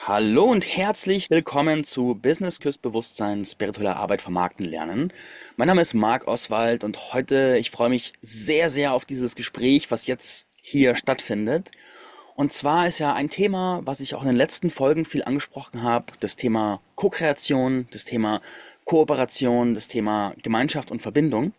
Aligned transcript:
Hallo 0.00 0.44
und 0.44 0.64
herzlich 0.64 1.28
willkommen 1.28 1.82
zu 1.82 2.14
Business 2.14 2.60
Küss 2.60 2.78
Bewusstsein, 2.78 3.44
spirituelle 3.44 3.96
Arbeit 3.96 4.22
vermarkten 4.22 4.64
lernen. 4.64 5.12
Mein 5.56 5.66
Name 5.66 5.82
ist 5.82 5.92
Marc 5.92 6.26
Oswald 6.28 6.84
und 6.84 7.12
heute, 7.12 7.58
ich 7.58 7.70
freue 7.70 7.90
mich 7.90 8.12
sehr, 8.22 8.70
sehr 8.70 8.94
auf 8.94 9.04
dieses 9.04 9.34
Gespräch, 9.34 9.90
was 9.90 10.06
jetzt 10.06 10.46
hier 10.62 10.94
stattfindet. 10.94 11.72
Und 12.36 12.52
zwar 12.52 12.86
ist 12.86 13.00
ja 13.00 13.12
ein 13.12 13.28
Thema, 13.28 13.80
was 13.84 14.00
ich 14.00 14.14
auch 14.14 14.22
in 14.22 14.28
den 14.28 14.36
letzten 14.36 14.70
Folgen 14.70 15.04
viel 15.04 15.24
angesprochen 15.24 15.82
habe, 15.82 16.06
das 16.20 16.36
Thema 16.36 16.80
Co-Kreation, 16.94 17.88
das 17.90 18.04
Thema 18.04 18.40
Kooperation, 18.84 19.74
das 19.74 19.88
Thema 19.88 20.32
Gemeinschaft 20.42 20.90
und 20.90 21.02
Verbindung. 21.02 21.52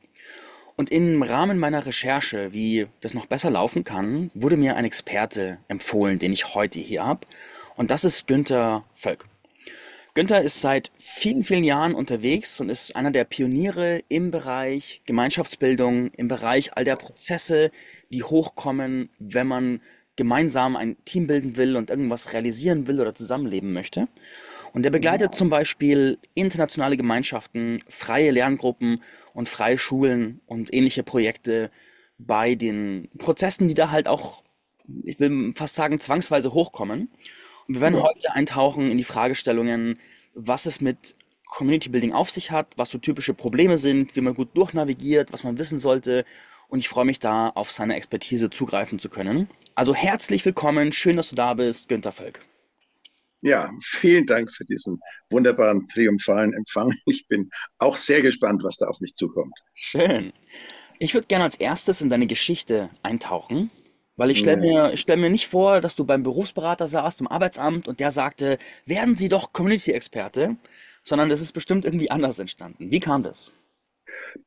Und 0.77 0.91
im 0.91 1.21
Rahmen 1.21 1.59
meiner 1.59 1.85
Recherche, 1.85 2.53
wie 2.53 2.87
das 3.01 3.13
noch 3.13 3.25
besser 3.25 3.51
laufen 3.51 3.83
kann, 3.83 4.31
wurde 4.33 4.55
mir 4.55 4.77
ein 4.77 4.85
Experte 4.85 5.59
empfohlen, 5.67 6.19
den 6.19 6.31
ich 6.31 6.55
heute 6.55 6.79
hier 6.79 7.05
habe. 7.05 7.27
Und 7.79 7.91
das 7.91 8.03
ist 8.03 8.27
Günther 8.27 8.83
Völk. 8.93 9.25
Günther 10.13 10.41
ist 10.41 10.59
seit 10.59 10.91
vielen, 10.97 11.45
vielen 11.45 11.63
Jahren 11.63 11.95
unterwegs 11.95 12.59
und 12.59 12.67
ist 12.67 12.93
einer 12.93 13.09
der 13.09 13.23
Pioniere 13.23 14.03
im 14.09 14.31
Bereich 14.31 15.01
Gemeinschaftsbildung, 15.05 16.11
im 16.11 16.27
Bereich 16.27 16.75
all 16.75 16.83
der 16.83 16.97
Prozesse, 16.97 17.71
die 18.09 18.21
hochkommen, 18.21 19.09
wenn 19.17 19.47
man 19.47 19.81
gemeinsam 20.17 20.75
ein 20.75 20.97
Team 21.05 21.27
bilden 21.27 21.55
will 21.55 21.77
und 21.77 21.89
irgendwas 21.89 22.33
realisieren 22.33 22.85
will 22.87 22.99
oder 22.99 23.15
zusammenleben 23.15 23.71
möchte. 23.71 24.09
Und 24.73 24.83
er 24.83 24.91
begleitet 24.91 25.33
zum 25.33 25.49
Beispiel 25.49 26.17
internationale 26.33 26.97
Gemeinschaften, 26.97 27.79
freie 27.87 28.31
Lerngruppen 28.31 29.01
und 29.33 29.47
freie 29.47 29.77
Schulen 29.77 30.41
und 30.47 30.73
ähnliche 30.73 31.03
Projekte 31.03 31.71
bei 32.17 32.55
den 32.55 33.07
Prozessen, 33.17 33.69
die 33.69 33.73
da 33.73 33.89
halt 33.89 34.09
auch, 34.09 34.43
ich 35.05 35.17
will 35.21 35.53
fast 35.55 35.75
sagen, 35.75 35.97
zwangsweise 36.01 36.51
hochkommen. 36.51 37.09
Wir 37.71 37.81
werden 37.81 38.01
heute 38.01 38.33
eintauchen 38.33 38.89
in 38.89 38.97
die 38.97 39.03
Fragestellungen, 39.03 39.99
was 40.33 40.65
es 40.65 40.81
mit 40.81 41.15
Community 41.45 41.89
Building 41.89 42.13
auf 42.13 42.31
sich 42.31 42.49
hat, 42.49 42.73
was 42.77 42.89
so 42.89 42.97
typische 42.97 43.35
Probleme 43.35 43.77
sind, 43.77 44.15
wie 44.15 44.21
man 44.21 44.33
gut 44.33 44.57
durchnavigiert, 44.57 45.31
was 45.31 45.43
man 45.43 45.59
wissen 45.59 45.77
sollte. 45.77 46.25
Und 46.67 46.79
ich 46.79 46.89
freue 46.89 47.05
mich 47.05 47.19
da, 47.19 47.49
auf 47.49 47.71
seine 47.71 47.95
Expertise 47.95 48.49
zugreifen 48.49 48.97
zu 48.97 49.07
können. 49.07 49.47
Also 49.75 49.93
herzlich 49.93 50.43
willkommen, 50.45 50.91
schön, 50.93 51.15
dass 51.15 51.29
du 51.29 51.35
da 51.35 51.53
bist, 51.53 51.89
Günther 51.89 52.11
Völk. 52.11 52.39
Ja, 53.41 53.69
vielen 53.83 54.25
Dank 54.25 54.51
für 54.51 54.65
diesen 54.65 54.99
wunderbaren 55.29 55.87
triumphalen 55.87 56.53
Empfang. 56.53 56.91
Ich 57.05 57.27
bin 57.27 57.51
auch 57.77 57.97
sehr 57.97 58.23
gespannt, 58.23 58.63
was 58.63 58.77
da 58.77 58.87
auf 58.87 58.99
mich 58.99 59.13
zukommt. 59.13 59.53
Schön. 59.73 60.33
Ich 60.97 61.13
würde 61.13 61.27
gerne 61.27 61.43
als 61.43 61.55
erstes 61.55 62.01
in 62.01 62.09
deine 62.09 62.25
Geschichte 62.25 62.89
eintauchen, 63.03 63.69
weil 64.19 64.31
ich 64.31 64.39
stelle 64.39 64.57
Ja. 64.57 64.61
mir, 64.61 64.93
ich 64.93 65.01
stell 65.01 65.17
mir 65.17 65.31
nicht 65.31 65.47
vor, 65.47 65.81
dass 65.81 65.95
du 65.95 66.05
beim 66.05 66.23
Berufsberater 66.23 66.87
saßt 66.87 67.21
im 67.21 67.27
Arbeitsamt 67.27 67.87
und 67.87 67.99
der 68.01 68.11
sagte, 68.11 68.59
werden 68.85 69.15
Sie 69.17 69.29
doch 69.29 69.53
Community-Experte, 69.53 70.57
sondern 71.03 71.29
das 71.29 71.41
ist 71.41 71.53
bestimmt 71.53 71.85
irgendwie 71.85 72.11
anders 72.11 72.39
entstanden. 72.39 72.91
Wie 72.91 72.99
kam 73.01 73.23
das? 73.23 73.51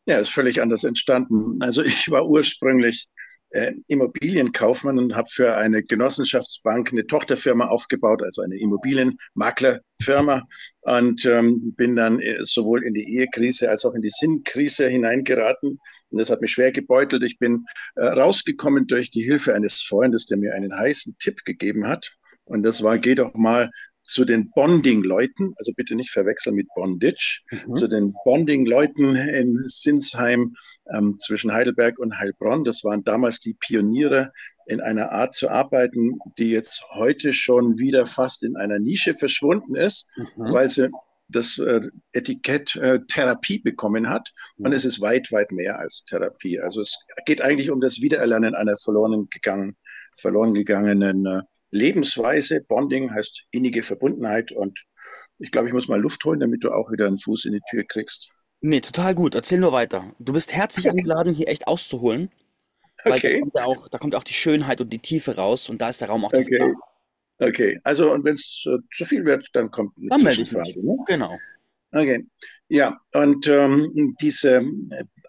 Ja, 0.07 0.19
ist 0.19 0.31
völlig 0.33 0.61
anders 0.61 0.85
entstanden. 0.85 1.61
Also 1.63 1.83
ich 1.83 2.11
war 2.11 2.27
ursprünglich 2.27 3.09
äh, 3.53 3.73
Immobilienkaufmann 3.89 4.99
und 4.99 5.15
habe 5.15 5.29
für 5.31 5.57
eine 5.57 5.83
Genossenschaftsbank 5.83 6.93
eine 6.93 7.07
Tochterfirma 7.07 7.67
aufgebaut, 7.67 8.23
also 8.23 8.43
eine 8.43 8.59
Immobilienmaklerfirma 8.59 10.43
und 10.81 11.25
ähm, 11.27 11.75
bin 11.75 11.97
dann 11.97 12.21
äh, 12.21 12.37
sowohl 12.45 12.85
in 12.85 12.95
die 12.95 13.17
Ehekrise 13.17 13.71
als 13.71 13.85
auch 13.85 13.95
in 13.95 14.03
die 14.03 14.11
Sinnkrise 14.11 14.89
hineingeraten. 14.89 15.79
Und 16.11 16.21
das 16.21 16.31
hat 16.31 16.41
mich 16.41 16.53
schwer 16.53 16.73
gebeutelt. 16.73 17.23
Ich 17.23 17.39
bin 17.39 17.65
äh, 17.97 18.07
rausgekommen 18.07 18.87
durch 18.87 19.11
die 19.11 19.23
Hilfe 19.23 19.55
eines 19.55 19.83
Freundes, 19.83 20.27
der 20.27 20.39
mir 20.39 20.55
einen 20.55 20.77
heißen 20.77 21.17
Tipp 21.19 21.45
gegeben 21.45 21.87
hat. 21.87 22.17
Und 22.45 22.65
das 22.65 22.83
war, 22.83 22.99
geh 22.99 23.15
doch 23.15 23.35
mal 23.35 23.71
zu 24.03 24.25
den 24.25 24.51
Bonding-Leuten, 24.51 25.55
also 25.57 25.73
bitte 25.77 25.95
nicht 25.95 26.11
verwechseln 26.11 26.57
mit 26.57 26.69
Bondage, 26.75 27.41
Mhm. 27.51 27.75
zu 27.75 27.89
den 27.89 28.15
Bonding-Leuten 28.25 29.15
in 29.17 29.63
Sinsheim 29.67 30.55
ähm, 30.95 31.19
zwischen 31.21 31.53
Heidelberg 31.53 31.99
und 31.99 32.19
Heilbronn. 32.19 32.65
Das 32.65 32.85
waren 32.85 33.05
damals 33.05 33.41
die 33.41 33.55
Pioniere 33.55 34.33
in 34.67 34.81
einer 34.81 35.13
Art 35.13 35.35
zu 35.35 35.49
arbeiten, 35.51 36.19
die 36.39 36.51
jetzt 36.51 36.83
heute 36.95 37.33
schon 37.33 37.79
wieder 37.79 38.07
fast 38.07 38.43
in 38.43 38.57
einer 38.57 38.79
Nische 38.79 39.15
verschwunden 39.15 39.75
ist, 39.75 40.09
Mhm. 40.17 40.53
weil 40.53 40.71
sie 40.71 40.91
das 41.29 41.57
äh, 41.59 41.81
Etikett 42.13 42.77
äh, 42.77 42.99
Therapie 43.09 43.59
bekommen 43.61 44.09
hat. 44.09 44.33
Und 44.59 44.73
Ja. 44.73 44.77
es 44.77 44.85
ist 44.85 45.01
weit, 45.01 45.33
weit 45.33 45.51
mehr 45.53 45.79
als 45.79 46.05
Therapie. 46.05 46.61
Also 46.61 46.81
es 46.83 46.99
geht 47.25 47.41
eigentlich 47.41 47.71
um 47.71 47.81
das 47.81 48.03
Wiedererlernen 48.03 48.55
einer 48.55 48.77
verloren 48.77 49.29
gegangen, 49.31 49.77
verloren 50.19 50.53
gegangenen 50.53 51.25
äh, 51.25 51.41
Lebensweise. 51.73 52.63
Bonding 52.63 53.13
heißt 53.13 53.45
innige 53.53 53.83
Verbundenheit. 53.83 54.53
Und 54.53 54.85
ich 55.39 55.53
glaube, 55.53 55.69
ich 55.69 55.75
muss 55.75 55.89
mal 55.89 56.01
Luft 56.01 56.25
holen, 56.25 56.41
damit 56.41 56.65
du 56.65 56.71
auch 56.73 56.93
wieder 56.93 57.09
einen 57.09 57.19
Fuß 57.19 57.47
in 57.47 57.55
die 57.55 57.63
Tür 57.71 57.85
kriegst. 57.85 58.31
Nee, 58.61 58.81
total 58.81 59.15
gut. 59.15 59.35
Erzähl 59.35 59.59
nur 59.61 59.73
weiter. 59.73 60.15
Du 60.19 60.33
bist 60.33 60.53
herzlich 60.55 60.89
eingeladen, 60.91 61.35
hier 61.35 61.49
echt 61.49 61.67
auszuholen, 61.67 62.31
weil 63.05 63.15
da 63.15 63.19
Okay, 63.19 63.41
kommt 63.41 63.55
ja 63.55 63.65
auch, 63.67 63.89
da 63.89 63.99
kommt 63.99 64.15
auch 64.17 64.25
die 64.25 64.35
Schönheit 64.35 64.81
und 64.81 64.91
die 64.93 65.01
Tiefe 65.01 65.37
raus 65.37 65.69
und 65.71 65.81
da 65.83 65.89
ist 65.91 66.01
der 66.03 66.09
Raum 66.11 66.25
auch 66.25 66.33
dafür 66.33 66.55
okay, 66.57 66.59
da. 66.59 67.47
okay. 67.47 67.81
Also, 67.85 68.13
und 68.13 68.25
wenn 68.25 68.35
es 68.35 68.65
äh, 68.69 68.79
zu 68.97 69.05
viel 69.05 69.25
wird, 69.25 69.49
dann 69.55 69.71
kommt 69.71 69.97
eine 69.99 70.11
Dann. 70.11 70.21
Zwischenfrage. 70.21 70.85
Ne? 70.85 70.97
Genau. 71.07 71.39
Okay, 71.95 72.27
ja, 72.69 72.99
und 73.13 73.47
ähm, 73.49 74.17
diese 74.21 74.63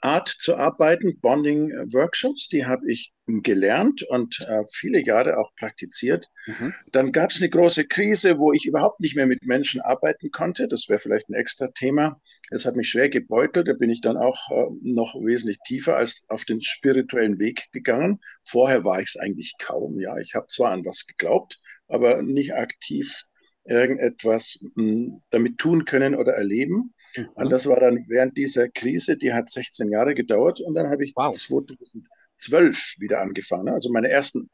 Art 0.03 0.27
zu 0.27 0.57
arbeiten, 0.57 1.19
Bonding-Workshops, 1.21 2.49
die 2.49 2.65
habe 2.65 2.91
ich 2.91 3.13
gelernt 3.25 4.03
und 4.03 4.41
äh, 4.41 4.63
viele 4.69 5.01
Jahre 5.03 5.37
auch 5.37 5.55
praktiziert. 5.55 6.27
Mhm. 6.45 6.73
Dann 6.91 7.11
gab 7.13 7.29
es 7.31 7.39
eine 7.39 7.49
große 7.49 7.85
Krise, 7.85 8.37
wo 8.37 8.51
ich 8.51 8.65
überhaupt 8.65 8.99
nicht 8.99 9.15
mehr 9.15 9.27
mit 9.27 9.43
Menschen 9.43 9.79
arbeiten 9.79 10.29
konnte. 10.31 10.67
Das 10.67 10.89
wäre 10.89 10.99
vielleicht 10.99 11.29
ein 11.29 11.35
extra 11.35 11.69
Thema. 11.69 12.19
Das 12.49 12.65
hat 12.65 12.75
mich 12.75 12.89
schwer 12.89 13.07
gebeutelt. 13.07 13.69
Da 13.69 13.73
bin 13.73 13.89
ich 13.89 14.01
dann 14.01 14.17
auch 14.17 14.49
äh, 14.51 14.65
noch 14.81 15.15
wesentlich 15.15 15.59
tiefer 15.65 15.95
als 15.95 16.25
auf 16.27 16.43
den 16.43 16.61
spirituellen 16.61 17.39
Weg 17.39 17.69
gegangen. 17.71 18.19
Vorher 18.43 18.83
war 18.83 18.99
ich 18.99 19.09
es 19.09 19.17
eigentlich 19.17 19.53
kaum. 19.57 19.99
Ja, 20.01 20.17
ich 20.17 20.35
habe 20.35 20.47
zwar 20.47 20.71
an 20.71 20.83
was 20.85 21.07
geglaubt, 21.07 21.61
aber 21.87 22.21
nicht 22.21 22.53
aktiv 22.55 23.23
irgendetwas 23.65 24.59
mh, 24.75 25.21
damit 25.29 25.57
tun 25.57 25.85
können 25.85 26.15
oder 26.15 26.33
erleben. 26.33 26.93
Und 27.33 27.49
Mhm. 27.49 27.49
das 27.49 27.67
war 27.67 27.79
dann 27.79 28.05
während 28.07 28.37
dieser 28.37 28.69
Krise, 28.69 29.17
die 29.17 29.33
hat 29.33 29.49
16 29.51 29.89
Jahre 29.91 30.13
gedauert. 30.15 30.59
Und 30.61 30.75
dann 30.75 30.89
habe 30.89 31.03
ich 31.03 31.15
Wow. 31.15 31.33
2012 31.33 32.95
wieder 32.99 33.21
angefangen. 33.21 33.69
Also 33.69 33.89
meine 33.91 34.09
ersten 34.09 34.49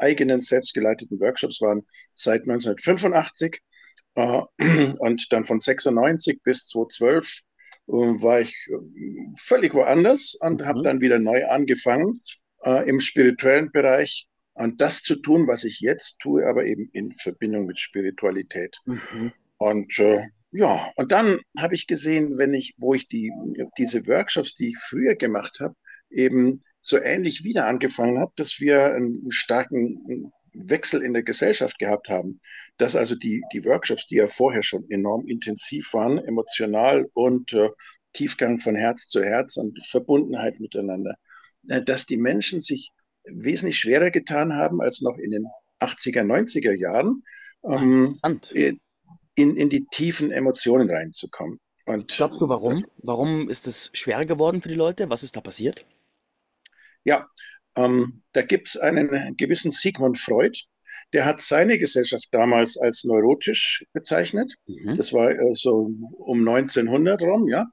eigenen 0.00 0.40
selbstgeleiteten 0.40 1.20
Workshops 1.20 1.60
waren 1.60 1.84
seit 2.12 2.46
1985. 2.46 3.60
Äh, 4.14 4.42
Und 4.98 5.32
dann 5.32 5.44
von 5.44 5.60
96 5.60 6.42
bis 6.42 6.66
2012 6.66 7.40
äh, 7.88 7.92
war 7.92 8.40
ich 8.40 8.54
äh, 8.70 9.32
völlig 9.36 9.74
woanders 9.74 10.36
und 10.40 10.64
habe 10.64 10.80
Mhm. 10.80 10.82
dann 10.82 11.00
wieder 11.00 11.18
neu 11.18 11.46
angefangen 11.46 12.20
äh, 12.64 12.88
im 12.88 13.00
spirituellen 13.00 13.70
Bereich. 13.72 14.28
Und 14.54 14.80
das 14.80 15.02
zu 15.02 15.16
tun, 15.16 15.46
was 15.48 15.64
ich 15.64 15.80
jetzt 15.80 16.18
tue, 16.18 16.46
aber 16.46 16.64
eben 16.64 16.88
in 16.92 17.12
Verbindung 17.12 17.66
mit 17.66 17.78
Spiritualität. 17.78 18.76
Mhm. 18.84 19.32
Und 19.58 19.98
äh, 19.98 20.24
ja, 20.56 20.90
und 20.96 21.12
dann 21.12 21.38
habe 21.58 21.74
ich 21.74 21.86
gesehen, 21.86 22.38
wenn 22.38 22.54
ich, 22.54 22.74
wo 22.78 22.94
ich 22.94 23.08
die, 23.08 23.30
diese 23.76 24.06
Workshops, 24.06 24.54
die 24.54 24.68
ich 24.68 24.78
früher 24.78 25.14
gemacht 25.14 25.60
habe, 25.60 25.74
eben 26.10 26.62
so 26.80 26.98
ähnlich 26.98 27.44
wieder 27.44 27.66
angefangen 27.66 28.18
habe, 28.18 28.32
dass 28.36 28.58
wir 28.58 28.94
einen 28.94 29.30
starken 29.30 30.32
Wechsel 30.54 31.02
in 31.02 31.12
der 31.12 31.22
Gesellschaft 31.22 31.78
gehabt 31.78 32.08
haben. 32.08 32.40
Dass 32.78 32.96
also 32.96 33.14
die, 33.14 33.42
die 33.52 33.64
Workshops, 33.66 34.06
die 34.06 34.16
ja 34.16 34.28
vorher 34.28 34.62
schon 34.62 34.88
enorm 34.90 35.26
intensiv 35.26 35.92
waren, 35.92 36.18
emotional 36.18 37.04
und 37.12 37.52
äh, 37.52 37.68
Tiefgang 38.14 38.58
von 38.58 38.76
Herz 38.76 39.08
zu 39.08 39.22
Herz 39.22 39.58
und 39.58 39.78
Verbundenheit 39.84 40.58
miteinander, 40.58 41.16
äh, 41.68 41.82
dass 41.82 42.06
die 42.06 42.16
Menschen 42.16 42.62
sich 42.62 42.92
wesentlich 43.24 43.78
schwerer 43.78 44.10
getan 44.10 44.54
haben 44.54 44.80
als 44.80 45.02
noch 45.02 45.18
in 45.18 45.32
den 45.32 45.44
80er, 45.80 46.22
90er 46.22 46.72
Jahren. 46.72 47.22
Ah, 47.62 47.82
Ähm. 47.82 48.18
In, 49.36 49.56
in 49.56 49.68
die 49.68 49.86
tiefen 49.86 50.32
Emotionen 50.32 50.90
reinzukommen. 50.90 51.60
Und 51.84 52.08
glaubst 52.08 52.40
du, 52.40 52.48
warum? 52.48 52.84
Warum 52.98 53.48
ist 53.48 53.68
es 53.68 53.90
schwerer 53.92 54.24
geworden 54.24 54.60
für 54.60 54.68
die 54.68 54.74
Leute? 54.74 55.08
Was 55.08 55.22
ist 55.22 55.36
da 55.36 55.40
passiert? 55.40 55.86
ja, 57.06 57.26
ähm, 57.76 58.22
da 58.32 58.42
gibt 58.42 58.68
es 58.68 58.76
einen 58.76 59.36
gewissen 59.36 59.70
Sigmund 59.70 60.18
Freud, 60.18 60.58
der 61.12 61.24
hat 61.24 61.40
seine 61.40 61.78
Gesellschaft 61.78 62.26
damals 62.32 62.76
als 62.76 63.04
neurotisch 63.04 63.84
bezeichnet. 63.92 64.52
Mhm. 64.66 64.96
Das 64.96 65.12
war 65.12 65.30
äh, 65.30 65.54
so 65.54 65.92
um 66.18 66.46
1900 66.46 67.22
rum, 67.22 67.48
ja, 67.48 67.64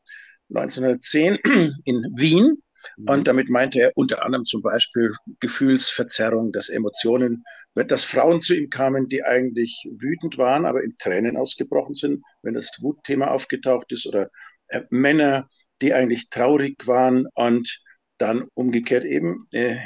1910 0.50 1.40
in 1.84 1.96
Wien. 2.16 2.63
Mhm. 2.98 3.06
Und 3.10 3.28
damit 3.28 3.50
meinte 3.50 3.80
er 3.82 3.92
unter 3.96 4.24
anderem 4.24 4.46
zum 4.46 4.62
Beispiel 4.62 5.12
Gefühlsverzerrung, 5.40 6.52
dass 6.52 6.70
Emotionen, 6.70 7.44
dass 7.76 8.04
Frauen 8.04 8.42
zu 8.42 8.56
ihm 8.56 8.70
kamen, 8.70 9.08
die 9.10 9.24
eigentlich 9.24 9.88
wütend 9.98 10.38
waren, 10.38 10.66
aber 10.66 10.84
in 10.84 10.96
Tränen 10.98 11.38
ausgebrochen 11.38 11.96
sind, 11.96 12.24
wenn 12.42 12.54
das 12.54 12.72
Wutthema 12.82 13.28
aufgetaucht 13.28 13.92
ist, 13.92 14.08
oder 14.08 14.30
äh, 14.68 14.82
Männer, 14.90 15.48
die 15.82 15.94
eigentlich 15.94 16.30
traurig 16.30 16.88
waren 16.88 17.28
und 17.36 17.82
dann 18.18 18.48
umgekehrt 18.54 19.06
eben 19.06 19.48
äh, 19.52 19.78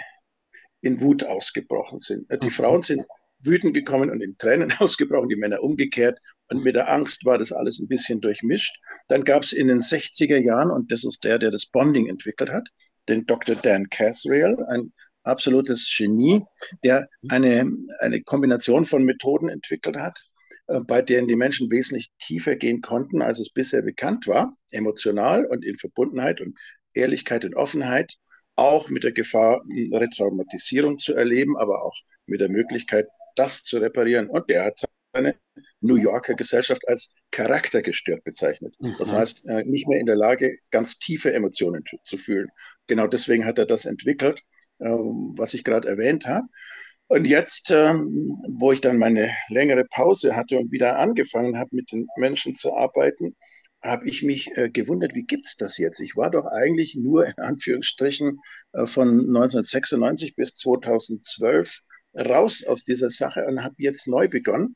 in 0.82 1.02
Wut 1.02 1.24
ausgebrochen 1.24 2.00
sind. 2.00 2.30
Äh, 2.30 2.38
Die 2.38 2.48
Mhm. 2.48 2.52
Frauen 2.52 2.82
sind 2.82 3.04
wütend 3.48 3.74
gekommen 3.74 4.10
und 4.10 4.22
in 4.22 4.38
Tränen 4.38 4.72
ausgebrochen, 4.80 5.30
die 5.30 5.36
Männer 5.36 5.62
umgekehrt. 5.64 6.20
Und 6.50 6.64
mit 6.64 6.76
der 6.76 6.92
Angst 6.92 7.26
war 7.26 7.38
das 7.38 7.52
alles 7.52 7.80
ein 7.80 7.88
bisschen 7.88 8.22
durchmischt. 8.22 8.78
Dann 9.08 9.24
gab 9.24 9.44
es 9.44 9.54
in 9.54 9.68
den 9.68 9.80
60er 9.80 10.38
Jahren, 10.38 10.72
und 10.72 10.92
das 10.92 11.04
ist 11.04 11.24
der, 11.24 11.40
der 11.40 11.52
das 11.52 11.66
Bonding 11.66 12.08
entwickelt 12.08 12.52
hat, 12.52 12.68
den 13.10 13.26
Dr. 13.26 13.56
Dan 13.56 13.90
Casriel, 13.90 14.58
ein 14.70 14.94
absolutes 15.24 15.94
Genie, 15.96 16.44
der 16.84 17.08
eine, 17.30 17.70
eine 18.00 18.22
Kombination 18.22 18.86
von 18.86 19.04
Methoden 19.04 19.50
entwickelt 19.50 19.98
hat, 19.98 20.18
äh, 20.68 20.80
bei 20.80 21.02
denen 21.02 21.28
die 21.28 21.36
Menschen 21.36 21.70
wesentlich 21.70 22.10
tiefer 22.20 22.56
gehen 22.56 22.82
konnten, 22.82 23.22
als 23.22 23.40
es 23.40 23.50
bisher 23.50 23.82
bekannt 23.82 24.28
war, 24.28 24.54
emotional 24.72 25.46
und 25.46 25.66
in 25.66 25.76
Verbundenheit 25.76 26.42
und 26.42 26.58
Ehrlichkeit 26.94 27.46
und 27.46 27.56
Offenheit, 27.56 28.14
auch 28.56 28.90
mit 28.90 29.04
der 29.04 29.12
Gefahr, 29.12 29.62
Retraumatisierung 29.92 30.98
zu 30.98 31.14
erleben, 31.14 31.58
aber 31.58 31.84
auch 31.84 31.96
mit 32.26 32.42
der 32.42 32.50
Möglichkeit, 32.50 33.08
das 33.38 33.64
zu 33.64 33.78
reparieren. 33.78 34.30
Und 34.30 34.50
der 34.50 34.66
hat 34.66 34.78
seine 35.14 35.36
New 35.82 35.96
Yorker 35.96 36.36
Gesellschaft 36.36 36.88
als 36.88 37.14
charaktergestört 37.32 38.24
bezeichnet. 38.24 38.76
Mhm. 38.80 38.96
Das 39.00 39.12
heißt, 39.12 39.46
äh, 39.48 39.64
nicht 39.64 39.88
mehr 39.88 40.00
in 40.00 40.06
der 40.06 40.16
Lage, 40.16 40.58
ganz 40.72 41.00
tiefe 41.00 41.34
Emotionen 41.34 41.84
zu 42.04 42.18
fühlen. 42.18 42.50
Genau 42.88 43.08
deswegen 43.08 43.46
hat 43.46 43.58
er 43.58 43.66
das 43.66 43.86
entwickelt, 43.86 44.42
ähm, 44.80 45.34
was 45.38 45.54
ich 45.54 45.64
gerade 45.64 45.88
erwähnt 45.88 46.26
habe. 46.26 46.48
Und 47.10 47.26
jetzt, 47.26 47.72
ähm, 47.72 48.38
wo 48.60 48.74
ich 48.74 48.82
dann 48.82 48.98
meine 48.98 49.32
längere 49.50 49.86
Pause 49.86 50.36
hatte 50.36 50.58
und 50.58 50.72
wieder 50.74 51.00
angefangen 51.00 51.58
habe, 51.58 51.70
mit 51.74 51.92
den 51.92 52.06
Menschen 52.18 52.54
zu 52.56 52.76
arbeiten, 52.76 53.36
habe 53.82 54.10
ich 54.10 54.24
mich 54.24 54.52
äh, 54.56 54.70
gewundert, 54.70 55.16
wie 55.16 55.24
gibt 55.24 55.46
es 55.46 55.56
das 55.56 55.78
jetzt? 55.78 56.02
Ich 56.02 56.18
war 56.18 56.32
doch 56.32 56.46
eigentlich 56.46 56.96
nur 56.96 57.26
in 57.26 57.38
Anführungsstrichen 57.38 58.40
äh, 58.74 58.86
von 58.86 59.08
1996 59.08 60.36
bis 60.36 60.54
2012 60.56 61.82
raus 62.18 62.64
aus 62.66 62.84
dieser 62.84 63.10
Sache 63.10 63.46
und 63.46 63.64
habe 63.64 63.76
jetzt 63.78 64.08
neu 64.08 64.28
begonnen. 64.28 64.76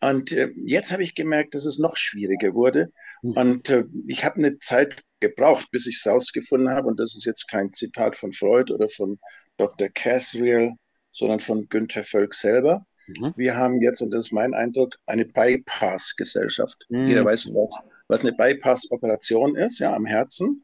Und 0.00 0.30
äh, 0.32 0.50
jetzt 0.54 0.92
habe 0.92 1.02
ich 1.02 1.14
gemerkt, 1.14 1.54
dass 1.54 1.64
es 1.64 1.78
noch 1.78 1.96
schwieriger 1.96 2.54
wurde. 2.54 2.92
Mhm. 3.22 3.30
Und 3.32 3.70
äh, 3.70 3.84
ich 4.06 4.24
habe 4.24 4.36
eine 4.36 4.58
Zeit 4.58 5.02
gebraucht, 5.20 5.70
bis 5.70 5.86
ich 5.86 5.96
es 5.96 6.06
rausgefunden 6.06 6.70
habe. 6.70 6.88
Und 6.88 7.00
das 7.00 7.16
ist 7.16 7.24
jetzt 7.24 7.48
kein 7.48 7.72
Zitat 7.72 8.16
von 8.16 8.32
Freud 8.32 8.72
oder 8.72 8.88
von 8.88 9.18
Dr. 9.56 9.88
Casriel, 9.88 10.72
sondern 11.12 11.40
von 11.40 11.68
Günther 11.68 12.04
Völk 12.04 12.34
selber. 12.34 12.86
Mhm. 13.06 13.32
Wir 13.36 13.56
haben 13.56 13.80
jetzt, 13.80 14.02
und 14.02 14.10
das 14.10 14.26
ist 14.26 14.32
mein 14.32 14.52
Eindruck, 14.52 14.96
eine 15.06 15.24
Bypass-Gesellschaft. 15.24 16.84
Mhm. 16.90 17.08
Jeder 17.08 17.24
weiß, 17.24 17.54
was, 17.54 17.84
was 18.08 18.20
eine 18.20 18.32
Bypass-Operation 18.32 19.56
ist, 19.56 19.78
ja, 19.78 19.94
am 19.94 20.04
Herzen. 20.04 20.62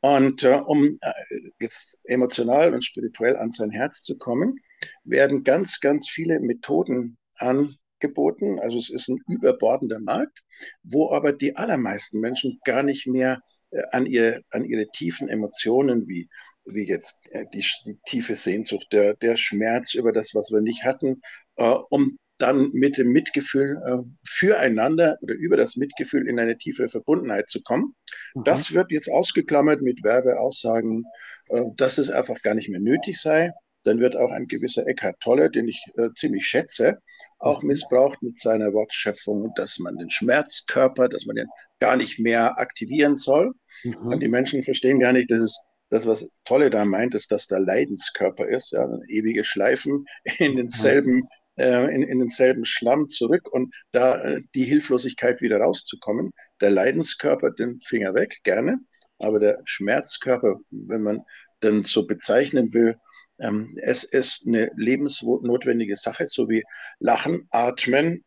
Und 0.00 0.44
äh, 0.44 0.60
um 0.64 0.98
äh, 1.00 1.68
emotional 2.04 2.72
und 2.72 2.84
spirituell 2.84 3.36
an 3.36 3.50
sein 3.50 3.70
Herz 3.70 4.02
zu 4.04 4.16
kommen, 4.16 4.58
werden 5.04 5.44
ganz, 5.44 5.80
ganz 5.80 6.08
viele 6.08 6.40
Methoden 6.40 7.18
angeboten. 7.36 8.58
Also 8.60 8.78
es 8.78 8.90
ist 8.90 9.08
ein 9.08 9.20
überbordender 9.28 10.00
Markt, 10.00 10.42
wo 10.82 11.12
aber 11.12 11.32
die 11.32 11.56
allermeisten 11.56 12.20
Menschen 12.20 12.58
gar 12.64 12.82
nicht 12.82 13.06
mehr 13.06 13.40
äh, 13.70 13.82
an, 13.92 14.06
ihr, 14.06 14.42
an 14.50 14.64
ihre 14.64 14.86
tiefen 14.88 15.28
Emotionen 15.28 16.06
wie, 16.08 16.28
wie 16.64 16.86
jetzt 16.86 17.18
äh, 17.30 17.44
die, 17.52 17.64
die 17.86 17.98
tiefe 18.06 18.34
Sehnsucht, 18.34 18.86
der, 18.92 19.14
der 19.14 19.36
Schmerz 19.36 19.94
über 19.94 20.12
das, 20.12 20.34
was 20.34 20.50
wir 20.52 20.60
nicht 20.60 20.84
hatten, 20.84 21.20
äh, 21.56 21.74
um 21.90 22.18
dann 22.38 22.70
mit 22.72 22.98
dem 22.98 23.08
Mitgefühl 23.08 23.80
äh, 23.84 23.98
füreinander 24.24 25.18
oder 25.22 25.34
über 25.34 25.56
das 25.56 25.76
Mitgefühl 25.76 26.28
in 26.28 26.38
eine 26.38 26.56
tiefe 26.56 26.86
Verbundenheit 26.86 27.50
zu 27.50 27.60
kommen. 27.62 27.94
Mhm. 28.34 28.44
Das 28.44 28.72
wird 28.72 28.92
jetzt 28.92 29.10
ausgeklammert 29.10 29.82
mit 29.82 30.04
Werbeaussagen, 30.04 31.04
äh, 31.48 31.64
dass 31.76 31.98
es 31.98 32.10
einfach 32.10 32.40
gar 32.42 32.54
nicht 32.54 32.68
mehr 32.68 32.80
nötig 32.80 33.20
sei 33.20 33.52
dann 33.88 34.00
wird 34.00 34.16
auch 34.16 34.30
ein 34.30 34.46
gewisser 34.46 34.86
Eckhart 34.86 35.18
Tolle, 35.20 35.50
den 35.50 35.66
ich 35.66 35.82
äh, 35.96 36.10
ziemlich 36.16 36.46
schätze, 36.46 36.98
auch 37.38 37.62
mhm. 37.62 37.68
missbraucht 37.68 38.22
mit 38.22 38.38
seiner 38.38 38.72
Wortschöpfung, 38.74 39.52
dass 39.56 39.78
man 39.78 39.96
den 39.96 40.10
Schmerzkörper, 40.10 41.08
dass 41.08 41.24
man 41.24 41.36
den 41.36 41.48
gar 41.78 41.96
nicht 41.96 42.18
mehr 42.18 42.58
aktivieren 42.58 43.16
soll. 43.16 43.52
Mhm. 43.84 43.96
Und 43.96 44.22
die 44.22 44.28
Menschen 44.28 44.62
verstehen 44.62 45.00
gar 45.00 45.12
nicht, 45.12 45.30
dass 45.30 45.40
es 45.40 45.62
das, 45.90 46.06
was 46.06 46.28
Tolle 46.44 46.68
da 46.68 46.84
meint, 46.84 47.14
ist, 47.14 47.32
dass 47.32 47.46
der 47.46 47.60
Leidenskörper 47.60 48.46
ist, 48.46 48.72
ja, 48.72 48.86
ewige 49.08 49.42
Schleifen 49.42 50.04
in 50.38 50.56
denselben, 50.56 51.26
äh, 51.56 51.94
in, 51.94 52.02
in 52.02 52.18
denselben 52.18 52.66
Schlamm 52.66 53.08
zurück 53.08 53.48
und 53.50 53.74
da 53.92 54.20
äh, 54.20 54.42
die 54.54 54.64
Hilflosigkeit 54.64 55.40
wieder 55.40 55.60
rauszukommen. 55.60 56.32
Der 56.60 56.70
Leidenskörper, 56.70 57.52
den 57.52 57.80
Finger 57.80 58.12
weg, 58.12 58.36
gerne, 58.42 58.80
aber 59.18 59.40
der 59.40 59.62
Schmerzkörper, 59.64 60.56
wenn 60.70 61.02
man 61.02 61.22
denn 61.62 61.84
so 61.84 62.06
bezeichnen 62.06 62.74
will, 62.74 62.96
es 63.38 64.04
ist 64.04 64.44
eine 64.46 64.70
lebensnotwendige 64.76 65.96
Sache, 65.96 66.26
so 66.26 66.48
wie 66.48 66.64
Lachen, 66.98 67.46
Atmen, 67.50 68.24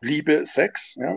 Liebe, 0.00 0.46
Sex, 0.46 0.96
ja, 0.96 1.16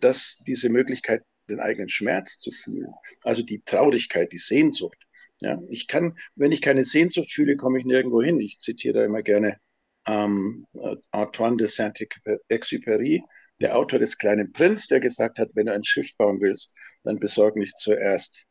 dass 0.00 0.38
diese 0.46 0.68
Möglichkeit, 0.68 1.22
den 1.48 1.60
eigenen 1.60 1.88
Schmerz 1.88 2.38
zu 2.38 2.50
fühlen, 2.50 2.92
also 3.22 3.42
die 3.42 3.62
Traurigkeit, 3.64 4.32
die 4.32 4.38
Sehnsucht. 4.38 4.98
Ja, 5.42 5.60
ich 5.70 5.88
kann, 5.88 6.16
wenn 6.36 6.52
ich 6.52 6.62
keine 6.62 6.84
Sehnsucht 6.84 7.32
fühle, 7.32 7.56
komme 7.56 7.78
ich 7.78 7.84
nirgendwo 7.84 8.22
hin. 8.22 8.38
Ich 8.38 8.58
zitiere 8.60 9.00
da 9.00 9.04
immer 9.04 9.22
gerne 9.22 9.58
ähm, 10.06 10.66
Antoine 11.10 11.56
de 11.56 11.66
Saint-Exupéry, 11.66 13.22
der 13.60 13.76
Autor 13.76 13.98
des 13.98 14.18
kleinen 14.18 14.52
Prinz, 14.52 14.86
der 14.86 15.00
gesagt 15.00 15.38
hat, 15.38 15.50
wenn 15.54 15.66
du 15.66 15.72
ein 15.72 15.84
Schiff 15.84 16.16
bauen 16.16 16.40
willst, 16.40 16.74
dann 17.02 17.18
besorg 17.18 17.56
nicht 17.56 17.76
zuerst 17.78 18.46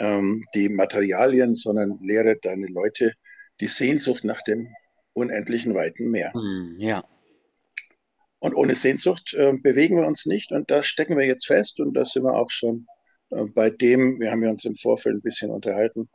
ähm, 0.00 0.44
die 0.54 0.68
Materialien, 0.68 1.54
sondern 1.54 1.98
lehre 2.00 2.36
deine 2.36 2.66
Leute 2.66 3.12
die 3.60 3.68
Sehnsucht 3.68 4.24
nach 4.24 4.42
dem 4.42 4.68
unendlichen 5.12 5.74
weiten 5.74 6.10
Meer. 6.10 6.32
Hm, 6.32 6.76
ja. 6.78 7.04
Und 8.38 8.54
ohne 8.54 8.74
Sehnsucht 8.74 9.34
äh, 9.34 9.52
bewegen 9.52 9.96
wir 9.96 10.06
uns 10.06 10.24
nicht 10.24 10.50
und 10.50 10.70
da 10.70 10.82
stecken 10.82 11.18
wir 11.18 11.26
jetzt 11.26 11.46
fest 11.46 11.78
und 11.78 11.92
da 11.94 12.06
sind 12.06 12.24
wir 12.24 12.34
auch 12.34 12.50
schon 12.50 12.86
äh, 13.30 13.44
bei 13.44 13.68
dem, 13.68 14.18
wir 14.18 14.30
haben 14.30 14.42
ja 14.42 14.50
uns 14.50 14.64
im 14.64 14.74
Vorfeld 14.74 15.16
ein 15.16 15.22
bisschen 15.22 15.50
unterhalten, 15.50 16.08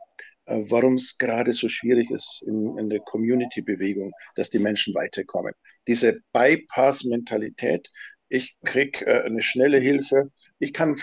äh, 0.46 0.60
warum 0.68 0.94
es 0.94 1.18
gerade 1.18 1.52
so 1.52 1.68
schwierig 1.68 2.10
ist 2.10 2.42
in, 2.46 2.76
in 2.78 2.90
der 2.90 3.00
Community-Bewegung, 3.00 4.12
dass 4.34 4.50
die 4.50 4.58
Menschen 4.58 4.92
weiterkommen. 4.94 5.52
Diese 5.86 6.20
Bypass-Mentalität, 6.32 7.88
ich 8.28 8.56
kriege 8.64 9.06
äh, 9.06 9.22
eine 9.22 9.42
schnelle 9.42 9.78
Hilfe, 9.78 10.32
ich 10.58 10.72
kann 10.72 10.96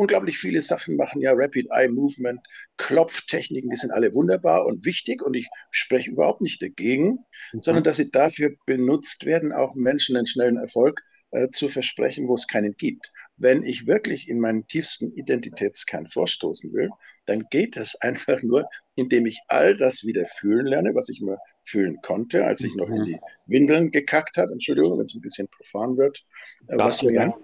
unglaublich 0.00 0.38
viele 0.38 0.62
Sachen 0.62 0.96
machen 0.96 1.20
ja 1.20 1.32
Rapid 1.34 1.68
Eye 1.70 1.88
Movement, 1.88 2.40
Klopftechniken, 2.78 3.68
die 3.68 3.76
sind 3.76 3.90
alle 3.90 4.14
wunderbar 4.14 4.64
und 4.64 4.86
wichtig 4.86 5.22
und 5.22 5.34
ich 5.34 5.46
spreche 5.70 6.10
überhaupt 6.10 6.40
nicht 6.40 6.62
dagegen, 6.62 7.18
mhm. 7.52 7.60
sondern 7.60 7.84
dass 7.84 7.96
sie 7.96 8.10
dafür 8.10 8.50
benutzt 8.64 9.26
werden, 9.26 9.52
auch 9.52 9.74
Menschen 9.74 10.16
einen 10.16 10.26
schnellen 10.26 10.56
Erfolg 10.56 11.02
äh, 11.32 11.50
zu 11.50 11.68
versprechen, 11.68 12.28
wo 12.28 12.34
es 12.34 12.46
keinen 12.46 12.74
gibt. 12.78 13.12
Wenn 13.36 13.62
ich 13.62 13.86
wirklich 13.86 14.30
in 14.30 14.40
meinen 14.40 14.66
tiefsten 14.66 15.12
Identitätskern 15.12 16.06
vorstoßen 16.06 16.72
will, 16.72 16.88
dann 17.26 17.44
geht 17.50 17.76
es 17.76 17.94
einfach 18.00 18.42
nur, 18.42 18.64
indem 18.94 19.26
ich 19.26 19.38
all 19.48 19.76
das 19.76 20.06
wieder 20.06 20.24
fühlen 20.24 20.64
lerne, 20.64 20.94
was 20.94 21.10
ich 21.10 21.20
mal 21.20 21.36
fühlen 21.62 21.98
konnte, 22.00 22.46
als 22.46 22.62
ich 22.62 22.74
noch 22.74 22.88
in 22.88 23.02
mhm. 23.02 23.04
die 23.04 23.18
Windeln 23.44 23.90
gekackt 23.90 24.38
habe. 24.38 24.50
Entschuldigung, 24.52 24.96
wenn 24.96 25.04
es 25.04 25.14
ein 25.14 25.20
bisschen 25.20 25.46
profan 25.48 25.98
wird. 25.98 26.24
Äh, 26.68 26.78
was 26.78 27.02
mir 27.02 27.12
ja 27.12 27.34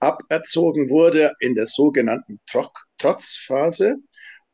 aberzogen 0.00 0.90
wurde 0.90 1.32
in 1.40 1.54
der 1.54 1.66
sogenannten 1.66 2.40
Trotzphase 2.98 3.96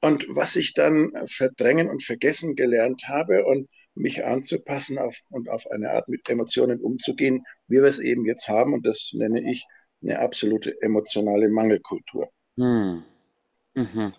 und 0.01 0.27
was 0.29 0.57
ich 0.57 0.75
dann 0.75 1.13
verdrängen 1.27 1.89
und 1.89 2.03
vergessen 2.03 2.55
gelernt 2.55 3.09
habe 3.09 3.45
und 3.45 3.69
mich 3.95 4.25
anzupassen 4.25 4.99
auf, 4.99 5.19
und 5.31 5.49
auf 5.49 5.67
eine 5.71 5.91
Art 5.91 6.09
mit 6.09 6.29
Emotionen 6.29 6.81
umzugehen, 6.81 7.43
wie 7.67 7.77
wir 7.77 7.85
es 7.85 7.99
eben 7.99 8.27
jetzt 8.27 8.49
haben. 8.49 8.75
Und 8.75 8.87
das 8.87 9.13
nenne 9.15 9.51
ich 9.51 9.67
eine 10.03 10.19
absolute 10.19 10.75
emotionale 10.83 11.49
Mangelkultur. 11.49 12.31
Hm. 12.59 13.03
Mhm. 13.75 14.13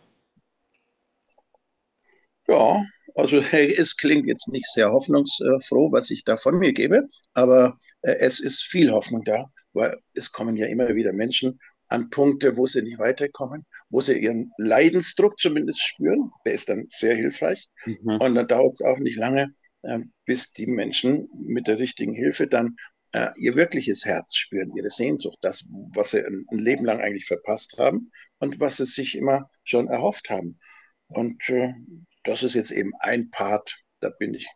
Ja, 2.47 2.83
also 3.15 3.37
es 3.37 3.97
klingt 3.97 4.27
jetzt 4.27 4.47
nicht 4.47 4.67
sehr 4.67 4.91
hoffnungsfroh, 4.91 5.91
was 5.91 6.11
ich 6.11 6.23
da 6.23 6.37
von 6.37 6.57
mir 6.57 6.73
gebe, 6.73 7.07
aber 7.33 7.77
äh, 8.01 8.15
es 8.19 8.39
ist 8.39 8.61
viel 8.63 8.91
Hoffnung 8.91 9.23
da, 9.23 9.51
weil 9.77 9.95
es 10.13 10.31
kommen 10.31 10.57
ja 10.57 10.65
immer 10.67 10.95
wieder 10.95 11.13
Menschen 11.13 11.59
an 11.87 12.09
Punkte, 12.09 12.57
wo 12.57 12.67
sie 12.67 12.81
nicht 12.81 12.99
weiterkommen, 12.99 13.65
wo 13.89 14.01
sie 14.01 14.19
ihren 14.19 14.51
Leidensdruck 14.57 15.39
zumindest 15.39 15.81
spüren. 15.81 16.31
Der 16.45 16.53
ist 16.53 16.69
dann 16.69 16.85
sehr 16.89 17.15
hilfreich. 17.15 17.67
Mhm. 17.85 18.19
Und 18.19 18.35
dann 18.35 18.47
dauert 18.47 18.73
es 18.73 18.81
auch 18.81 18.97
nicht 18.97 19.17
lange, 19.17 19.53
äh, 19.83 19.99
bis 20.25 20.51
die 20.51 20.67
Menschen 20.67 21.29
mit 21.33 21.67
der 21.67 21.79
richtigen 21.79 22.13
Hilfe 22.13 22.47
dann 22.47 22.75
äh, 23.13 23.29
ihr 23.37 23.55
wirkliches 23.55 24.05
Herz 24.05 24.35
spüren, 24.35 24.75
ihre 24.75 24.89
Sehnsucht, 24.89 25.37
das, 25.41 25.65
was 25.93 26.11
sie 26.11 26.25
ein, 26.25 26.45
ein 26.51 26.59
Leben 26.59 26.83
lang 26.83 26.99
eigentlich 26.99 27.25
verpasst 27.25 27.77
haben 27.77 28.11
und 28.39 28.59
was 28.59 28.77
sie 28.77 28.85
sich 28.85 29.15
immer 29.15 29.49
schon 29.63 29.87
erhofft 29.87 30.29
haben. 30.29 30.59
Und 31.07 31.47
äh, 31.49 31.73
das 32.23 32.43
ist 32.43 32.55
jetzt 32.55 32.71
eben 32.71 32.91
ein 32.99 33.29
Part, 33.29 33.77
da 34.01 34.09
bin 34.09 34.33
ich 34.33 34.47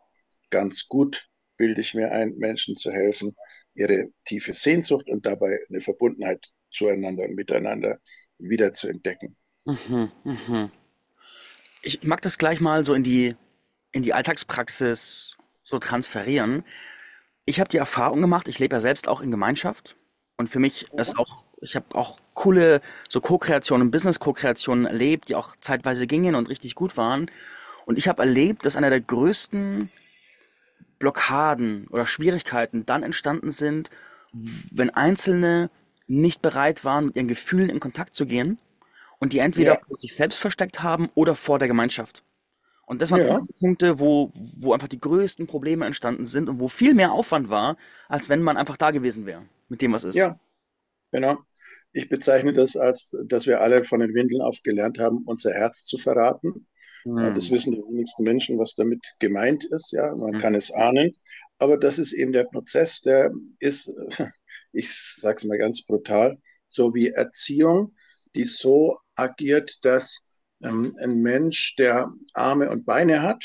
ganz 0.50 0.86
gut, 0.86 1.26
bilde 1.62 1.80
ich 1.80 1.94
mir 1.94 2.10
ein, 2.10 2.34
Menschen 2.38 2.74
zu 2.74 2.90
helfen, 2.90 3.36
ihre 3.74 4.08
tiefe 4.24 4.52
Sehnsucht 4.52 5.08
und 5.08 5.24
dabei 5.24 5.60
eine 5.68 5.80
Verbundenheit 5.80 6.50
zueinander 6.72 7.22
und 7.22 7.36
miteinander 7.36 8.00
wieder 8.38 8.72
zu 8.72 8.88
entdecken. 8.88 9.36
Mhm, 9.64 10.10
mhm. 10.24 10.72
Ich 11.82 12.02
mag 12.02 12.20
das 12.22 12.36
gleich 12.36 12.58
mal 12.58 12.84
so 12.84 12.94
in 12.94 13.04
die, 13.04 13.36
in 13.92 14.02
die 14.02 14.12
Alltagspraxis 14.12 15.36
so 15.62 15.78
transferieren. 15.78 16.64
Ich 17.44 17.60
habe 17.60 17.68
die 17.68 17.76
Erfahrung 17.76 18.20
gemacht, 18.20 18.48
ich 18.48 18.58
lebe 18.58 18.74
ja 18.74 18.80
selbst 18.80 19.06
auch 19.06 19.20
in 19.20 19.30
Gemeinschaft 19.30 19.96
und 20.38 20.48
für 20.48 20.58
mich 20.58 20.92
ist 20.94 21.16
auch, 21.16 21.44
ich 21.60 21.76
habe 21.76 21.94
auch 21.94 22.18
coole 22.34 22.80
so 23.08 23.20
Co-Kreationen, 23.20 23.92
Business-Co-Kreationen 23.92 24.86
erlebt, 24.86 25.28
die 25.28 25.36
auch 25.36 25.54
zeitweise 25.60 26.08
gingen 26.08 26.34
und 26.34 26.48
richtig 26.48 26.74
gut 26.74 26.96
waren. 26.96 27.30
Und 27.86 27.98
ich 27.98 28.08
habe 28.08 28.22
erlebt, 28.22 28.66
dass 28.66 28.74
einer 28.74 28.90
der 28.90 29.00
größten 29.00 29.92
Blockaden 31.02 31.88
oder 31.88 32.06
Schwierigkeiten 32.06 32.86
dann 32.86 33.02
entstanden 33.02 33.50
sind, 33.50 33.90
wenn 34.32 34.90
Einzelne 34.90 35.70
nicht 36.06 36.42
bereit 36.42 36.84
waren, 36.84 37.06
mit 37.06 37.16
ihren 37.16 37.28
Gefühlen 37.28 37.70
in 37.70 37.80
Kontakt 37.80 38.14
zu 38.14 38.26
gehen 38.26 38.60
und 39.20 39.32
die 39.34 39.40
entweder 39.40 39.74
Ja, 39.74 39.80
vor 39.86 39.98
sich 39.98 40.14
selbst 40.14 40.38
versteckt 40.38 40.82
haben 40.82 41.10
oder 41.14 41.34
vor 41.36 41.58
der 41.58 41.68
Gemeinschaft. 41.68 42.24
Und 42.86 43.02
das 43.02 43.12
waren 43.12 43.22
ja, 43.22 43.40
die 43.48 43.54
Punkte, 43.60 44.00
wo, 44.00 44.32
wo 44.34 44.74
einfach 44.74 44.88
die 44.88 45.00
größten 45.00 45.46
Probleme 45.48 45.86
entstanden 45.86 46.26
sind 46.26 46.48
und 46.48 46.60
wo 46.60 46.68
viel 46.68 46.94
mehr 46.94 47.12
Aufwand 47.12 47.50
war, 47.50 47.76
als 48.08 48.28
wenn 48.30 48.42
man 48.42 48.56
einfach 48.58 48.76
da 48.78 48.92
gewesen 48.92 49.26
wäre, 49.26 49.42
mit 49.68 49.82
dem, 49.82 49.92
was 49.92 50.04
ist. 50.04 50.28
ja, 50.28 50.38
genau. 51.12 51.38
Ich 51.92 52.08
bezeichne 52.08 52.52
das 52.54 52.76
als, 52.76 53.16
dass 53.26 53.46
wir 53.46 53.60
alle 53.60 53.84
von 53.84 54.00
den 54.00 54.14
Windeln 54.14 54.42
auf 54.42 54.62
gelernt 54.64 54.98
haben, 54.98 55.24
unser 55.26 55.52
Herz 55.54 55.84
zu 55.84 55.98
verraten. 55.98 56.66
Ja, 57.18 57.30
das 57.30 57.50
Hm. 57.50 57.50
wissen 57.50 57.72
die 57.72 57.78
wenigsten 57.78 58.24
Menschen, 58.24 58.58
was 58.58 58.74
damit 58.74 59.02
gemeint 59.20 59.64
ist. 59.64 59.92
Ja, 59.92 60.14
man 60.16 60.32
Hm. 60.32 60.38
kann 60.38 60.54
es 60.54 60.70
ahnen. 60.72 61.12
Aber 61.58 61.78
das 61.78 61.98
ist 61.98 62.12
eben 62.12 62.32
der 62.32 62.44
Prozess, 62.44 63.00
der 63.00 63.32
ist, 63.58 63.92
ich 64.72 64.92
sage 65.16 65.36
es 65.38 65.44
mal 65.44 65.58
ganz 65.58 65.82
brutal, 65.84 66.38
so 66.68 66.94
wie 66.94 67.08
Erziehung, 67.10 67.94
die 68.34 68.44
so 68.44 68.98
agiert, 69.14 69.78
dass 69.84 70.44
ähm, 70.62 70.94
ein 71.00 71.20
Mensch, 71.22 71.76
der 71.76 72.08
Arme 72.34 72.70
und 72.70 72.86
Beine 72.86 73.22
hat, 73.22 73.44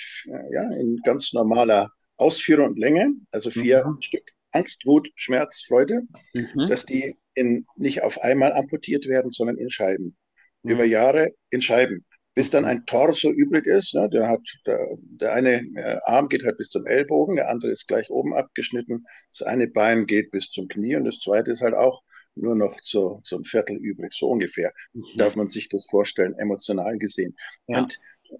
ja, 0.51 0.63
in 0.75 0.97
ganz 1.03 1.33
normaler 1.33 1.91
Ausführung 2.17 2.67
und 2.69 2.79
Länge, 2.79 3.13
also 3.31 3.49
vier 3.49 3.85
Mhm. 3.85 3.97
Stück, 3.99 4.23
Angst, 4.51 4.85
Wut, 4.85 5.09
Schmerz, 5.15 5.63
Freude, 5.67 6.01
Mhm. 6.35 6.67
dass 6.67 6.85
die 6.85 7.15
in, 7.33 7.65
nicht 7.75 8.03
auf 8.03 8.21
einmal 8.21 8.53
amputiert 8.53 9.05
werden, 9.07 9.31
sondern 9.31 9.57
in 9.57 9.69
Scheiben 9.69 10.17
über 10.65 10.83
Mhm. 10.83 10.85
Jahre 10.85 11.31
in 11.49 11.61
Scheiben, 11.61 12.05
bis 12.37 12.51
dann 12.51 12.65
ein 12.65 12.85
Torso 12.85 13.31
übrig 13.31 13.65
ist. 13.65 13.95
Ne? 13.95 14.07
Der 14.11 14.27
hat, 14.29 14.41
der, 14.67 14.77
der 15.19 15.33
eine 15.33 15.55
äh, 15.75 15.97
Arm 16.03 16.29
geht 16.29 16.45
halt 16.45 16.57
bis 16.57 16.69
zum 16.69 16.85
Ellbogen, 16.85 17.37
der 17.37 17.49
andere 17.49 17.71
ist 17.71 17.87
gleich 17.87 18.11
oben 18.11 18.35
abgeschnitten, 18.35 19.07
das 19.31 19.41
eine 19.41 19.67
Bein 19.67 20.05
geht 20.05 20.29
bis 20.29 20.51
zum 20.51 20.67
Knie 20.67 20.95
und 20.97 21.05
das 21.05 21.17
zweite 21.17 21.49
ist 21.49 21.61
halt 21.61 21.73
auch 21.73 22.03
nur 22.35 22.55
noch 22.55 22.79
zu, 22.81 23.21
zum 23.23 23.43
Viertel 23.43 23.77
übrig, 23.77 24.13
so 24.13 24.27
ungefähr. 24.27 24.71
Mhm. 24.93 25.03
Darf 25.17 25.35
man 25.35 25.47
sich 25.47 25.67
das 25.67 25.87
vorstellen, 25.89 26.35
emotional 26.37 26.99
gesehen. 26.99 27.35
Ja. 27.65 27.79
Und 27.79 27.97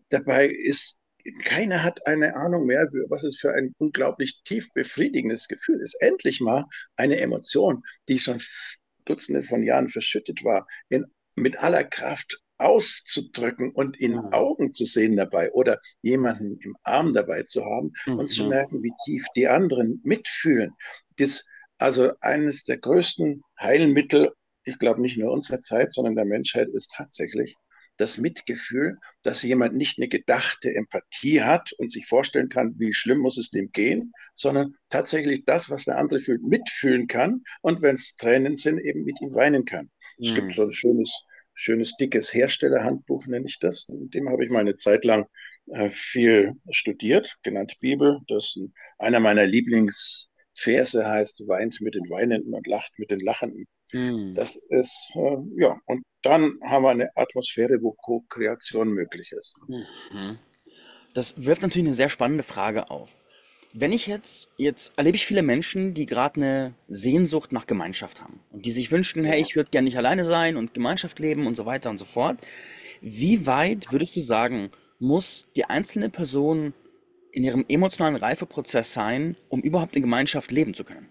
dabei 0.10 0.46
ist, 0.46 1.00
keiner 1.44 1.84
hat 1.84 2.06
eine 2.06 2.36
Ahnung 2.36 2.68
mehr, 2.68 2.88
was 3.10 3.24
es 3.24 3.40
für 3.40 3.56
ein 3.56 3.74
unglaublich 3.80 4.44
tief 4.44 4.72
befriedigendes 4.76 5.48
Gefühl 5.48 5.82
ist. 5.82 5.96
Endlich 6.02 6.40
mal 6.40 6.66
eine 6.98 7.20
Emotion, 7.20 7.82
die 8.08 8.20
schon 8.20 8.40
Dutzende 9.06 9.42
von 9.42 9.64
Jahren 9.64 9.90
verschüttet 9.90 10.44
war, 10.44 10.68
in 10.90 11.06
mit 11.36 11.60
aller 11.60 11.84
Kraft 11.84 12.42
auszudrücken 12.58 13.72
und 13.72 13.98
in 14.00 14.16
Mhm. 14.16 14.32
Augen 14.32 14.74
zu 14.74 14.86
sehen 14.86 15.16
dabei 15.16 15.52
oder 15.52 15.80
jemanden 16.02 16.58
im 16.62 16.76
Arm 16.84 17.14
dabei 17.14 17.44
zu 17.44 17.66
haben 17.66 17.92
und 18.16 18.32
zu 18.32 18.46
Mhm. 18.46 18.48
merken, 18.48 18.84
wie 18.84 18.94
tief 19.06 19.26
die 19.36 19.48
anderen 19.48 20.02
mitfühlen. 20.04 20.74
Das 21.18 21.46
also 21.78 22.12
eines 22.22 22.64
der 22.64 22.80
größten 22.80 23.44
Heilmittel, 23.60 24.32
ich 24.64 24.80
glaube 24.80 25.02
nicht 25.02 25.18
nur 25.18 25.32
unserer 25.32 25.60
Zeit, 25.62 25.92
sondern 25.92 26.16
der 26.16 26.26
Menschheit 26.26 26.70
ist 26.70 26.92
tatsächlich 26.96 27.56
das 27.98 28.18
Mitgefühl, 28.18 28.98
dass 29.24 29.42
jemand 29.44 29.76
nicht 29.76 29.98
eine 29.98 30.08
gedachte 30.08 30.74
Empathie 30.74 31.42
hat 31.42 31.72
und 31.80 31.92
sich 31.92 32.06
vorstellen 32.06 32.50
kann, 32.50 32.74
wie 32.78 32.94
schlimm 32.94 33.20
muss 33.20 33.38
es 33.38 33.50
dem 33.50 33.72
gehen, 33.72 34.12
sondern 34.36 34.76
tatsächlich 34.90 35.46
das, 35.46 35.70
was 35.70 35.86
der 35.86 35.98
andere 35.98 36.20
fühlt, 36.20 36.44
mitfühlen 36.44 37.08
kann 37.08 37.42
und 37.62 37.82
wenn 37.82 37.96
es 37.96 38.16
Tränen 38.16 38.56
sind, 38.56 38.80
eben 38.80 39.04
mit 39.04 39.20
ihm 39.22 39.34
weinen 39.34 39.66
kann. 39.66 39.90
Es 40.22 40.34
gibt 40.34 40.52
Mhm. 40.52 40.54
so 40.54 40.64
ein 40.64 40.74
schönes, 40.74 41.24
schönes, 41.58 41.98
dickes 41.98 42.34
Herstellerhandbuch, 42.34 43.26
nenne 43.26 43.48
ich 43.48 43.60
das. 43.60 43.90
In 43.90 44.10
dem 44.10 44.30
habe 44.30 44.46
ich 44.46 44.52
mal 44.52 44.60
eine 44.60 44.76
Zeit 44.76 45.04
lang 45.04 45.26
äh, 45.68 45.90
viel 45.90 46.54
studiert, 46.70 47.36
genannt 47.44 47.76
Bibel. 47.82 48.20
Das 48.28 48.46
ist 48.46 48.58
ein, 48.58 48.74
einer 49.00 49.20
meiner 49.20 49.46
Lieblingsverse 49.46 51.06
heißt, 51.06 51.48
weint 51.48 51.82
mit 51.82 51.96
den 51.96 52.10
Weinenden 52.10 52.54
und 52.54 52.68
lacht 52.68 52.94
mit 52.98 53.12
den 53.12 53.20
Lachenden. 53.20 53.66
Mhm. 53.92 54.36
Das 54.36 54.62
ist, 54.70 55.12
äh, 55.16 55.38
ja, 55.58 55.78
und 55.86 56.04
dann 56.22 56.60
haben 56.64 56.84
wir 56.84 56.92
eine 56.92 57.10
Atmosphäre, 57.16 57.80
wo 57.82 57.94
Co-Kreation 57.94 58.90
möglich 58.90 59.32
ist. 59.32 59.58
Mhm. 59.68 60.38
Das 61.14 61.34
wirft 61.44 61.64
natürlich 61.64 61.88
eine 61.88 61.96
sehr 61.96 62.10
spannende 62.10 62.44
Frage 62.44 62.92
auf. 62.92 63.16
Wenn 63.74 63.92
ich 63.92 64.08
jetzt, 64.08 64.50
jetzt 64.58 64.94
erlebe 64.96 65.18
ich 65.18 65.26
viele 65.26 65.44
Menschen, 65.44 65.94
die 65.94 66.06
gerade 66.06 66.42
eine 66.42 66.74
Sehnsucht 66.88 67.52
nach 67.52 67.68
Gemeinschaft 67.68 68.22
haben 68.22 68.40
und 68.52 68.66
die 68.66 68.72
sich 68.72 68.92
wünschen, 68.92 69.26
hey, 69.26 69.42
ich 69.42 69.56
würde 69.56 69.70
gerne 69.70 69.86
nicht 69.86 69.98
alleine 69.98 70.26
sein 70.26 70.56
und 70.58 70.74
Gemeinschaft 70.74 71.20
leben 71.20 71.46
und 71.48 71.56
so 71.56 71.66
weiter 71.66 71.90
und 71.90 71.98
so 71.98 72.06
fort. 72.06 72.40
Wie 73.02 73.46
weit 73.46 73.92
würdest 73.92 74.16
du 74.16 74.22
sagen, 74.22 74.70
muss 75.00 75.48
die 75.56 75.66
einzelne 75.66 76.10
Person 76.10 76.74
in 77.32 77.44
ihrem 77.44 77.66
emotionalen 77.68 78.16
Reifeprozess 78.16 78.94
sein, 78.94 79.36
um 79.50 79.62
überhaupt 79.62 79.96
in 79.96 80.02
Gemeinschaft 80.02 80.52
leben 80.52 80.74
zu 80.74 80.84
können? 80.84 81.08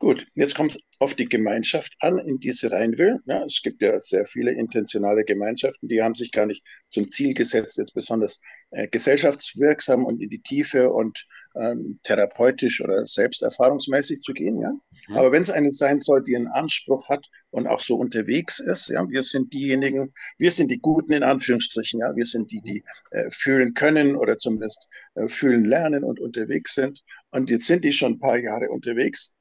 Gut, 0.00 0.26
jetzt 0.34 0.54
kommt 0.54 0.76
es 0.76 0.78
auf 1.00 1.14
die 1.14 1.24
Gemeinschaft 1.24 1.92
an, 1.98 2.18
in 2.18 2.38
die 2.38 2.52
sie 2.52 2.70
rein 2.70 2.96
will. 2.98 3.18
Ja, 3.24 3.44
es 3.44 3.62
gibt 3.62 3.82
ja 3.82 4.00
sehr 4.00 4.24
viele 4.24 4.52
intentionale 4.52 5.24
Gemeinschaften, 5.24 5.88
die 5.88 6.00
haben 6.00 6.14
sich 6.14 6.30
gar 6.30 6.46
nicht 6.46 6.64
zum 6.92 7.10
Ziel 7.10 7.34
gesetzt, 7.34 7.78
jetzt 7.78 7.94
besonders 7.94 8.38
äh, 8.70 8.86
gesellschaftswirksam 8.86 10.04
und 10.04 10.22
in 10.22 10.30
die 10.30 10.40
Tiefe 10.40 10.90
und 10.90 11.26
ähm, 11.56 11.98
therapeutisch 12.04 12.80
oder 12.80 13.04
selbsterfahrungsmäßig 13.06 14.20
zu 14.20 14.34
gehen. 14.34 14.60
Ja? 14.60 14.72
Mhm. 15.08 15.16
Aber 15.16 15.32
wenn 15.32 15.42
es 15.42 15.50
eine 15.50 15.72
sein 15.72 15.98
soll, 15.98 16.22
die 16.22 16.36
einen 16.36 16.46
Anspruch 16.46 17.08
hat 17.08 17.26
und 17.50 17.66
auch 17.66 17.80
so 17.80 17.96
unterwegs 17.96 18.60
ist, 18.60 18.90
ja, 18.90 19.04
wir 19.10 19.24
sind 19.24 19.52
diejenigen, 19.52 20.14
wir 20.38 20.52
sind 20.52 20.70
die 20.70 20.78
Guten 20.78 21.12
in 21.12 21.24
Anführungsstrichen, 21.24 21.98
ja, 21.98 22.14
wir 22.14 22.24
sind 22.24 22.52
die, 22.52 22.60
die 22.60 22.84
äh, 23.10 23.28
fühlen 23.32 23.74
können 23.74 24.14
oder 24.14 24.38
zumindest 24.38 24.88
äh, 25.16 25.26
fühlen 25.26 25.64
lernen 25.64 26.04
und 26.04 26.20
unterwegs 26.20 26.74
sind. 26.74 27.02
Und 27.30 27.50
jetzt 27.50 27.66
sind 27.66 27.84
die 27.84 27.92
schon 27.92 28.12
ein 28.12 28.20
paar 28.20 28.38
Jahre 28.38 28.68
unterwegs 28.70 29.34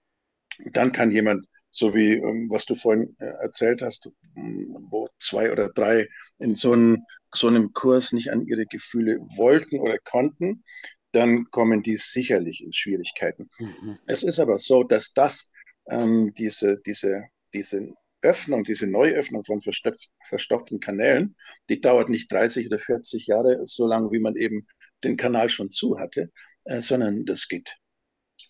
dann 0.73 0.91
kann 0.91 1.11
jemand, 1.11 1.47
so 1.71 1.93
wie 1.93 2.13
ähm, 2.13 2.47
was 2.49 2.65
du 2.65 2.75
vorhin 2.75 3.15
äh, 3.19 3.25
erzählt 3.41 3.81
hast, 3.81 4.09
m, 4.35 4.75
wo 4.89 5.07
zwei 5.19 5.51
oder 5.51 5.69
drei 5.69 6.07
in 6.39 6.55
so 6.55 6.73
einem, 6.73 7.03
so 7.33 7.47
einem 7.47 7.73
Kurs 7.73 8.13
nicht 8.13 8.31
an 8.31 8.45
ihre 8.47 8.65
Gefühle 8.65 9.17
wollten 9.37 9.79
oder 9.79 9.97
konnten, 9.99 10.63
dann 11.11 11.45
kommen 11.51 11.83
die 11.83 11.97
sicherlich 11.97 12.63
in 12.63 12.73
Schwierigkeiten. 12.73 13.49
Mhm. 13.59 13.97
Es 14.07 14.23
ist 14.23 14.39
aber 14.39 14.57
so, 14.57 14.83
dass 14.83 15.13
das, 15.13 15.51
ähm, 15.89 16.33
diese, 16.37 16.79
diese, 16.85 17.25
diese 17.53 17.93
Öffnung, 18.21 18.63
diese 18.63 18.87
Neuöffnung 18.87 19.43
von 19.43 19.61
verstopf, 19.61 19.99
verstopften 20.25 20.79
Kanälen, 20.79 21.35
die 21.69 21.79
dauert 21.81 22.09
nicht 22.09 22.31
30 22.31 22.67
oder 22.67 22.79
40 22.79 23.27
Jahre, 23.27 23.61
so 23.65 23.85
lange 23.87 24.11
wie 24.11 24.19
man 24.19 24.35
eben 24.35 24.67
den 25.03 25.17
Kanal 25.17 25.49
schon 25.49 25.71
zu 25.71 25.99
hatte, 25.99 26.31
äh, 26.65 26.81
sondern 26.81 27.25
das 27.25 27.47
geht 27.47 27.75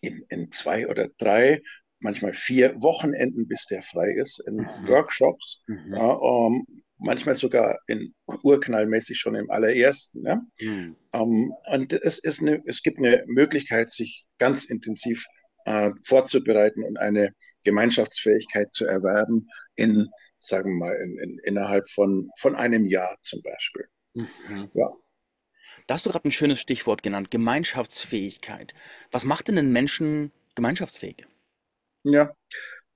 in, 0.02 0.24
in 0.30 0.52
zwei 0.52 0.88
oder 0.88 1.10
drei, 1.18 1.62
manchmal 2.00 2.34
vier 2.34 2.76
Wochenenden, 2.82 3.48
bis 3.48 3.66
der 3.66 3.82
frei 3.82 4.12
ist, 4.12 4.40
in 4.48 4.58
Mhm. 4.58 4.88
Workshops, 4.88 5.64
Mhm. 5.68 5.94
ja, 5.96 6.06
um, 6.12 6.66
manchmal 7.00 7.36
sogar 7.36 7.80
in 7.88 8.14
urknallmäßig 8.44 9.18
schon 9.20 9.36
im 9.36 9.50
allerersten. 9.52 10.26
Ja. 10.26 10.42
Mhm. 10.62 10.96
Um, 11.14 11.54
und 11.72 11.94
es, 11.94 12.20
ist 12.20 12.42
eine, 12.42 12.62
es 12.66 12.82
gibt 12.84 13.00
eine 13.00 13.24
Möglichkeit, 13.28 13.92
sich 13.92 14.26
ganz 14.40 14.66
intensiv 14.66 15.26
äh, 15.66 15.92
vorzubereiten 16.04 16.84
und 16.84 16.98
eine 16.98 17.34
Gemeinschaftsfähigkeit 17.64 18.74
zu 18.74 18.86
erwerben 18.86 19.48
in, 19.76 20.08
sagen 20.38 20.72
wir 20.80 20.86
mal, 20.88 20.96
in, 20.96 21.18
in, 21.20 21.40
innerhalb 21.44 21.88
von, 21.90 22.30
von 22.38 22.56
einem 22.56 22.86
Jahr 22.86 23.18
zum 23.24 23.42
Beispiel. 23.42 23.88
Mhm. 24.14 24.72
Ja, 24.74 24.90
Da 25.88 25.96
hast 25.96 26.06
du 26.06 26.12
gerade 26.12 26.28
ein 26.28 26.32
schönes 26.32 26.60
Stichwort 26.62 27.02
genannt, 27.04 27.32
Gemeinschaftsfähigkeit. 27.32 28.74
Was 29.12 29.26
macht 29.26 29.48
denn 29.48 29.58
einen 29.58 29.72
Menschen 29.72 30.32
gemeinschaftsfähig? 30.56 31.26
Ja. 32.14 32.32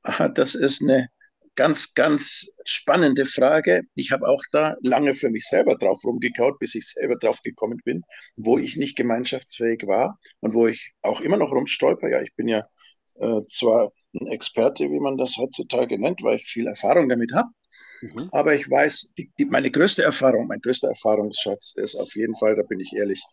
Aha, 0.04 0.30
das 0.30 0.56
ist 0.56 0.82
eine 0.82 1.10
ganz, 1.56 1.94
ganz 1.94 2.50
spannende 2.66 3.26
Frage. 3.26 3.84
Ich 3.96 4.12
habe 4.12 4.28
auch 4.28 4.42
da 4.52 4.76
lange 4.84 5.16
für 5.16 5.30
mich 5.30 5.46
selber 5.48 5.76
drauf 5.78 6.04
rumgekaut, 6.06 6.60
bis 6.60 6.76
ich 6.76 6.88
selber 6.88 7.18
drauf 7.18 7.42
gekommen 7.44 7.80
bin, 7.86 8.04
wo 8.38 8.58
ich 8.58 8.78
nicht 8.78 8.98
gemeinschaftsfähig 8.98 9.88
war 9.88 10.20
und 10.42 10.54
wo 10.54 10.68
ich 10.68 10.94
auch 11.02 11.22
immer 11.22 11.38
noch 11.38 11.52
rumstolper. 11.52 12.10
Ja, 12.10 12.22
ich 12.22 12.36
bin 12.36 12.48
ja 12.48 12.64
äh, 13.20 13.42
zwar 13.50 13.92
ein 14.20 14.28
Experte, 14.28 14.86
wie 14.86 15.00
man 15.00 15.18
das 15.18 15.38
heutzutage 15.38 16.00
nennt, 16.00 16.24
weil 16.24 16.38
ich 16.38 16.44
viel 16.46 16.68
Erfahrung 16.68 17.10
damit 17.10 17.34
habe, 17.34 17.50
Mhm. 18.02 18.32
aber 18.32 18.56
ich 18.56 18.70
weiß, 18.70 19.14
die, 19.18 19.32
die, 19.40 19.46
meine 19.46 19.72
größte 19.72 20.04
Erfahrung, 20.04 20.48
mein 20.48 20.62
größter 20.62 20.90
Erfahrungsschatz 20.90 21.74
ist 21.78 21.96
auf 21.96 22.16
jeden 22.16 22.36
Fall, 22.36 22.56
da 22.56 22.64
bin 22.64 22.80
ich 22.80 22.94
ehrlich, 22.94 23.24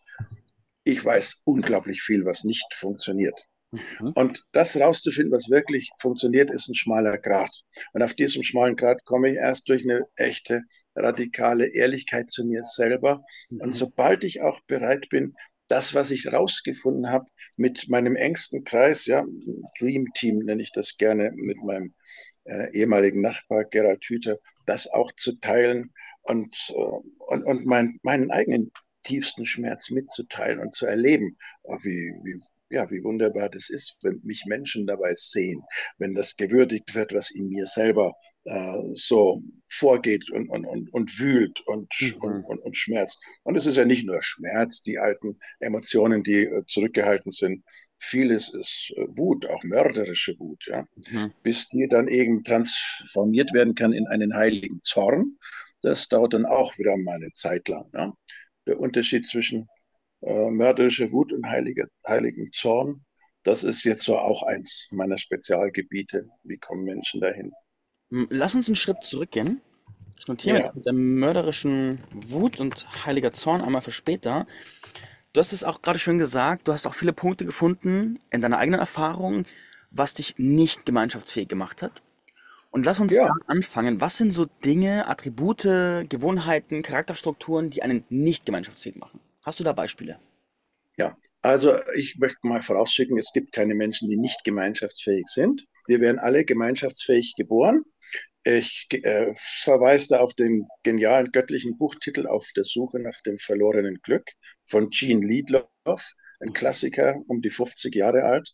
ich 0.83 1.03
weiß 1.03 1.43
unglaublich 1.45 2.01
viel, 2.01 2.25
was 2.25 2.43
nicht 2.43 2.65
funktioniert. 2.75 3.39
Mhm. 3.71 4.15
Und 4.15 4.43
das 4.51 4.79
rauszufinden, 4.79 5.31
was 5.31 5.49
wirklich 5.49 5.89
funktioniert, 5.99 6.51
ist 6.51 6.67
ein 6.69 6.75
schmaler 6.75 7.17
Grat. 7.17 7.51
Und 7.93 8.01
auf 8.01 8.13
diesem 8.13 8.43
schmalen 8.43 8.75
Grat 8.75 9.05
komme 9.05 9.29
ich 9.31 9.35
erst 9.37 9.69
durch 9.69 9.83
eine 9.83 10.03
echte, 10.15 10.63
radikale 10.95 11.67
Ehrlichkeit 11.67 12.29
zu 12.31 12.45
mir 12.45 12.63
selber. 12.65 13.23
Und 13.59 13.69
Mhm. 13.69 13.73
sobald 13.73 14.23
ich 14.23 14.41
auch 14.41 14.59
bereit 14.67 15.09
bin, 15.09 15.35
das, 15.67 15.93
was 15.93 16.09
ich 16.11 16.31
rausgefunden 16.33 17.09
habe 17.11 17.27
mit 17.55 17.89
meinem 17.89 18.15
engsten 18.15 18.63
Kreis, 18.63 19.05
ja, 19.05 19.23
Dream 19.79 20.07
Team 20.15 20.39
nenne 20.39 20.63
ich 20.63 20.71
das 20.71 20.97
gerne, 20.97 21.31
mit 21.35 21.63
meinem 21.63 21.93
äh, 22.45 22.71
ehemaligen 22.73 23.21
Nachbar 23.21 23.65
Gerald 23.65 24.03
Hüther, 24.05 24.37
das 24.65 24.87
auch 24.87 25.11
zu 25.15 25.39
teilen 25.39 25.91
und, 26.23 26.53
äh, 26.71 26.73
und, 26.75 27.43
und 27.43 27.65
mein, 27.65 27.99
meinen 28.01 28.31
eigenen 28.31 28.71
tiefsten 29.03 29.45
Schmerz 29.45 29.91
mitzuteilen 29.91 30.59
und 30.59 30.73
zu 30.73 30.85
erleben, 30.87 31.37
wie, 31.63 32.13
wie, 32.23 32.41
ja, 32.69 32.89
wie 32.91 33.03
wunderbar 33.03 33.49
das 33.49 33.69
ist, 33.69 33.97
wenn 34.01 34.21
mich 34.23 34.45
Menschen 34.45 34.87
dabei 34.87 35.13
sehen, 35.15 35.61
wenn 35.97 36.15
das 36.15 36.35
gewürdigt 36.35 36.95
wird, 36.95 37.13
was 37.13 37.31
in 37.31 37.49
mir 37.49 37.65
selber 37.65 38.13
äh, 38.45 38.95
so 38.95 39.43
vorgeht 39.67 40.31
und, 40.31 40.49
und, 40.49 40.65
und, 40.65 40.91
und 40.93 41.19
wühlt 41.19 41.61
und, 41.67 41.93
mhm. 41.99 42.17
und, 42.21 42.43
und, 42.45 42.59
und 42.59 42.77
schmerzt. 42.77 43.21
Und 43.43 43.55
es 43.55 43.65
ist 43.65 43.75
ja 43.75 43.85
nicht 43.85 44.05
nur 44.05 44.21
Schmerz, 44.23 44.81
die 44.81 44.97
alten 44.97 45.37
Emotionen, 45.59 46.23
die 46.23 46.45
äh, 46.45 46.63
zurückgehalten 46.65 47.31
sind. 47.31 47.63
Vieles 47.97 48.53
ist 48.53 48.93
äh, 48.95 49.05
Wut, 49.09 49.45
auch 49.45 49.63
mörderische 49.63 50.39
Wut, 50.39 50.65
ja, 50.67 50.87
mhm. 51.11 51.33
bis 51.43 51.69
die 51.69 51.87
dann 51.87 52.07
eben 52.07 52.43
transformiert 52.43 53.53
werden 53.53 53.75
kann 53.75 53.93
in 53.93 54.07
einen 54.07 54.33
heiligen 54.33 54.81
Zorn. 54.83 55.37
Das 55.81 56.07
dauert 56.07 56.33
dann 56.33 56.45
auch 56.45 56.77
wieder 56.77 56.97
mal 56.97 57.15
eine 57.15 57.31
Zeit 57.33 57.67
lang. 57.67 57.89
Ja. 57.93 58.13
Der 58.65 58.79
Unterschied 58.79 59.27
zwischen 59.27 59.67
äh, 60.21 60.51
mörderische 60.51 61.11
Wut 61.11 61.33
und 61.33 61.45
heilige, 61.45 61.87
heiligen 62.07 62.51
Zorn, 62.51 63.05
das 63.43 63.63
ist 63.63 63.83
jetzt 63.83 64.03
so 64.03 64.17
auch 64.17 64.43
eins 64.43 64.87
meiner 64.91 65.17
Spezialgebiete. 65.17 66.27
Wie 66.43 66.57
kommen 66.57 66.83
Menschen 66.83 67.21
dahin? 67.21 67.51
Lass 68.09 68.55
uns 68.55 68.67
einen 68.67 68.75
Schritt 68.75 69.03
zurückgehen. 69.03 69.61
Ich 70.19 70.27
notiere 70.27 70.59
ja. 70.59 70.71
mit 70.73 70.85
der 70.85 70.93
mörderischen 70.93 71.99
Wut 72.27 72.59
und 72.59 73.05
heiliger 73.05 73.31
Zorn 73.31 73.61
einmal 73.61 73.81
für 73.81 73.91
später. 73.91 74.45
Du 75.31 75.39
hast 75.39 75.53
es 75.53 75.63
auch 75.63 75.81
gerade 75.81 75.99
schön 75.99 76.17
gesagt, 76.17 76.67
du 76.67 76.73
hast 76.73 76.85
auch 76.87 76.95
viele 76.95 77.13
Punkte 77.13 77.45
gefunden 77.45 78.19
in 78.29 78.41
deiner 78.41 78.57
eigenen 78.57 78.79
Erfahrung, 78.79 79.45
was 79.91 80.15
dich 80.15 80.37
nicht 80.37 80.85
gemeinschaftsfähig 80.85 81.47
gemacht 81.47 81.81
hat. 81.81 82.01
Und 82.71 82.85
lass 82.85 82.99
uns 82.99 83.15
ja. 83.15 83.25
da 83.25 83.33
anfangen. 83.47 84.01
Was 84.01 84.17
sind 84.17 84.31
so 84.31 84.45
Dinge, 84.65 85.07
Attribute, 85.07 85.63
Gewohnheiten, 86.09 86.83
Charakterstrukturen, 86.83 87.69
die 87.69 87.81
einen 87.81 88.03
nicht 88.09 88.45
gemeinschaftsfähig 88.45 88.97
machen? 88.97 89.19
Hast 89.49 89.59
du 89.59 89.63
da 89.63 89.73
Beispiele? 89.73 90.19
Ja, 90.95 91.17
also 91.41 91.73
ich 91.95 92.17
möchte 92.19 92.37
mal 92.43 92.61
vorausschicken, 92.61 93.17
es 93.17 93.31
gibt 93.33 93.51
keine 93.51 93.73
Menschen, 93.73 94.07
die 94.07 94.15
nicht 94.15 94.43
gemeinschaftsfähig 94.43 95.25
sind. 95.25 95.65
Wir 95.87 96.01
werden 96.01 96.19
alle 96.19 96.45
gemeinschaftsfähig 96.45 97.33
geboren. 97.35 97.81
Ich 98.43 98.85
äh, 98.91 99.33
verweise 99.33 100.09
da 100.09 100.19
auf 100.19 100.35
den 100.35 100.67
genialen 100.83 101.31
göttlichen 101.31 101.77
Buchtitel 101.77 102.27
Auf 102.27 102.47
der 102.55 102.63
Suche 102.63 102.99
nach 102.99 103.19
dem 103.25 103.37
verlorenen 103.37 103.97
Glück 104.03 104.29
von 104.65 104.91
Gene 104.91 105.25
Liedloff, 105.25 106.13
ein 106.39 106.53
Klassiker, 106.53 107.15
um 107.27 107.41
die 107.41 107.49
50 107.49 107.95
Jahre 107.95 108.25
alt. 108.25 108.53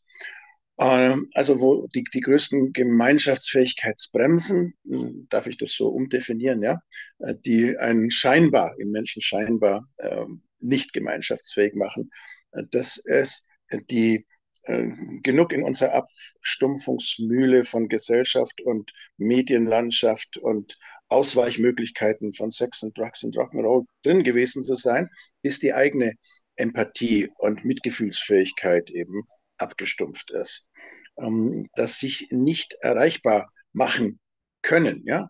Ähm, 0.80 1.30
also 1.34 1.60
wo 1.60 1.88
die, 1.94 2.06
die 2.14 2.22
größten 2.22 2.72
Gemeinschaftsfähigkeitsbremsen, 2.72 4.76
hm, 4.88 5.28
darf 5.30 5.48
ich 5.48 5.58
das 5.58 5.74
so 5.74 5.90
umdefinieren, 5.90 6.64
ja, 6.64 6.80
äh, 7.20 7.34
die 7.46 7.78
einen 7.78 8.12
scheinbar, 8.12 8.72
im 8.80 8.92
Menschen 8.92 9.22
scheinbar 9.22 9.90
äh, 9.98 10.24
nicht 10.60 10.94
gemeinschaftsfähig 10.94 11.76
machen, 11.76 12.12
äh, 12.52 12.64
dass 12.72 12.98
es 13.06 13.46
die 13.90 14.26
äh, 14.64 14.88
genug 15.22 15.54
in 15.54 15.64
unserer 15.64 15.94
Abstumpfungsmühle 15.94 17.64
von 17.64 17.88
Gesellschaft 17.88 18.62
und 18.62 18.92
Medienlandschaft 19.18 20.38
und 20.38 20.78
Ausweichmöglichkeiten 21.08 22.34
von 22.34 22.50
Sex 22.50 22.82
und 22.82 22.98
Drugs 22.98 23.24
und 23.24 23.36
Rock'n'Roll 23.38 23.86
drin 24.04 24.24
gewesen 24.24 24.64
zu 24.64 24.76
sein, 24.76 25.08
bis 25.44 25.60
die 25.60 25.74
eigene 25.74 26.14
Empathie 26.56 27.30
und 27.38 27.64
Mitgefühlsfähigkeit 27.64 28.90
eben 28.90 29.24
abgestumpft 29.58 30.32
ist. 30.32 30.68
Ähm, 31.18 31.68
dass 31.76 32.00
sich 32.00 32.28
nicht 32.32 32.76
erreichbar 32.82 33.48
machen 33.72 34.20
können, 34.62 35.04
ja, 35.06 35.30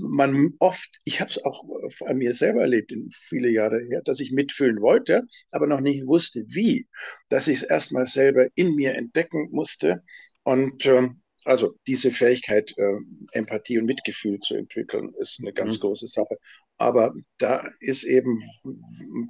man 0.00 0.54
oft, 0.58 0.90
ich 1.04 1.20
habe 1.20 1.30
es 1.30 1.42
auch 1.44 1.64
an 2.06 2.18
mir 2.18 2.34
selber 2.34 2.62
erlebt, 2.62 2.92
in 2.92 3.08
viele 3.10 3.50
Jahre 3.50 3.80
her, 3.88 4.02
dass 4.04 4.20
ich 4.20 4.32
mitfühlen 4.32 4.80
wollte, 4.80 5.26
aber 5.50 5.66
noch 5.66 5.80
nicht 5.80 6.06
wusste, 6.06 6.44
wie, 6.48 6.86
dass 7.28 7.48
ich 7.48 7.58
es 7.58 7.62
erstmal 7.62 8.06
selber 8.06 8.48
in 8.54 8.74
mir 8.74 8.94
entdecken 8.94 9.48
musste 9.50 10.02
und 10.44 10.86
ähm, 10.86 11.22
also 11.44 11.74
diese 11.86 12.10
Fähigkeit, 12.10 12.72
äh, 12.76 12.98
Empathie 13.32 13.78
und 13.78 13.86
Mitgefühl 13.86 14.38
zu 14.40 14.54
entwickeln, 14.54 15.12
ist 15.18 15.40
eine 15.40 15.52
ganz 15.52 15.76
mhm. 15.76 15.80
große 15.80 16.06
Sache. 16.06 16.36
Aber 16.76 17.12
da 17.38 17.64
ist 17.80 18.04
eben 18.04 18.38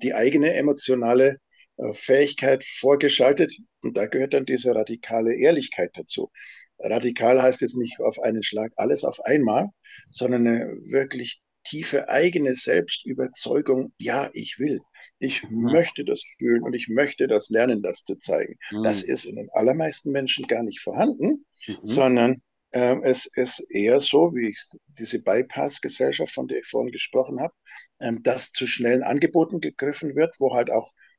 die 0.02 0.12
eigene 0.14 0.52
emotionale 0.55 1.28
äh, 1.28 1.51
Fähigkeit 1.92 2.64
vorgeschaltet 2.64 3.56
und 3.82 3.96
da 3.96 4.06
gehört 4.06 4.35
dann 4.35 4.44
diese 4.44 4.74
radikale 4.74 5.35
Ehrlichkeit 5.35 5.90
dazu. 5.94 6.30
Radikal 6.78 7.42
heißt 7.42 7.61
jetzt 7.61 7.76
nicht 7.76 8.00
auf 8.00 8.18
einen 8.20 8.42
Schlag 8.42 8.72
alles 8.76 9.04
auf 9.04 9.20
einmal, 9.24 9.68
sondern 10.11 10.46
eine 10.46 10.76
wirklich 10.90 11.40
tiefe 11.64 12.08
eigene 12.08 12.54
Selbstüberzeugung, 12.54 13.92
ja, 13.98 14.30
ich 14.32 14.58
will, 14.58 14.80
ich 15.18 15.44
mhm. 15.44 15.72
möchte 15.72 16.04
das 16.04 16.37
fühlen 16.38 16.62
und 16.62 16.74
ich 16.74 16.88
möchte 16.88 17.26
das 17.26 17.50
lernen, 17.50 17.82
das 17.82 18.02
zu 18.02 18.16
zeigen. 18.16 18.56
Mhm. 18.70 18.82
Das 18.82 19.02
ist 19.02 19.24
in 19.24 19.37
den 19.37 19.48
allermeisten 19.52 20.11
Menschen 20.11 20.46
gar 20.46 20.62
nicht 20.62 20.80
vorhanden, 20.80 21.46
mhm. 21.66 21.76
sondern 21.82 22.42
äh, 22.72 22.96
es 23.02 23.26
ist 23.26 23.64
eher 23.70 24.00
so, 24.00 24.35
wie 24.35 24.48
ich 24.48 24.58
diese 24.98 25.22
Bypass-Gesellschaft, 25.22 26.32
von 26.32 26.48
der 26.48 26.58
ich 26.58 26.66
vorhin 26.66 26.90
gesprochen 26.90 27.40
habe, 27.40 27.54
äh, 27.98 28.12
dass 28.20 28.50
zu 28.50 28.66
schnellen 28.66 29.02
Angeboten 29.02 29.61
gegriffen 29.61 30.16
wird, 30.16 30.35
wo 30.40 30.54
halt 30.54 30.70
auch 30.70 30.90
äh, 30.90 31.12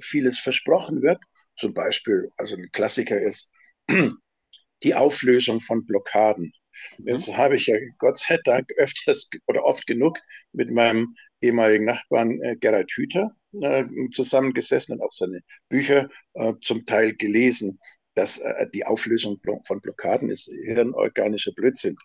vieles 0.00 0.38
versprochen 0.38 1.02
wird. 1.02 1.20
Zum 1.58 1.74
Beispiel, 1.74 2.30
also 2.36 2.56
ein 2.56 2.68
Klassiker 2.72 3.20
ist, 3.20 3.50
die 4.82 4.94
Auflösung 4.94 5.60
von 5.60 5.84
Blockaden. 5.84 6.52
Mhm. 6.98 7.08
Jetzt 7.08 7.36
habe 7.36 7.56
ich 7.56 7.66
ja 7.66 7.76
Gott 7.98 8.18
sei 8.18 8.38
Dank 8.44 8.70
öfters 8.76 9.28
oder 9.46 9.64
oft 9.64 9.86
genug 9.86 10.18
mit 10.52 10.70
meinem 10.70 11.14
ehemaligen 11.40 11.84
Nachbarn 11.84 12.40
äh, 12.42 12.56
Gerald 12.56 12.90
Hüther 12.92 13.34
äh, 13.60 13.84
zusammengesessen 14.12 14.94
und 14.94 15.02
auch 15.02 15.12
seine 15.12 15.40
Bücher 15.68 16.08
äh, 16.34 16.54
zum 16.60 16.84
Teil 16.86 17.14
gelesen, 17.14 17.78
dass 18.14 18.38
äh, 18.38 18.66
die 18.74 18.84
Auflösung 18.84 19.40
von 19.66 19.80
Blockaden 19.80 20.30
ist 20.30 20.50
hirnorganischer 20.64 21.52
Blödsinn. 21.52 21.96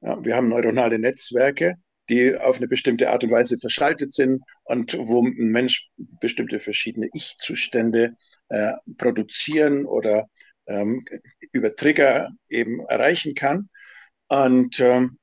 Ja, 0.00 0.22
wir 0.24 0.34
haben 0.34 0.48
neuronale 0.48 0.98
Netzwerke, 0.98 1.76
die 2.10 2.36
auf 2.36 2.58
eine 2.58 2.68
bestimmte 2.68 3.10
Art 3.10 3.24
und 3.24 3.30
Weise 3.30 3.56
verschaltet 3.56 4.12
sind 4.12 4.42
und 4.64 4.96
wo 4.98 5.22
ein 5.22 5.48
Mensch 5.48 5.88
bestimmte 6.20 6.60
verschiedene 6.60 7.08
Ich-Zustände 7.14 8.16
äh, 8.48 8.72
produzieren 8.98 9.86
oder 9.86 10.26
ähm, 10.66 11.04
über 11.52 11.74
Trigger 11.74 12.28
eben 12.48 12.80
erreichen 12.86 13.34
kann. 13.34 13.70
Und 14.28 14.80
ähm, 14.80 15.18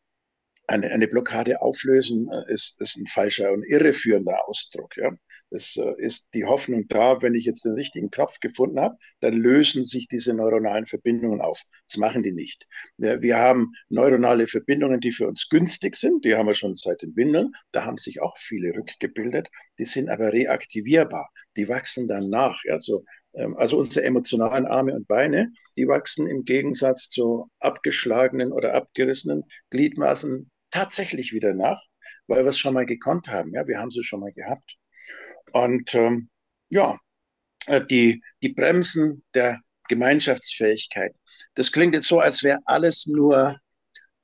eine, 0.68 0.92
eine 0.92 1.08
Blockade 1.08 1.62
auflösen 1.62 2.30
äh, 2.32 2.54
ist, 2.54 2.80
ist 2.82 2.98
ein 2.98 3.08
falscher 3.08 3.52
und 3.52 3.64
irreführender 3.64 4.48
Ausdruck. 4.48 4.96
Ja. 4.98 5.12
Es 5.50 5.78
äh, 5.78 5.94
ist 5.98 6.28
die 6.34 6.46
Hoffnung 6.46 6.88
da, 6.88 7.22
wenn 7.22 7.36
ich 7.36 7.46
jetzt 7.46 7.64
den 7.66 7.74
richtigen 7.74 8.12
Knopf 8.12 8.40
gefunden 8.40 8.80
habe, 8.80 8.98
dann 9.20 9.34
lösen 9.34 9.84
sich 9.84 10.08
diese 10.08 10.34
neuronalen 10.34 10.86
Verbindungen 10.86 11.42
auf. 11.42 11.62
Das 11.88 11.98
machen 11.98 12.24
die 12.24 12.34
nicht. 12.34 12.68
Wir 12.98 13.38
haben 13.38 13.72
neuronale 13.90 14.48
Verbindungen, 14.48 15.00
die 15.00 15.12
für 15.12 15.28
uns 15.28 15.48
günstig 15.50 15.96
sind. 15.96 16.26
Die 16.26 16.36
haben 16.36 16.48
wir 16.48 16.56
schon 16.56 16.76
seit 16.76 17.02
den 17.02 17.16
Windeln. 17.16 17.52
Da 17.72 17.86
haben 17.86 17.98
sich 17.98 18.22
auch 18.22 18.38
viele 18.38 18.74
rückgebildet. 18.76 19.50
Die 19.80 19.86
sind 19.86 20.10
aber 20.10 20.34
reaktivierbar. 20.34 21.30
Die 21.56 21.70
wachsen 21.70 22.08
dann 22.08 22.30
nach. 22.30 22.64
Ja. 22.66 22.80
So 22.80 23.04
ähm, 23.38 23.56
also 23.58 23.78
unsere 23.78 24.06
emotionalen 24.06 24.66
Arme 24.66 24.94
und 24.94 25.08
Beine, 25.08 25.54
die 25.76 25.88
wachsen 25.88 26.28
im 26.28 26.44
Gegensatz 26.44 27.10
zu 27.10 27.50
abgeschlagenen 27.60 28.52
oder 28.52 28.74
abgerissenen 28.74 29.44
Gliedmaßen 29.70 30.50
tatsächlich 30.72 31.34
wieder 31.34 31.54
nach, 31.54 31.82
weil 32.28 32.44
wir 32.44 32.50
es 32.50 32.60
schon 32.60 32.74
mal 32.74 32.86
gekonnt 32.86 33.28
haben. 33.28 33.54
Ja, 33.54 33.68
wir 33.68 33.80
haben 33.80 33.92
sie 33.92 34.04
schon 34.04 34.20
mal 34.20 34.34
gehabt. 34.34 34.78
Und 35.54 35.94
ähm, 35.96 36.30
ja, 36.70 36.98
äh, 37.68 37.86
die, 37.86 38.22
die 38.42 38.50
Bremsen 38.50 39.24
der 39.34 39.60
Gemeinschaftsfähigkeit. 39.88 41.14
Das 41.56 41.72
klingt 41.72 41.94
jetzt 41.94 42.08
so, 42.08 42.20
als 42.20 42.44
wäre 42.44 42.60
alles 42.66 43.08
nur, 43.08 43.58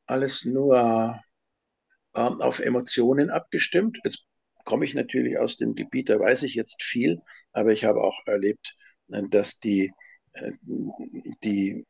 alles 0.05 0.45
nur 0.45 1.21
ähm, 2.15 2.41
auf 2.41 2.59
Emotionen 2.59 3.29
abgestimmt. 3.29 3.97
Jetzt 4.03 4.25
komme 4.65 4.85
ich 4.85 4.93
natürlich 4.93 5.37
aus 5.37 5.57
dem 5.57 5.75
Gebiet, 5.75 6.09
da 6.09 6.19
weiß 6.19 6.43
ich 6.43 6.55
jetzt 6.55 6.83
viel, 6.83 7.21
aber 7.51 7.71
ich 7.71 7.85
habe 7.85 8.01
auch 8.01 8.19
erlebt, 8.25 8.75
dass 9.07 9.59
die, 9.59 9.91
äh, 10.33 10.51
die, 11.43 11.85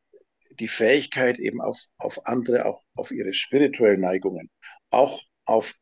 die 0.60 0.68
Fähigkeit 0.68 1.40
eben 1.40 1.62
auf, 1.62 1.86
auf 1.98 2.26
andere, 2.26 2.66
auch 2.66 2.84
auf 2.96 3.12
ihre 3.12 3.34
spirituellen 3.34 4.02
Neigungen, 4.02 4.50
auch 4.90 5.22
auf 5.46 5.76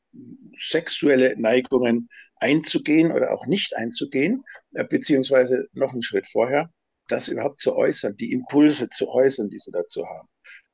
sexuelle 0.55 1.35
Neigungen 1.39 2.09
einzugehen 2.35 3.11
oder 3.11 3.31
auch 3.31 3.45
nicht 3.45 3.75
einzugehen, 3.75 4.43
äh, 4.73 4.83
beziehungsweise 4.83 5.67
noch 5.73 5.93
einen 5.93 6.03
Schritt 6.03 6.27
vorher, 6.27 6.69
das 7.07 7.27
überhaupt 7.27 7.59
zu 7.59 7.75
äußern, 7.75 8.15
die 8.17 8.31
Impulse 8.31 8.89
zu 8.89 9.09
äußern, 9.09 9.49
die 9.49 9.59
sie 9.59 9.71
dazu 9.71 10.05
haben. 10.05 10.27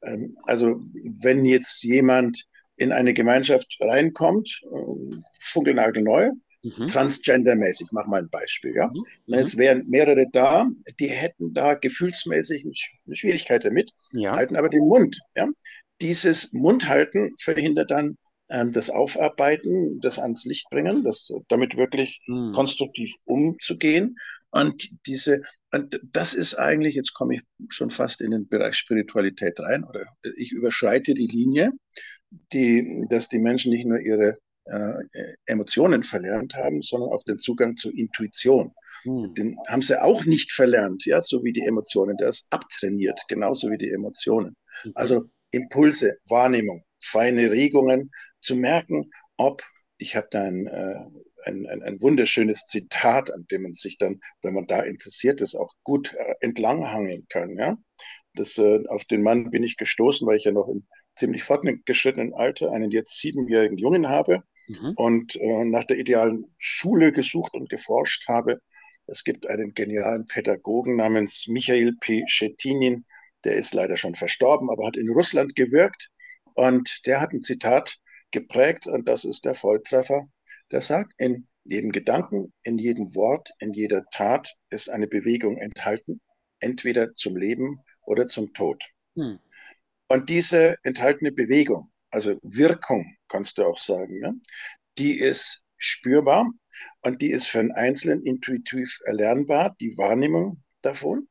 Ähm, 0.03 0.37
also 0.45 0.79
wenn 1.21 1.45
jetzt 1.45 1.83
jemand 1.83 2.45
in 2.77 2.91
eine 2.91 3.13
Gemeinschaft 3.13 3.77
reinkommt, 3.79 4.61
äh, 4.71 5.15
funkelnagelneu, 5.39 6.31
Mhm. 6.63 6.87
Transgendermäßig, 6.87 7.87
mach 7.91 8.07
mal 8.07 8.21
ein 8.23 8.29
Beispiel, 8.29 8.73
ja. 8.75 8.87
Mhm. 8.87 9.05
Jetzt 9.27 9.57
wären 9.57 9.87
mehrere 9.87 10.25
da, 10.31 10.67
die 10.99 11.07
hätten 11.07 11.53
da 11.53 11.75
gefühlsmäßig 11.75 12.65
eine 13.05 13.15
Schwierigkeit 13.15 13.63
damit, 13.63 13.91
Ja. 14.13 14.35
halten 14.35 14.55
aber 14.55 14.69
den 14.69 14.85
Mund, 14.87 15.19
ja. 15.35 15.47
Dieses 16.01 16.51
Mundhalten 16.53 17.33
verhindert 17.39 17.91
dann 17.91 18.17
ähm, 18.49 18.71
das 18.71 18.89
Aufarbeiten, 18.89 19.99
das 20.01 20.19
ans 20.19 20.45
Licht 20.45 20.69
bringen, 20.69 21.03
das, 21.03 21.29
damit 21.49 21.77
wirklich 21.77 22.21
Mhm. 22.27 22.53
konstruktiv 22.53 23.13
umzugehen. 23.25 24.15
Und 24.51 24.89
diese, 25.05 25.41
und 25.73 25.99
das 26.03 26.33
ist 26.33 26.55
eigentlich, 26.55 26.95
jetzt 26.95 27.13
komme 27.13 27.35
ich 27.35 27.41
schon 27.69 27.89
fast 27.89 28.21
in 28.21 28.31
den 28.31 28.47
Bereich 28.47 28.75
Spiritualität 28.75 29.59
rein, 29.59 29.83
oder 29.83 30.05
ich 30.37 30.51
überschreite 30.51 31.13
die 31.13 31.27
Linie, 31.27 31.71
die, 32.53 33.05
dass 33.09 33.29
die 33.29 33.39
Menschen 33.39 33.71
nicht 33.71 33.85
nur 33.85 33.99
ihre 33.99 34.37
äh, 34.65 34.93
Emotionen 35.45 36.03
verlernt 36.03 36.53
haben, 36.55 36.81
sondern 36.81 37.09
auch 37.11 37.23
den 37.23 37.39
Zugang 37.39 37.77
zur 37.77 37.93
Intuition. 37.95 38.71
Mhm. 39.05 39.33
Den 39.35 39.57
haben 39.67 39.81
sie 39.81 40.01
auch 40.01 40.25
nicht 40.25 40.51
verlernt, 40.51 41.05
ja, 41.05 41.21
so 41.21 41.43
wie 41.43 41.53
die 41.53 41.65
Emotionen. 41.65 42.17
Der 42.17 42.29
ist 42.29 42.47
abtrainiert, 42.49 43.19
genauso 43.27 43.69
wie 43.71 43.77
die 43.77 43.91
Emotionen. 43.91 44.55
Also 44.93 45.25
Impulse, 45.51 46.17
Wahrnehmung, 46.29 46.83
feine 46.99 47.51
Regungen, 47.51 48.11
zu 48.41 48.55
merken, 48.55 49.11
ob, 49.37 49.63
ich 49.97 50.15
habe 50.15 50.27
da 50.31 50.43
ein, 50.43 50.67
äh, 50.67 50.95
ein, 51.45 51.67
ein, 51.67 51.81
ein 51.83 52.01
wunderschönes 52.01 52.65
Zitat, 52.65 53.31
an 53.31 53.45
dem 53.51 53.63
man 53.63 53.73
sich 53.73 53.97
dann, 53.97 54.19
wenn 54.41 54.53
man 54.53 54.67
da 54.67 54.81
interessiert 54.81 55.41
ist, 55.41 55.55
auch 55.55 55.73
gut 55.83 56.13
äh, 56.13 56.35
entlanghangeln 56.41 57.25
kann. 57.29 57.57
Ja? 57.57 57.77
Das, 58.33 58.57
äh, 58.57 58.83
auf 58.87 59.05
den 59.05 59.23
Mann 59.23 59.49
bin 59.51 59.63
ich 59.63 59.77
gestoßen, 59.77 60.27
weil 60.27 60.37
ich 60.37 60.45
ja 60.45 60.51
noch 60.51 60.67
im 60.67 60.87
ziemlich 61.15 61.43
fortgeschrittenen 61.43 62.33
Alter 62.33 62.71
einen 62.71 62.91
jetzt 62.91 63.19
siebenjährigen 63.19 63.77
Jungen 63.77 64.07
habe 64.07 64.43
Mhm. 64.67 64.93
und 64.95 65.35
äh, 65.37 65.63
nach 65.63 65.85
der 65.85 65.97
idealen 65.97 66.53
Schule 66.57 67.11
gesucht 67.11 67.53
und 67.53 67.69
geforscht 67.69 68.27
habe. 68.27 68.59
Es 69.07 69.23
gibt 69.23 69.47
einen 69.47 69.73
genialen 69.73 70.25
Pädagogen 70.25 70.97
namens 70.97 71.47
Michail 71.47 71.93
P. 71.99 72.25
Schettinin, 72.27 73.05
der 73.45 73.53
ist 73.53 73.73
leider 73.73 73.95
schon 73.95 74.15
verstorben, 74.15 74.69
aber 74.69 74.85
hat 74.85 74.97
in 74.97 75.09
Russland 75.09 75.55
gewirkt 75.55 76.09
und 76.57 77.05
der 77.05 77.21
hat 77.21 77.33
ein 77.33 77.43
Zitat 77.43 77.99
geprägt 78.31 78.87
und 78.87 79.07
das 79.07 79.25
ist 79.25 79.45
der 79.45 79.53
Volltreffer. 79.53 80.27
Der 80.71 80.81
sagt, 80.81 81.13
in 81.17 81.47
jedem 81.63 81.91
Gedanken, 81.91 82.51
in 82.63 82.79
jedem 82.79 83.13
Wort, 83.13 83.51
in 83.59 83.73
jeder 83.73 84.05
Tat 84.11 84.55
ist 84.71 84.89
eine 84.89 85.07
Bewegung 85.07 85.57
enthalten, 85.57 86.19
entweder 86.59 87.13
zum 87.13 87.37
Leben 87.37 87.81
oder 88.01 88.27
zum 88.27 88.53
Tod. 88.53 88.83
Mhm. 89.13 89.39
Und 90.07 90.29
diese 90.29 90.77
enthaltene 90.81 91.31
Bewegung, 91.31 91.91
also 92.09 92.39
Wirkung, 92.41 93.15
kannst 93.27 93.59
du 93.59 93.65
auch 93.65 93.77
sagen, 93.77 94.19
ne? 94.19 94.33
die 94.97 95.19
ist 95.19 95.63
spürbar 95.77 96.49
und 97.03 97.21
die 97.21 97.29
ist 97.29 97.45
für 97.45 97.59
einen 97.59 97.71
Einzelnen 97.71 98.25
intuitiv 98.25 98.99
erlernbar, 99.05 99.75
die 99.79 99.95
Wahrnehmung 99.95 100.63
davon. 100.81 101.27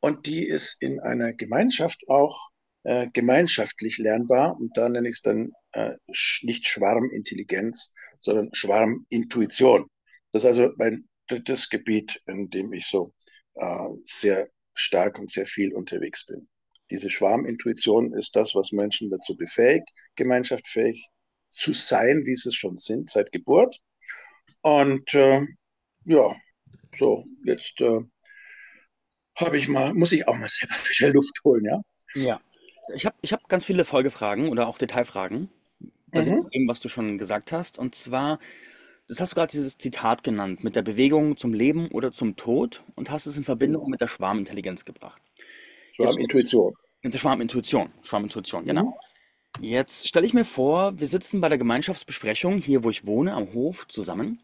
Und 0.00 0.26
die 0.26 0.44
ist 0.46 0.76
in 0.82 1.00
einer 1.00 1.32
Gemeinschaft 1.32 2.02
auch 2.08 2.50
äh, 2.86 3.08
gemeinschaftlich 3.12 3.98
lernbar. 3.98 4.56
Und 4.56 4.76
da 4.76 4.88
nenne 4.88 5.08
ich 5.08 5.16
es 5.16 5.22
dann 5.22 5.52
äh, 5.72 5.94
nicht 6.42 6.66
Schwarmintelligenz, 6.66 7.92
sondern 8.20 8.54
Schwarmintuition. 8.54 9.90
Das 10.30 10.44
ist 10.44 10.46
also 10.46 10.72
mein 10.76 11.08
drittes 11.26 11.68
Gebiet, 11.68 12.22
in 12.26 12.48
dem 12.48 12.72
ich 12.72 12.86
so 12.86 13.12
äh, 13.54 13.88
sehr 14.04 14.48
stark 14.74 15.18
und 15.18 15.32
sehr 15.32 15.46
viel 15.46 15.72
unterwegs 15.72 16.26
bin. 16.26 16.48
Diese 16.92 17.10
Schwarmintuition 17.10 18.12
ist 18.14 18.36
das, 18.36 18.54
was 18.54 18.70
Menschen 18.70 19.10
dazu 19.10 19.36
befähigt, 19.36 19.88
gemeinschaftfähig 20.14 21.08
zu 21.50 21.72
sein, 21.72 22.22
wie 22.24 22.36
sie 22.36 22.50
es 22.50 22.54
schon 22.54 22.78
sind 22.78 23.10
seit 23.10 23.32
Geburt. 23.32 23.80
Und 24.60 25.12
äh, 25.14 25.44
ja, 26.04 26.36
so, 26.96 27.24
jetzt 27.42 27.80
äh, 27.80 28.00
habe 29.34 29.58
ich 29.58 29.66
mal, 29.66 29.92
muss 29.94 30.12
ich 30.12 30.28
auch 30.28 30.36
mal 30.36 30.48
selber 30.48 30.74
wieder 30.88 31.12
Luft 31.12 31.40
holen, 31.42 31.64
ja? 31.64 31.82
Ja. 32.14 32.40
Ich 32.94 33.06
habe 33.06 33.16
ich 33.22 33.32
hab 33.32 33.48
ganz 33.48 33.64
viele 33.64 33.84
Folgefragen 33.84 34.48
oder 34.48 34.68
auch 34.68 34.78
Detailfragen, 34.78 35.48
basierend 36.12 36.40
Mhm. 36.42 36.46
auf 36.46 36.50
dem, 36.52 36.68
was 36.68 36.80
du 36.80 36.88
schon 36.88 37.18
gesagt 37.18 37.52
hast. 37.52 37.78
Und 37.78 37.94
zwar, 37.94 38.38
das 39.08 39.20
hast 39.20 39.32
du 39.32 39.36
gerade 39.36 39.50
dieses 39.52 39.78
Zitat 39.78 40.22
genannt, 40.24 40.64
mit 40.64 40.76
der 40.76 40.82
Bewegung 40.82 41.36
zum 41.36 41.54
Leben 41.54 41.88
oder 41.92 42.12
zum 42.12 42.36
Tod 42.36 42.82
und 42.94 43.10
hast 43.10 43.26
es 43.26 43.36
in 43.36 43.44
Verbindung 43.44 43.82
Genau. 43.82 43.90
mit 43.90 44.00
der 44.00 44.08
Schwarmintelligenz 44.08 44.84
gebracht. 44.84 45.22
Jetzt 45.98 46.18
ich, 46.20 46.30
Schwarmintuition. 46.30 46.74
mit 47.02 47.14
der 47.14 47.18
Schwarmintuition, 47.18 47.90
Schwarmintuition, 48.02 48.62
Mhm. 48.62 48.66
genau. 48.66 48.98
Jetzt 49.60 50.06
stelle 50.08 50.26
ich 50.26 50.34
mir 50.34 50.44
vor, 50.44 50.98
wir 51.00 51.06
sitzen 51.06 51.40
bei 51.40 51.48
der 51.48 51.58
Gemeinschaftsbesprechung 51.58 52.58
hier, 52.58 52.84
wo 52.84 52.90
ich 52.90 53.06
wohne, 53.06 53.34
am 53.34 53.52
Hof 53.54 53.86
zusammen. 53.88 54.40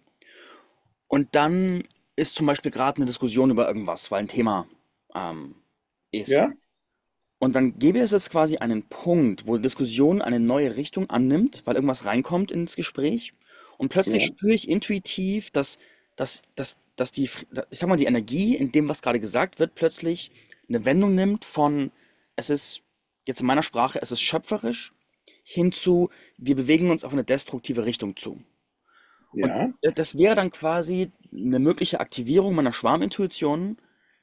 Und 1.09 1.35
dann 1.35 1.85
ist 2.17 2.35
zum 2.35 2.47
Beispiel 2.47 2.71
gerade 2.71 2.97
eine 2.97 3.07
Diskussion 3.07 3.51
über 3.51 3.67
irgendwas, 3.69 4.11
weil 4.11 4.21
ein 4.21 4.29
Thema 4.29 4.67
ähm, 5.15 5.55
ist. 6.13 6.31
Ja, 6.31 6.51
Und 7.43 7.57
dann 7.57 7.77
gäbe 7.77 7.99
es 7.99 8.13
jetzt 8.13 8.31
quasi 8.31 8.59
einen 8.59 8.85
Punkt, 8.85 9.49
wo 9.49 9.57
die 9.57 9.63
Diskussion 9.63 10.23
eine 10.23 10.39
neue 10.39 10.77
Richtung 10.77 11.11
annimmt, 11.11 11.63
weil 11.65 11.75
irgendwas 11.75 12.05
reinkommt 12.05 12.53
ins 12.53 12.77
Gespräch. 12.77 13.33
Und 13.79 13.89
plötzlich 13.89 14.23
ja, 14.23 14.29
spüre 14.29 14.55
ich 14.55 14.69
intuitiv, 14.69 15.51
dass, 15.51 15.81
dass, 16.15 16.43
dass, 16.55 16.79
dass 16.95 17.11
die, 17.11 17.25
ich 17.25 17.79
sag 17.81 17.89
mal, 17.89 17.97
die 17.97 18.05
Energie 18.05 18.55
in 18.55 18.71
dem, 18.71 18.89
was 18.89 19.03
gerade 19.03 19.19
gesagt 19.19 19.59
wird, 19.59 19.75
plötzlich 19.75 20.31
eine 20.69 20.85
Wendung 20.85 21.17
nimmt 21.17 21.45
von, 21.45 21.91
es 22.37 22.49
ist, 22.49 22.83
jetzt 23.27 23.41
in 23.41 23.47
meiner 23.47 23.65
Sprache, 23.65 24.01
es 24.01 24.13
ist 24.13 24.23
schöpferisch, 24.23 24.93
hin 25.43 25.73
zu, 25.73 26.11
wir 26.39 26.55
bewegen 26.55 26.93
uns 26.93 27.03
auf 27.03 27.13
eine 27.13 27.25
destruktive 27.25 27.87
Richtung 27.87 28.15
zu. 28.15 28.41
Und 29.33 29.41
ja, 29.41 29.73
das 29.97 30.17
wäre 30.17 30.37
dann 30.37 30.53
quasi 30.53 31.11
eine 31.33 31.59
mögliche 31.59 31.99
Aktivierung 31.99 32.55
meiner 32.55 32.73
Schwarmintuition, 32.73 33.79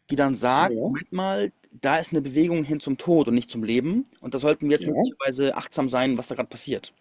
die 0.09 0.15
dann 0.15 0.35
sagt, 0.35 0.73
ja, 0.73 0.79
Moment 0.79 1.11
mal, 1.11 1.51
da 1.71 1.97
ist 1.97 2.11
eine 2.11 2.21
Bewegung 2.21 2.63
hin 2.63 2.79
zum 2.79 2.97
Tod 2.97 3.27
und 3.27 3.35
nicht 3.35 3.49
zum 3.49 3.63
Leben. 3.63 4.09
Und 4.21 4.33
da 4.33 4.37
sollten 4.37 4.67
wir 4.67 4.75
jetzt 4.75 4.85
ja, 4.85 4.91
möglicherweise 4.91 5.55
achtsam 5.55 5.89
sein, 5.89 6.17
was 6.17 6.27
da 6.27 6.35
gerade 6.35 6.49
passiert. 6.49 6.93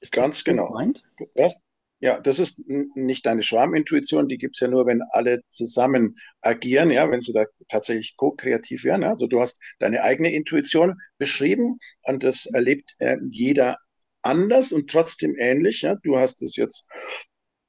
Ist, 0.00 0.14
das 0.16 0.22
ganz 0.22 0.38
so 0.38 0.44
genau. 0.44 0.68
gemeint? 0.68 1.02
Du 1.18 1.42
hast, 1.42 1.62
ja, 2.00 2.20
das 2.20 2.38
ist 2.38 2.60
nicht 2.66 3.24
deine 3.24 3.42
Schwarmintuition, 3.42 4.28
die 4.28 4.38
gibt's 4.38 4.60
ja 4.60 4.68
nur, 4.68 4.86
wenn 4.86 5.02
alle 5.10 5.40
zusammen 5.48 6.16
agieren, 6.42 6.90
ja, 6.90 7.10
wenn 7.10 7.22
sie 7.22 7.32
da 7.32 7.46
tatsächlich 7.68 8.16
ko-kreativ 8.16 8.84
werden. 8.84 9.02
ja. 9.02 9.10
Also 9.10 9.26
du 9.26 9.40
hast 9.40 9.58
deine 9.78 10.02
eigene 10.02 10.32
Intuition 10.32 10.94
beschrieben 11.18 11.78
und 12.02 12.22
das 12.22 12.46
erlebt 12.46 12.94
äh, 12.98 13.16
jeder 13.30 13.76
anders 14.22 14.72
und 14.72 14.90
trotzdem 14.90 15.36
ähnlich. 15.38 15.82
Ja. 15.82 15.96
Du 16.02 16.18
hast 16.18 16.42
es 16.42 16.56
jetzt 16.56 16.86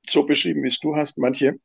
so 0.10 0.26
beschrieben, 0.26 0.64
wie 0.64 0.70
es 0.70 0.80
du 0.80 0.96
hast. 0.96 1.18
Manche 1.18 1.56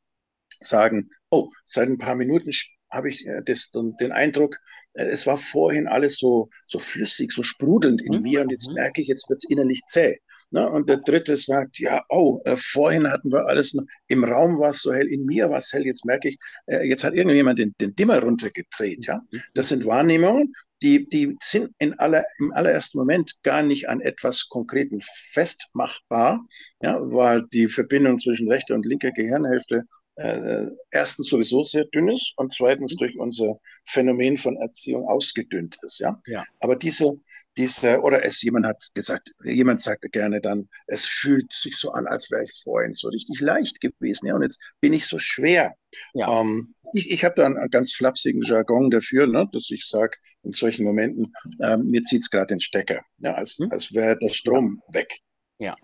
sagen, 0.61 1.11
oh, 1.31 1.51
seit 1.65 1.89
ein 1.89 1.99
paar 1.99 2.15
Minuten 2.15 2.53
habe 2.93 3.09
ich 3.09 3.27
äh, 3.27 3.41
das, 3.45 3.71
den, 3.73 4.13
Eindruck, 4.13 4.57
äh, 4.95 5.05
es 5.07 5.27
war 5.27 5.39
vorhin 5.39 5.89
alles 5.89 6.19
so, 6.19 6.51
so 6.67 6.79
flüssig, 6.79 7.33
so 7.33 7.43
sprudelnd 7.43 8.03
in 8.03 8.15
Mhm. 8.15 8.23
mir 8.23 8.43
und 8.43 8.51
jetzt 8.51 8.69
Mhm. 8.69 8.75
merke 8.75 9.03
ich, 9.03 9.09
jetzt 9.09 9.29
wird's 9.29 9.49
innerlich 9.49 9.83
zäh. 9.89 10.19
Ne? 10.51 10.69
Und 10.71 10.89
der 10.89 10.99
dritte 10.99 11.37
sagt, 11.37 11.79
ja, 11.79 12.05
oh, 12.11 12.41
äh, 12.45 12.57
vorhin 12.59 13.11
hatten 13.11 13.33
wir 13.33 13.47
alles 13.47 13.73
noch, 13.75 13.85
im 14.09 14.23
Raum 14.25 14.59
war 14.59 14.71
es 14.71 14.83
so 14.83 14.93
hell, 14.93 15.09
in 15.09 15.25
mir 15.25 15.49
war 15.51 15.59
es 15.59 15.73
hell, 15.73 15.87
jetzt 15.87 16.05
merke 16.05 16.29
ich, 16.29 16.37
äh, 16.67 16.87
jetzt 16.87 17.05
hat 17.05 17.15
irgendjemand 17.15 17.59
den, 17.59 17.75
den 17.81 17.95
Dimmer 17.97 18.21
runtergedreht. 18.21 19.07
Ja? 19.07 19.23
Das 19.55 19.67
Mhm. 19.67 19.69
sind 19.71 19.87
Wahrnehmungen, 19.87 20.53
die, 20.83 21.09
die 21.09 21.37
sind 21.41 21.73
in 21.79 21.99
aller, 21.99 22.25
im 22.39 22.53
allerersten 22.53 22.99
Moment 22.99 23.37
gar 23.43 23.63
nicht 23.63 23.89
an 23.89 24.01
etwas 24.01 24.49
Konkreten 24.49 24.99
festmachbar, 25.01 26.45
ja, 26.83 26.99
weil 27.01 27.45
die 27.53 27.69
Verbindung 27.69 28.19
zwischen 28.19 28.51
rechter 28.51 28.75
und 28.75 28.85
linker 28.85 29.13
Gehirnhälfte 29.13 29.85
äh, 30.17 30.67
erstens 30.91 31.29
sowieso 31.29 31.65
sehr 31.65 31.85
dünn 31.87 32.09
ist 32.09 32.35
und 32.37 32.55
zweitens 32.55 32.97
durch 32.97 33.19
unser 33.19 33.59
Phänomen 33.85 34.37
von 34.37 34.57
Erziehung 34.59 35.09
ausgedünnt 35.09 35.77
ist, 35.83 36.01
ja. 36.01 36.21
Ja. 36.27 36.45
Aber 36.61 36.77
diese, 36.77 37.13
diese, 37.57 38.01
oder 38.01 38.25
es 38.25 38.43
jemand 38.43 38.67
hat 38.67 38.83
gesagt, 38.95 39.31
jemand 39.45 39.81
sagte 39.81 40.09
gerne 40.11 40.41
dann, 40.41 40.69
es 40.87 41.07
fühlt 41.07 41.53
sich 41.53 41.77
so 41.77 41.93
an, 41.93 42.07
als 42.07 42.31
wäre 42.31 42.45
ich 42.45 42.53
vorhin 42.63 42.95
so 42.95 43.09
richtig 43.09 43.41
leicht 43.41 43.81
gewesen, 43.81 44.27
ja, 44.27 44.35
und 44.35 44.43
jetzt 44.43 44.61
bin 44.81 44.93
ich 44.93 45.07
so 45.07 45.19
schwer. 45.19 45.75
Ja. 46.15 46.41
Ähm, 46.41 46.75
ich 46.93 47.11
ich 47.11 47.25
habe 47.25 47.35
da 47.37 47.47
einen 47.47 47.71
ganz 47.71 47.93
flapsigen 47.93 48.43
Jargon 48.43 48.91
dafür, 48.91 49.27
ne, 49.27 49.49
dass 49.53 49.71
ich 49.71 49.87
sage, 49.89 50.19
in 50.43 50.53
solchen 50.53 50.85
Momenten, 50.85 51.33
ähm, 51.63 51.87
mir 51.87 52.03
zieht's 52.03 52.31
gerade 52.31 52.49
den 52.49 52.61
Stecker, 52.61 53.01
ja, 53.19 53.35
als, 53.35 53.59
Hm? 53.59 53.71
als 53.71 53.95
wäre 53.95 54.19
der 54.19 54.29
Ja. 54.29 54.35
Strom 54.35 54.83
weg. 54.89 55.21
Ja. 55.59 55.77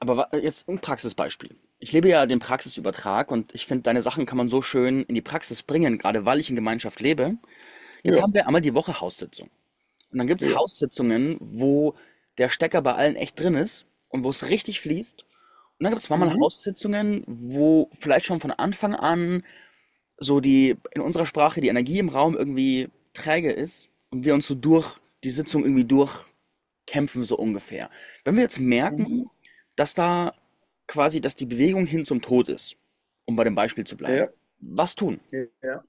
Aber 0.00 0.28
jetzt 0.36 0.68
ein 0.68 0.80
Praxisbeispiel. 0.80 1.56
Ich 1.84 1.92
lebe 1.92 2.08
ja 2.08 2.24
den 2.24 2.38
Praxisübertrag 2.38 3.30
und 3.30 3.54
ich 3.54 3.66
finde, 3.66 3.82
deine 3.82 4.00
Sachen 4.00 4.24
kann 4.24 4.38
man 4.38 4.48
so 4.48 4.62
schön 4.62 5.02
in 5.02 5.14
die 5.14 5.20
Praxis 5.20 5.62
bringen, 5.62 5.98
gerade 5.98 6.24
weil 6.24 6.40
ich 6.40 6.48
in 6.48 6.56
Gemeinschaft 6.56 6.98
lebe. 7.00 7.36
Jetzt 8.04 8.18
Ja, 8.18 8.22
haben 8.22 8.34
wir 8.34 8.46
einmal 8.46 8.62
die 8.62 8.74
Woche 8.74 9.00
Haussitzung. 9.00 9.50
Und 10.12 10.18
dann 10.18 10.26
gibt 10.26 10.42
es 10.42 10.48
ja. 10.48 10.54
Haussitzungen, 10.54 11.36
wo 11.40 11.94
der 12.38 12.50
Stecker 12.50 12.82
bei 12.82 12.94
allen 12.94 13.16
echt 13.16 13.40
drin 13.40 13.54
ist 13.54 13.86
und 14.08 14.24
wo 14.24 14.30
es 14.30 14.48
richtig 14.48 14.80
fließt. 14.80 15.24
Und 15.24 15.84
dann 15.84 15.92
gibt 15.92 16.02
es 16.02 16.10
manchmal 16.10 16.30
Mhm. 16.30 16.40
Haussitzungen, 16.40 17.24
wo 17.26 17.90
vielleicht 18.00 18.26
schon 18.26 18.40
von 18.40 18.52
Anfang 18.52 18.94
an 18.94 19.44
so 20.18 20.40
die, 20.40 20.76
in 20.92 21.02
unserer 21.02 21.26
Sprache, 21.26 21.60
die 21.60 21.68
Energie 21.68 21.98
im 21.98 22.08
Raum 22.10 22.36
irgendwie 22.36 22.88
träge 23.14 23.52
ist 23.52 23.90
und 24.10 24.24
wir 24.24 24.34
uns 24.34 24.46
so 24.46 24.54
durch 24.54 24.98
die 25.24 25.30
Sitzung 25.30 25.64
irgendwie 25.64 25.84
durchkämpfen, 25.86 27.24
so 27.24 27.36
ungefähr. 27.36 27.90
Wenn 28.24 28.36
wir 28.36 28.42
jetzt 28.42 28.60
merken, 28.60 29.06
Mhm. 29.08 29.30
dass 29.76 29.94
da 29.94 30.34
quasi, 30.86 31.20
dass 31.20 31.36
die 31.36 31.46
Bewegung 31.46 31.86
hin 31.86 32.04
zum 32.04 32.22
Tod 32.22 32.48
ist, 32.48 32.76
um 33.24 33.36
bei 33.36 33.44
dem 33.44 33.54
Beispiel 33.54 33.84
zu 33.84 33.96
bleiben. 33.96 34.16
Ja, 34.16 34.28
Was 34.60 34.94
tun? 34.94 35.20
ja. 35.62 35.82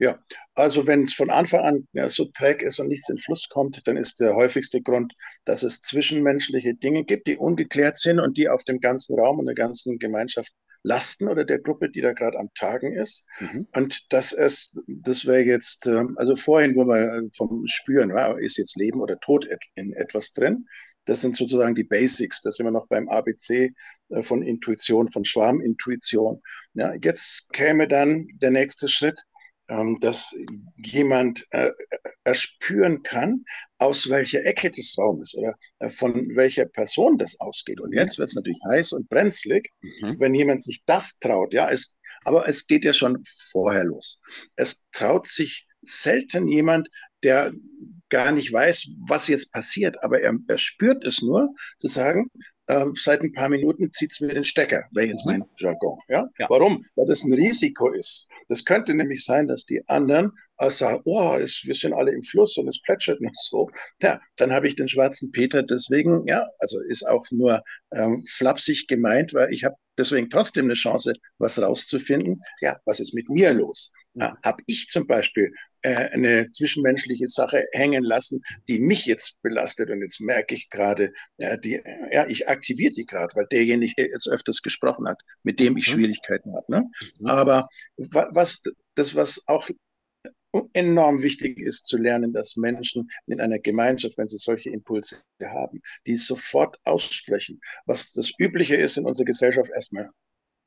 Ja, 0.00 0.16
also 0.54 0.86
wenn 0.86 1.02
es 1.02 1.14
von 1.14 1.28
Anfang 1.28 1.60
an 1.60 1.88
ja, 1.92 2.08
so 2.08 2.26
träge 2.26 2.64
ist 2.66 2.78
und 2.78 2.86
nichts 2.88 3.08
in 3.08 3.18
Fluss 3.18 3.48
kommt, 3.48 3.84
dann 3.88 3.96
ist 3.96 4.20
der 4.20 4.36
häufigste 4.36 4.80
Grund, 4.80 5.12
dass 5.44 5.64
es 5.64 5.80
zwischenmenschliche 5.80 6.74
Dinge 6.74 7.04
gibt, 7.04 7.26
die 7.26 7.36
ungeklärt 7.36 7.98
sind 7.98 8.20
und 8.20 8.36
die 8.38 8.48
auf 8.48 8.62
dem 8.62 8.78
ganzen 8.78 9.18
Raum 9.18 9.40
und 9.40 9.46
der 9.46 9.56
ganzen 9.56 9.98
Gemeinschaft 9.98 10.52
lasten 10.84 11.28
oder 11.28 11.44
der 11.44 11.58
Gruppe, 11.58 11.90
die 11.90 12.00
da 12.00 12.12
gerade 12.12 12.38
am 12.38 12.50
Tagen 12.54 12.92
ist. 12.94 13.24
Mhm. 13.40 13.66
Und 13.74 14.12
dass 14.12 14.32
es, 14.32 14.78
das 14.86 15.26
wäre 15.26 15.42
jetzt, 15.42 15.86
ähm, 15.86 16.14
also 16.16 16.36
vorhin, 16.36 16.76
wo 16.76 16.84
wir 16.84 16.96
äh, 16.96 17.28
vom 17.36 17.66
Spüren, 17.66 18.10
ja, 18.10 18.38
ist 18.38 18.56
jetzt 18.56 18.76
Leben 18.76 19.00
oder 19.00 19.18
Tod 19.18 19.48
in 19.74 19.92
etwas 19.94 20.32
drin. 20.32 20.66
Das 21.08 21.20
sind 21.20 21.36
sozusagen 21.36 21.74
die 21.74 21.84
Basics. 21.84 22.42
Da 22.42 22.50
sind 22.50 22.66
wir 22.66 22.70
noch 22.70 22.86
beim 22.88 23.08
ABC 23.08 23.72
äh, 24.10 24.22
von 24.22 24.42
Intuition, 24.42 25.08
von 25.08 25.24
Schwarmintuition. 25.24 26.40
Ja, 26.74 26.94
jetzt 27.02 27.52
käme 27.52 27.88
dann 27.88 28.28
der 28.40 28.50
nächste 28.50 28.88
Schritt 28.88 29.22
ähm, 29.68 29.98
dass 30.00 30.34
jemand 30.76 31.46
äh, 31.50 31.70
erspüren 32.24 33.02
kann, 33.02 33.44
aus 33.78 34.08
welcher 34.08 34.44
Ecke 34.44 34.70
des 34.70 34.96
Raumes 34.98 35.34
oder 35.34 35.54
äh, 35.78 35.90
von 35.90 36.14
welcher 36.34 36.64
Person 36.64 37.18
das 37.18 37.38
ausgeht. 37.40 37.80
Und 37.80 37.92
jetzt 37.92 38.18
wird 38.18 38.28
es 38.30 38.34
natürlich 38.34 38.60
heiß 38.68 38.92
und 38.92 39.08
brenzlig, 39.08 39.70
Mhm. 39.80 40.16
wenn 40.18 40.34
jemand 40.34 40.62
sich 40.62 40.84
das 40.86 41.18
traut. 41.18 41.52
Ja, 41.52 41.68
es, 41.70 41.96
aber 42.24 42.48
es 42.48 42.66
geht 42.66 42.84
ja 42.84 42.92
schon 42.92 43.22
vorher 43.52 43.84
los. 43.84 44.20
Es 44.56 44.80
traut 44.92 45.28
sich 45.28 45.66
selten 45.82 46.48
jemand, 46.48 46.88
der 47.22 47.52
gar 48.10 48.32
nicht 48.32 48.52
weiß, 48.52 48.96
was 49.08 49.28
jetzt 49.28 49.52
passiert, 49.52 50.02
aber 50.02 50.20
er, 50.20 50.34
er 50.48 50.58
spürt 50.58 51.04
es 51.04 51.20
nur, 51.22 51.54
zu 51.78 51.88
sagen, 51.88 52.30
ähm, 52.70 52.92
seit 52.94 53.22
ein 53.22 53.32
paar 53.32 53.48
Minuten 53.48 53.90
zieht 53.92 54.12
es 54.12 54.20
mir 54.20 54.28
den 54.28 54.44
Stecker, 54.44 54.84
wäre 54.92 55.06
jetzt 55.06 55.24
Mhm. 55.24 55.32
mein 55.32 55.44
Jargon. 55.56 55.98
Ja? 56.08 56.28
Ja. 56.38 56.46
Warum? 56.50 56.84
Weil 56.96 57.06
das 57.06 57.24
ein 57.24 57.32
Risiko 57.32 57.90
ist. 57.92 58.28
Das 58.48 58.64
könnte 58.64 58.94
nämlich 58.94 59.24
sein, 59.24 59.48
dass 59.48 59.64
die 59.64 59.82
anderen 59.88 60.32
äh, 60.58 60.70
sagen, 60.70 61.00
oh, 61.04 61.34
es, 61.40 61.62
wir 61.64 61.74
sind 61.74 61.94
alle 61.94 62.12
im 62.12 62.22
Fluss 62.22 62.56
und 62.58 62.68
es 62.68 62.80
plätschert 62.82 63.20
noch 63.22 63.32
so. 63.34 63.68
Ja, 64.02 64.20
dann 64.36 64.52
habe 64.52 64.68
ich 64.68 64.76
den 64.76 64.88
schwarzen 64.88 65.30
Peter 65.32 65.62
deswegen, 65.62 66.26
ja, 66.26 66.46
also 66.58 66.78
ist 66.88 67.06
auch 67.08 67.24
nur 67.30 67.62
ähm, 67.92 68.22
flapsig 68.28 68.86
gemeint, 68.86 69.32
weil 69.32 69.50
ich 69.52 69.64
habe 69.64 69.76
deswegen 69.98 70.30
trotzdem 70.30 70.66
eine 70.66 70.74
Chance, 70.74 71.12
was 71.38 71.58
rauszufinden. 71.60 72.40
Ja, 72.60 72.76
was 72.86 73.00
ist 73.00 73.14
mit 73.14 73.28
mir 73.28 73.52
los? 73.52 73.92
Ja, 74.14 74.36
habe 74.42 74.62
ich 74.66 74.88
zum 74.88 75.06
Beispiel 75.06 75.52
äh, 75.82 75.94
eine 76.10 76.50
zwischenmenschliche 76.50 77.28
Sache 77.28 77.64
hängen 77.72 78.02
lassen, 78.02 78.42
die 78.68 78.80
mich 78.80 79.06
jetzt 79.06 79.40
belastet 79.42 79.90
und 79.90 80.00
jetzt 80.02 80.20
merke 80.20 80.54
ich 80.54 80.70
gerade, 80.70 81.12
ja, 81.38 81.56
die, 81.56 81.80
ja, 82.12 82.26
ich 82.26 82.48
aktiviere 82.48 82.92
die 82.94 83.06
gerade, 83.06 83.34
weil 83.36 83.46
derjenige 83.50 84.02
jetzt 84.02 84.28
öfters 84.28 84.62
gesprochen 84.62 85.08
hat, 85.08 85.20
mit 85.44 85.60
dem 85.60 85.76
ich 85.76 85.86
Mhm. 85.86 85.92
Schwierigkeiten 85.92 86.54
habe. 86.54 86.66
Ne? 86.72 86.84
Mhm. 87.20 87.26
Aber 87.26 87.68
wa- 87.96 88.28
was, 88.32 88.62
das, 88.94 89.14
was 89.14 89.42
auch 89.46 89.68
enorm 90.72 91.22
wichtig 91.22 91.58
ist 91.58 91.86
zu 91.86 91.98
lernen, 91.98 92.32
dass 92.32 92.56
Menschen 92.56 93.10
in 93.26 93.40
einer 93.40 93.58
Gemeinschaft, 93.58 94.18
wenn 94.18 94.28
sie 94.28 94.38
solche 94.38 94.70
Impulse 94.70 95.16
haben, 95.42 95.80
die 96.06 96.16
sofort 96.16 96.78
aussprechen. 96.84 97.60
Was 97.86 98.12
das 98.12 98.32
Übliche 98.38 98.76
ist 98.76 98.96
in 98.96 99.04
unserer 99.04 99.26
Gesellschaft 99.26 99.70
erstmal 99.74 100.10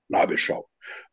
Nabelschau. 0.10 0.67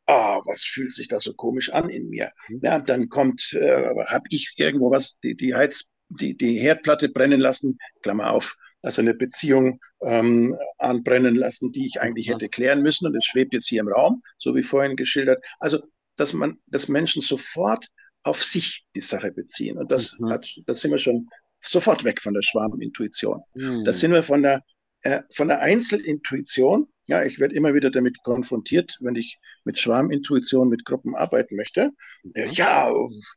Ah, 0.06 0.40
was 0.44 0.62
fühlt 0.64 0.92
sich 0.92 1.08
da 1.08 1.20
so 1.20 1.32
komisch 1.34 1.70
an 1.72 1.88
in 1.90 2.08
mir? 2.08 2.30
Mhm. 2.48 2.60
Ja, 2.62 2.78
dann 2.80 3.08
kommt, 3.08 3.52
äh, 3.54 3.94
habe 4.06 4.24
ich 4.30 4.54
irgendwo 4.56 4.90
was, 4.90 5.18
die, 5.20 5.36
die 5.36 5.54
Heiz, 5.54 5.84
die, 6.08 6.36
die 6.36 6.58
Herdplatte 6.58 7.08
brennen 7.08 7.40
lassen, 7.40 7.78
Klammer 8.02 8.30
auf, 8.32 8.56
also 8.82 9.02
eine 9.02 9.14
Beziehung 9.14 9.80
ähm, 10.02 10.56
anbrennen 10.78 11.34
lassen, 11.36 11.72
die 11.72 11.86
ich 11.86 12.00
eigentlich 12.00 12.28
Mhm. 12.28 12.32
hätte 12.34 12.48
klären 12.48 12.82
müssen 12.82 13.06
und 13.06 13.14
es 13.16 13.24
schwebt 13.24 13.52
jetzt 13.54 13.68
hier 13.68 13.82
im 13.82 13.88
Raum, 13.88 14.22
so 14.38 14.54
wie 14.54 14.62
vorhin 14.62 14.96
geschildert. 14.96 15.44
Also, 15.60 15.80
dass 16.16 16.32
man, 16.32 16.58
dass 16.66 16.88
Menschen 16.88 17.22
sofort 17.22 17.86
auf 18.28 18.42
sich 18.42 18.86
die 18.94 19.00
Sache 19.00 19.32
beziehen. 19.32 19.78
Und 19.78 19.90
das 19.90 20.18
Mhm. 20.18 20.30
hat, 20.30 20.46
da 20.66 20.74
sind 20.74 20.90
wir 20.92 20.98
schon 20.98 21.28
sofort 21.60 22.04
weg 22.04 22.20
von 22.22 22.34
der 22.34 22.42
Schwarmintuition. 22.42 23.40
Da 23.84 23.92
Mhm. 23.92 23.94
sind 23.94 24.12
wir 24.12 24.22
von 24.22 24.42
der, 24.42 24.62
äh, 25.02 25.22
von 25.34 25.48
der 25.48 25.60
Einzelintuition. 25.60 26.86
Ja, 27.06 27.24
ich 27.24 27.38
werde 27.40 27.54
immer 27.54 27.72
wieder 27.74 27.90
damit 27.90 28.22
konfrontiert, 28.22 28.98
wenn 29.00 29.14
ich 29.14 29.38
mit 29.64 29.78
Schwarmintuition, 29.78 30.68
mit 30.68 30.84
Gruppen 30.84 31.14
arbeiten 31.16 31.56
möchte. 31.56 31.90
Äh, 32.34 32.46
Mhm. 32.46 32.52
ja, 32.52 32.90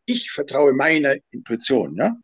ich 0.05 0.29
vertraue 0.31 0.73
meiner 0.73 1.15
Intuition. 1.31 1.95
Ja, 1.95 2.15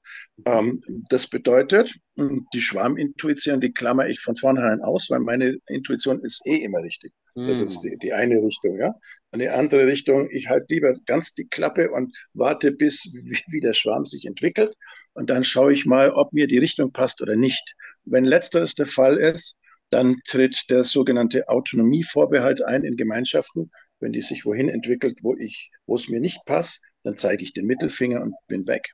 ähm, 0.45 0.81
das 1.09 1.27
bedeutet, 1.27 1.95
mh, 2.15 2.41
die 2.53 2.61
Schwarmintuition, 2.61 3.61
die 3.61 3.71
klammer 3.73 4.07
ich 4.07 4.19
von 4.19 4.35
vornherein 4.35 4.81
aus, 4.81 5.09
weil 5.09 5.19
meine 5.21 5.57
Intuition 5.67 6.19
ist 6.21 6.45
eh 6.45 6.57
immer 6.57 6.81
richtig. 6.83 7.13
Das 7.43 7.61
ist 7.61 7.79
Mhm. 7.79 7.83
die, 7.83 7.97
die 7.97 8.13
eine 8.13 8.41
Richtung, 8.43 8.77
ja. 8.79 8.93
Und 9.31 9.39
die 9.39 9.49
andere 9.49 9.87
Richtung, 9.87 10.29
ich 10.31 10.49
halte 10.49 10.65
lieber 10.69 10.93
ganz 11.05 11.33
die 11.33 11.47
Klappe 11.47 11.91
und 11.91 12.15
warte, 12.33 12.71
bis 12.71 13.05
wie, 13.05 13.39
wie 13.47 13.59
der 13.61 13.73
Schwarm 13.73 14.05
sich 14.05 14.25
entwickelt. 14.25 14.75
Und 15.13 15.29
dann 15.29 15.43
schaue 15.43 15.73
ich 15.73 15.85
mal, 15.85 16.11
ob 16.11 16.33
mir 16.33 16.47
die 16.47 16.57
Richtung 16.57 16.91
passt 16.91 17.21
oder 17.21 17.35
nicht. 17.35 17.63
Wenn 18.05 18.25
letzteres 18.25 18.75
der 18.75 18.85
Fall 18.85 19.17
ist, 19.17 19.57
dann 19.89 20.17
tritt 20.27 20.65
der 20.69 20.83
sogenannte 20.83 21.47
Autonomievorbehalt 21.47 22.61
ein 22.63 22.83
in 22.83 22.97
Gemeinschaften. 22.97 23.71
Wenn 23.99 24.11
die 24.13 24.21
sich 24.21 24.45
wohin 24.45 24.69
entwickelt, 24.69 25.19
wo 25.23 25.35
ich, 25.37 25.71
wo 25.85 25.95
es 25.95 26.09
mir 26.09 26.19
nicht 26.19 26.43
passt, 26.45 26.81
dann 27.03 27.17
zeige 27.17 27.43
ich 27.43 27.53
den 27.53 27.65
Mittelfinger 27.65 28.21
und 28.21 28.35
bin 28.47 28.67
weg. 28.67 28.91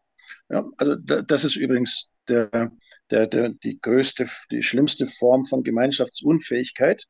Ja, 0.49 0.65
also 0.77 0.95
da, 0.95 1.21
das 1.21 1.43
ist 1.43 1.55
übrigens 1.55 2.09
der, 2.27 2.71
der, 3.11 3.27
der, 3.27 3.49
die 3.49 3.79
größte, 3.81 4.25
die 4.51 4.63
schlimmste 4.63 5.05
Form 5.05 5.43
von 5.45 5.63
Gemeinschaftsunfähigkeit. 5.63 7.03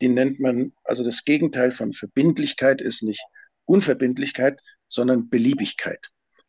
Die 0.00 0.08
nennt 0.08 0.40
man, 0.40 0.72
also 0.84 1.04
das 1.04 1.24
Gegenteil 1.24 1.70
von 1.70 1.92
Verbindlichkeit 1.92 2.80
ist 2.80 3.02
nicht 3.02 3.22
Unverbindlichkeit, 3.66 4.58
sondern 4.86 5.28
Beliebigkeit. 5.28 6.00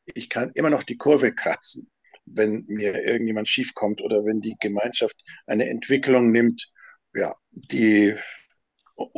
Ich 0.06 0.30
kann 0.30 0.52
immer 0.56 0.70
noch 0.70 0.84
die 0.84 0.98
Kurve 0.98 1.34
kratzen, 1.36 1.90
wenn 2.26 2.66
mir 2.68 3.04
irgendjemand 3.06 3.48
schief 3.48 3.74
kommt 3.74 4.02
oder 4.02 4.26
wenn 4.26 4.42
die 4.42 4.56
Gemeinschaft 4.60 5.18
eine 5.46 5.70
Entwicklung 5.70 6.32
nimmt, 6.32 6.72
ja, 7.14 7.34
die 7.52 8.16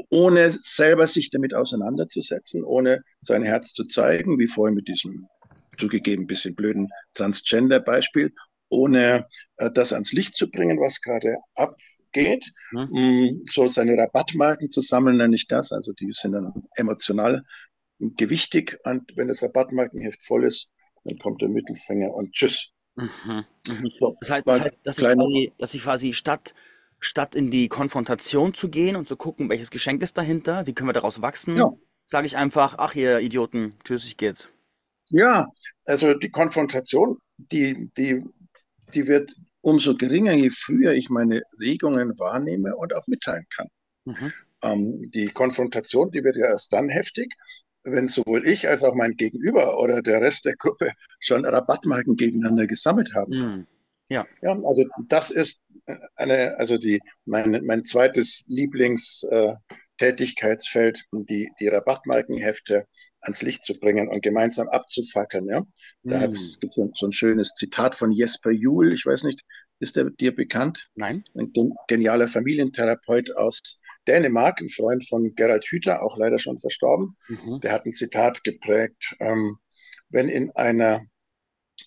ohne 0.10 0.52
selber 0.52 1.08
sich 1.08 1.30
damit 1.30 1.54
auseinanderzusetzen, 1.54 2.64
ohne 2.64 3.04
sein 3.22 3.44
Herz 3.44 3.74
zu 3.74 3.86
zeigen, 3.86 4.40
wie 4.40 4.48
vorhin 4.48 4.76
mit 4.76 4.88
diesem 4.88 5.28
zugegeben 5.78 6.28
bisschen 6.28 6.56
blöden 6.56 6.90
Transgender-Beispiel, 7.16 8.34
ohne 8.70 9.28
äh, 9.58 9.72
das 9.72 9.94
ans 9.94 10.14
Licht 10.14 10.36
zu 10.36 10.50
bringen, 10.50 10.80
was 10.80 11.02
gerade 11.02 11.38
abgeht, 12.14 12.52
Mhm. 12.72 12.90
mh, 12.90 13.42
so 13.50 13.68
seine 13.70 13.98
Rabattmarken 13.98 14.70
zu 14.70 14.82
sammeln, 14.82 15.18
nenne 15.18 15.36
ich 15.36 15.48
das. 15.48 15.72
Also 15.72 15.94
die 15.94 16.12
sind 16.14 16.34
dann 16.34 16.54
emotional 16.76 17.44
gewichtig 18.00 18.78
und 18.86 19.12
wenn 19.16 19.28
das 19.30 19.44
Rabattmarkenheft 19.44 20.24
voll 20.26 20.46
ist, 20.46 20.70
dann 21.06 21.18
kommt 21.20 21.42
der 21.42 21.50
Mittelfinger 21.50 22.14
und 22.14 22.34
tschüss. 22.34 22.72
Mhm. 22.96 23.46
Mhm. 23.68 23.88
So, 24.00 24.18
Das 24.20 24.30
heißt, 24.32 24.48
das 24.48 24.60
heißt, 24.62 24.76
dass 24.84 25.00
ich 25.00 25.10
quasi, 25.10 25.54
dass 25.58 25.74
ich 25.74 25.84
quasi 25.84 26.14
statt, 26.14 26.54
statt 27.00 27.36
in 27.36 27.52
die 27.52 27.68
Konfrontation 27.70 28.54
zu 28.54 28.70
gehen 28.70 28.96
und 28.96 29.08
zu 29.08 29.16
gucken, 29.18 29.50
welches 29.50 29.72
Geschenk 29.72 30.02
ist 30.02 30.18
dahinter, 30.18 30.68
wie 30.68 30.74
können 30.74 30.90
wir 30.90 30.94
daraus 30.94 31.22
ja, 31.54 31.64
wachsen, 31.64 31.74
sage 32.06 32.28
ich 32.28 32.38
einfach, 32.38 32.76
ach 32.78 32.96
ihr 32.96 33.20
Idioten, 33.20 33.76
tschüss, 33.84 34.06
ich 34.06 34.18
geh 34.18 34.28
jetzt. 34.28 34.50
ja, 35.10 35.48
also 35.86 36.14
die 36.14 36.30
Konfrontation, 36.30 37.18
die, 37.38 37.90
die, 37.98 38.24
die 38.94 39.08
wird 39.08 39.36
umso 39.64 39.96
geringer, 39.96 40.34
je 40.34 40.50
früher 40.50 40.94
ich 40.94 41.10
meine 41.10 41.42
Regungen 41.60 42.20
wahrnehme 42.20 42.76
und 42.76 42.94
auch 42.94 43.08
mitteilen 43.08 43.46
kann. 43.50 43.68
Mhm. 44.06 44.34
Ähm, 44.62 45.12
die 45.12 45.28
Konfrontation, 45.28 46.12
die 46.12 46.24
wird 46.24 46.38
ja 46.38 46.48
erst 46.48 46.74
dann 46.74 46.90
heftig, 46.90 47.34
wenn 47.84 48.08
sowohl 48.08 48.46
ich 48.46 48.68
als 48.68 48.84
auch 48.84 48.96
mein 48.96 49.16
Gegenüber 49.16 49.80
oder 49.80 50.02
der 50.02 50.22
Rest 50.22 50.46
der 50.46 50.56
Gruppe 50.56 50.92
schon 51.20 51.46
Rabattmarken 51.46 52.16
gegeneinander 52.16 52.68
gesammelt 52.68 53.14
haben. 53.14 53.34
Mhm. 53.34 53.68
Ja. 54.10 54.26
Ja, 54.42 54.52
also 54.52 54.86
das 55.08 55.32
ist 55.32 55.62
eine, 56.16 56.58
also 56.60 56.78
die, 56.78 57.02
mein, 57.26 57.64
mein 57.66 57.84
zweites 57.84 58.46
Lieblingstätigkeitsfeld, 60.12 61.04
die, 61.14 61.50
die 61.60 61.68
Rabattmarkenhefte 61.68 62.88
ans 63.22 63.42
Licht 63.42 63.64
zu 63.64 63.74
bringen 63.74 64.08
und 64.10 64.22
gemeinsam 64.22 64.68
abzufackeln. 64.70 65.48
Ja, 65.48 65.64
da 66.08 66.20
hat 66.20 66.32
Mhm. 66.32 66.36
es 66.36 66.60
gibt 66.60 66.76
so, 66.76 66.92
so 66.96 67.08
ein 67.08 67.14
schönes 67.14 67.54
Zitat 67.54 67.96
von 67.96 68.12
Jesper 68.12 68.52
Juhl, 68.52 68.94
ich 68.94 69.06
weiß 69.06 69.24
nicht, 69.24 69.42
ist 69.80 69.96
der 69.96 70.10
dir 70.10 70.36
bekannt? 70.36 70.88
Nein? 70.96 71.24
Ein 71.36 71.52
gen- 71.54 71.74
genialer 71.88 72.28
Familientherapeut 72.28 73.36
aus 73.36 73.80
Dänemark, 74.08 74.60
ein 74.62 74.70
Freund 74.70 75.08
von 75.08 75.34
Gerald 75.36 75.66
Hüther, 75.66 76.02
auch 76.04 76.18
leider 76.18 76.38
schon 76.38 76.60
verstorben. 76.60 77.16
Mhm. 77.30 77.60
Der 77.62 77.72
hat 77.72 77.86
ein 77.86 77.94
Zitat 77.94 78.44
geprägt, 78.44 79.16
ähm, 79.20 79.58
wenn 80.10 80.30
in 80.30 80.52
einer 80.52 81.02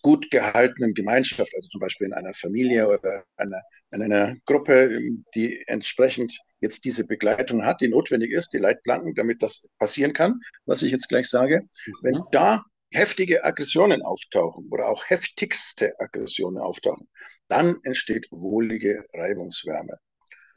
gut 0.03 0.31
gehaltenen 0.31 0.95
Gemeinschaft, 0.95 1.53
also 1.55 1.69
zum 1.69 1.81
Beispiel 1.81 2.07
in 2.09 2.13
einer 2.13 2.35
Familie 2.35 2.87
oder 2.89 3.25
einer, 3.37 3.61
in 3.93 4.03
einer 4.03 4.37
Gruppe, 4.45 4.99
die 5.35 5.63
entsprechend 5.67 6.39
jetzt 6.61 6.85
diese 6.85 7.07
Begleitung 7.07 7.65
hat, 7.65 7.81
die 7.81 7.89
notwendig 7.89 8.33
ist, 8.33 8.51
die 8.53 8.59
Leitplanken, 8.59 9.15
damit 9.15 9.43
das 9.43 9.69
passieren 9.79 10.13
kann, 10.13 10.41
was 10.67 10.83
ich 10.83 10.93
jetzt 10.93 11.09
gleich 11.09 11.29
sage, 11.29 11.63
wenn 12.01 12.15
Mhm. 12.15 12.29
da 12.31 12.65
heftige 12.93 13.45
Aggressionen 13.45 14.03
auftauchen 14.03 14.69
oder 14.71 14.89
auch 14.89 15.05
heftigste 15.09 15.99
Aggressionen 16.01 16.59
auftauchen, 16.63 17.09
dann 17.49 17.77
entsteht 17.83 18.27
wohlige 18.31 19.05
Reibungswärme. 19.13 19.99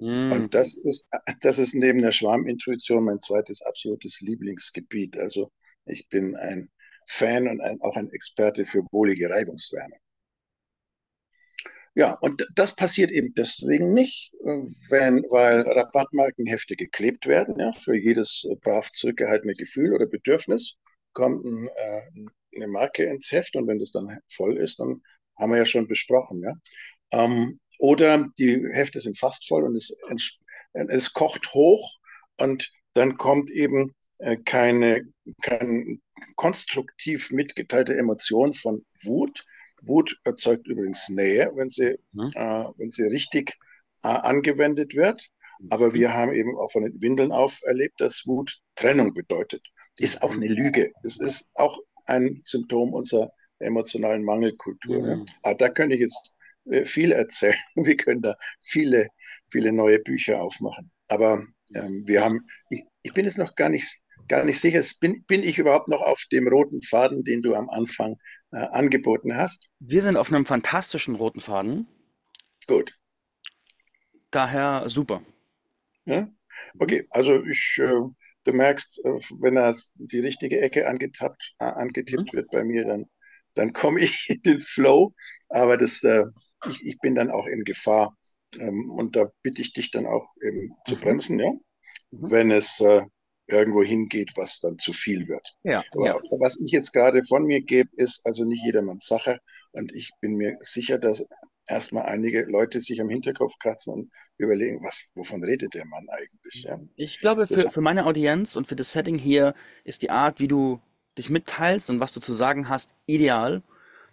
Mm, 0.02 0.32
Und 0.32 0.54
das 0.56 0.78
ist, 0.78 1.08
das 1.42 1.60
ist 1.60 1.76
neben 1.76 2.02
der 2.02 2.12
Schwarmintuition 2.12 3.04
mein 3.04 3.20
zweites 3.22 3.62
absolutes 3.62 4.22
Lieblingsgebiet. 4.22 5.18
Also 5.18 5.52
ich 5.86 6.08
bin 6.10 6.36
ein 6.38 6.70
Fan 7.08 7.48
und 7.48 7.62
ein, 7.62 7.82
auch 7.82 7.98
ein 7.98 8.10
Experte 8.12 8.66
für 8.66 8.84
wohlige 8.92 9.30
Reibungswärme. 9.30 9.96
Ja, 12.00 12.14
und 12.22 12.48
das 12.56 12.78
passiert 12.78 13.12
eben 13.12 13.34
deswegen 13.34 13.94
nicht, 13.94 14.34
äh, 14.46 14.64
wenn, 14.90 15.22
weil 15.32 15.64
Rabattmarkenhefte 15.64 16.78
geklebt 16.78 17.28
werden. 17.28 17.60
Ja, 17.60 17.74
für 17.74 17.94
jedes 17.94 18.46
äh, 18.50 18.56
brav 18.56 18.90
zurückgehaltene 18.94 19.52
Gefühl 19.54 19.94
oder 19.94 20.06
Bedürfnis 20.06 20.76
kommt 21.12 21.44
ein, 21.44 21.68
äh, 21.68 22.02
eine 22.56 22.68
Marke 22.70 23.04
ins 23.04 23.34
Heft 23.34 23.58
und 23.58 23.68
wenn 23.68 23.80
das 23.80 23.92
dann 23.92 24.18
voll 24.30 24.56
ist, 24.56 24.80
dann 24.80 25.02
haben 25.38 25.52
wir 25.52 25.58
ja 25.58 25.66
schon 25.66 25.90
besprochen. 25.90 26.42
Ja. 26.42 26.54
Ähm, 27.12 27.60
oder 27.80 28.30
die 28.38 28.66
Hefte 28.72 29.02
sind 29.02 29.20
fast 29.20 29.46
voll 29.46 29.66
und 29.66 29.76
es, 29.76 29.94
es 30.72 31.12
kocht 31.12 31.54
hoch 31.54 32.00
und 32.38 32.72
dann 32.94 33.18
kommt 33.18 33.52
eben 33.52 33.94
äh, 34.20 34.38
keine, 34.38 35.02
keine 35.42 35.98
konstruktiv 36.38 37.32
mitgeteilte 37.32 37.98
Emotion 37.98 38.54
von 38.54 38.86
Wut, 39.04 39.44
Wut 39.84 40.18
erzeugt 40.24 40.68
übrigens 40.68 41.10
Nähe, 41.10 41.52
wenn 41.56 41.70
sie, 41.70 41.98
mhm. 42.12 42.32
äh, 42.34 42.66
wenn 42.78 42.90
sie 42.90 43.04
richtig 43.04 43.58
äh, 44.04 44.08
angewendet 44.08 44.96
wird. 44.96 45.28
Aber 45.70 45.94
wir 45.94 46.14
haben 46.14 46.34
eben 46.34 46.58
auch 46.58 46.72
von 46.72 46.84
den 46.84 47.02
Windeln 47.02 47.32
auf 47.34 47.60
erlebt, 47.66 48.00
dass 48.00 48.26
Wut 48.26 48.60
Trennung 48.76 49.14
bedeutet. 49.14 49.62
Ist 49.98 50.22
auch 50.22 50.34
eine 50.34 50.48
Lüge. 50.48 50.92
Es 51.04 51.20
ist 51.20 51.50
auch 51.54 51.78
ein 52.06 52.40
Symptom 52.44 52.94
unserer 52.94 53.32
emotionalen 53.60 54.24
Mangelkultur. 54.24 55.02
Ne? 55.02 55.16
Mhm. 55.18 55.26
Aber 55.44 55.56
da 55.56 55.70
könnte 55.70 55.96
ich 55.96 56.02
jetzt 56.02 56.38
äh, 56.70 56.86
viel 56.86 57.12
erzählen. 57.12 57.58
Wir 57.76 57.98
können 57.98 58.22
da 58.22 58.36
viele, 58.62 59.08
viele 59.50 59.72
neue 59.72 60.00
Bücher 60.00 60.42
aufmachen. 60.42 60.92
Aber 61.08 61.44
ähm, 61.76 62.04
wir 62.06 62.24
haben, 62.24 62.48
ich, 62.70 62.84
ich 63.04 63.14
bin 63.14 63.26
jetzt 63.26 63.38
noch 63.38 63.56
gar 63.56 63.70
nicht, 63.70 64.02
gar 64.28 64.44
nicht 64.44 64.60
sicher, 64.60 64.82
bin, 65.00 65.24
bin 65.26 65.44
ich 65.44 65.58
überhaupt 65.60 65.88
noch 65.88 66.02
auf 66.02 66.24
dem 66.32 66.48
roten 66.48 66.82
Faden, 66.82 67.24
den 67.24 67.42
du 67.42 67.56
am 67.56 67.70
Anfang 67.70 68.16
äh, 68.52 68.58
angeboten 68.58 69.36
hast. 69.36 69.70
Wir 69.82 70.02
sind 70.02 70.16
auf 70.16 70.32
einem 70.32 70.46
fantastischen 70.46 71.16
roten 71.16 71.42
Faden. 71.42 71.86
Gut. 72.68 72.92
Daher 74.32 74.90
super. 74.90 75.22
Ja? 76.06 76.28
Okay, 76.80 77.08
also 77.12 77.44
ich, 77.46 77.78
äh, 77.80 77.94
du 78.46 78.54
merkst, 78.54 79.00
äh, 79.06 79.10
wenn 79.42 79.58
er 79.58 79.76
die 79.96 80.20
richtige 80.20 80.60
Ecke 80.62 80.88
angetappt, 80.88 81.54
äh, 81.60 81.66
angetippt 81.66 82.34
Mhm. 82.34 82.34
wird 82.34 82.50
bei 82.52 82.64
mir, 82.64 82.86
dann, 82.86 83.06
dann 83.56 83.74
komme 83.74 84.00
ich 84.02 84.30
in 84.30 84.42
den 84.44 84.62
Flow. 84.62 85.14
Aber 85.50 85.78
das, 85.78 86.04
äh, 86.04 86.26
ich, 86.68 86.86
ich 86.86 87.00
bin 87.00 87.16
dann 87.16 87.32
auch 87.32 87.48
in 87.48 87.64
Gefahr. 87.64 88.18
Ähm, 88.60 88.90
und 88.92 89.16
da 89.16 89.28
bitte 89.44 89.62
ich 89.62 89.74
dich 89.74 89.92
dann 89.92 90.06
auch 90.08 90.26
eben 90.44 90.72
zu 90.86 90.98
Mhm. 90.98 91.00
bremsen, 91.00 91.40
ja? 91.40 91.52
Mhm. 92.12 92.32
wenn 92.32 92.52
es 92.52 92.80
äh, 92.82 93.04
irgendwo 93.50 93.84
hingeht, 93.84 94.34
was 94.36 94.60
dann 94.60 94.78
zu 94.78 94.94
viel 94.94 95.28
wird. 95.28 95.56
Ja, 95.64 95.84
ja. 95.96 96.16
Aber 96.16 96.40
was 96.40 96.60
ich 96.60 96.72
jetzt 96.72 96.94
gerade 96.94 97.24
von 97.24 97.46
mir 97.46 97.62
gebe, 97.62 97.90
ist 97.96 98.26
also 98.26 98.46
nicht 98.46 98.64
jedermanns 98.64 99.08
Sache. 99.08 99.40
Und 99.72 99.94
ich 99.94 100.12
bin 100.22 100.36
mir 100.36 100.58
sicher, 100.62 100.98
dass 100.98 101.26
erstmal 101.68 102.06
einige 102.06 102.46
Leute 102.46 102.82
sich 102.82 103.02
am 103.02 103.10
Hinterkopf 103.10 103.58
kratzen 103.60 103.94
und 103.94 104.12
überlegen, 104.38 104.84
was, 104.84 105.10
wovon 105.16 105.44
redet 105.44 105.74
der 105.74 105.86
Mann 105.86 106.08
eigentlich? 106.10 106.64
Ja? 106.64 106.80
Ich 106.96 107.20
glaube, 107.20 107.48
für, 107.48 107.70
für 107.70 107.82
meine 107.82 108.06
Audienz 108.06 108.56
und 108.56 108.68
für 108.68 108.76
das 108.76 108.92
Setting 108.92 109.18
hier 109.18 109.54
ist 109.84 110.02
die 110.02 110.10
Art, 110.10 110.40
wie 110.40 110.48
du 110.48 110.82
dich 111.18 111.30
mitteilst 111.30 111.90
und 111.90 112.00
was 112.00 112.14
du 112.14 112.20
zu 112.20 112.34
sagen 112.34 112.70
hast, 112.70 112.92
ideal. 113.06 113.62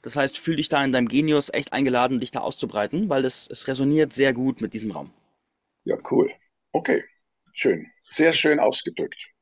Das 0.03 0.17
heißt, 0.17 0.39
fühl 0.39 0.57
dich 0.57 0.69
da 0.69 0.85
in 0.85 0.93
deinem 0.93 1.09
Genius 1.09 1.51
echt 1.53 1.73
eingeladen, 1.73 2.21
dich 2.21 2.31
da 2.31 2.41
auszubreiten, 2.41 3.09
weil 3.09 3.25
es, 3.25 3.49
es 3.51 3.67
resoniert 3.69 4.13
sehr 4.13 4.33
gut 4.35 4.61
mit 4.61 4.75
diesem 4.75 4.91
Raum. 4.93 5.11
ja, 5.85 5.97
cool. 6.11 6.31
Okay, 6.73 7.03
schön. 7.53 7.87
Sehr 8.09 8.33
schön 8.33 8.59
ausgedrückt. 8.59 9.33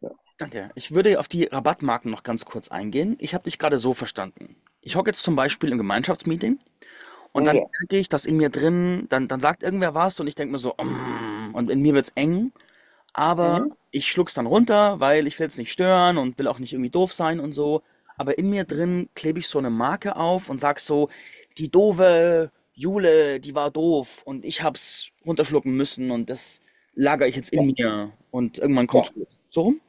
Ja, 0.00 0.10
Danke. 0.38 0.70
Ich 0.74 0.92
würde 0.92 1.18
auf 1.18 1.28
die 1.28 1.44
Rabattmarken 1.44 2.10
noch 2.10 2.22
ganz 2.22 2.44
kurz 2.44 2.68
eingehen. 2.68 3.16
Ich 3.20 3.34
habe 3.34 3.44
dich 3.44 3.58
gerade 3.58 3.78
so 3.78 3.94
verstanden. 3.94 4.56
Ich 4.82 4.96
hocke 4.96 5.10
jetzt 5.10 5.22
zum 5.22 5.36
Beispiel 5.36 5.70
im 5.72 5.78
Gemeinschaftsmeeting 5.78 6.58
und 7.32 7.44
dann 7.46 7.56
ja. 7.56 7.62
merke 7.80 7.98
ich, 7.98 8.08
dass 8.08 8.26
in 8.26 8.36
mir 8.38 8.50
drin, 8.50 9.06
dann, 9.10 9.28
dann 9.28 9.40
sagt 9.40 9.62
irgendwer 9.62 9.94
was 9.94 10.20
und 10.20 10.26
ich 10.28 10.34
denke 10.36 10.52
mir 10.52 10.58
so, 10.58 10.74
mm, 10.80 11.54
und 11.54 11.70
in 11.70 11.82
mir 11.82 11.94
wird's 11.94 12.12
eng, 12.16 12.52
aber 13.14 13.66
Mhm. 13.66 13.72
ich 13.92 14.08
schluck's 14.10 14.34
dann 14.34 14.46
runter, 14.46 15.00
weil 15.00 15.26
ich 15.26 15.38
will 15.40 15.48
es 15.48 15.58
nicht 15.58 15.72
stören 15.72 16.18
und 16.18 16.38
will 16.38 16.48
auch 16.48 16.58
nicht 16.60 16.72
irgendwie 16.74 16.90
doof 16.90 17.12
sein 17.14 17.40
und 17.40 17.52
so. 17.52 17.82
Aber 18.16 18.38
in 18.38 18.50
mir 18.50 18.64
drin 18.64 19.08
klebe 19.14 19.40
ich 19.40 19.48
so 19.48 19.58
eine 19.58 19.70
Marke 19.70 20.16
auf 20.16 20.50
und 20.50 20.60
sag 20.60 20.80
so, 20.80 21.10
die 21.58 21.70
doofe 21.70 22.52
Jule, 22.74 23.40
die 23.40 23.54
war 23.54 23.70
doof 23.70 24.22
und 24.24 24.44
ich 24.44 24.62
hab's 24.62 25.08
runterschlucken 25.26 25.74
müssen 25.76 26.10
und 26.10 26.30
das 26.30 26.62
lagere 26.96 27.28
ich 27.28 27.36
jetzt 27.36 27.52
ja, 27.52 27.62
in 27.62 27.66
mir 27.66 28.12
und 28.32 28.58
irgendwann 28.58 28.86
ja. 28.86 28.88
kommt's 28.88 29.12
hoch. 29.14 29.28
So 29.48 29.62
rum? 29.62 29.82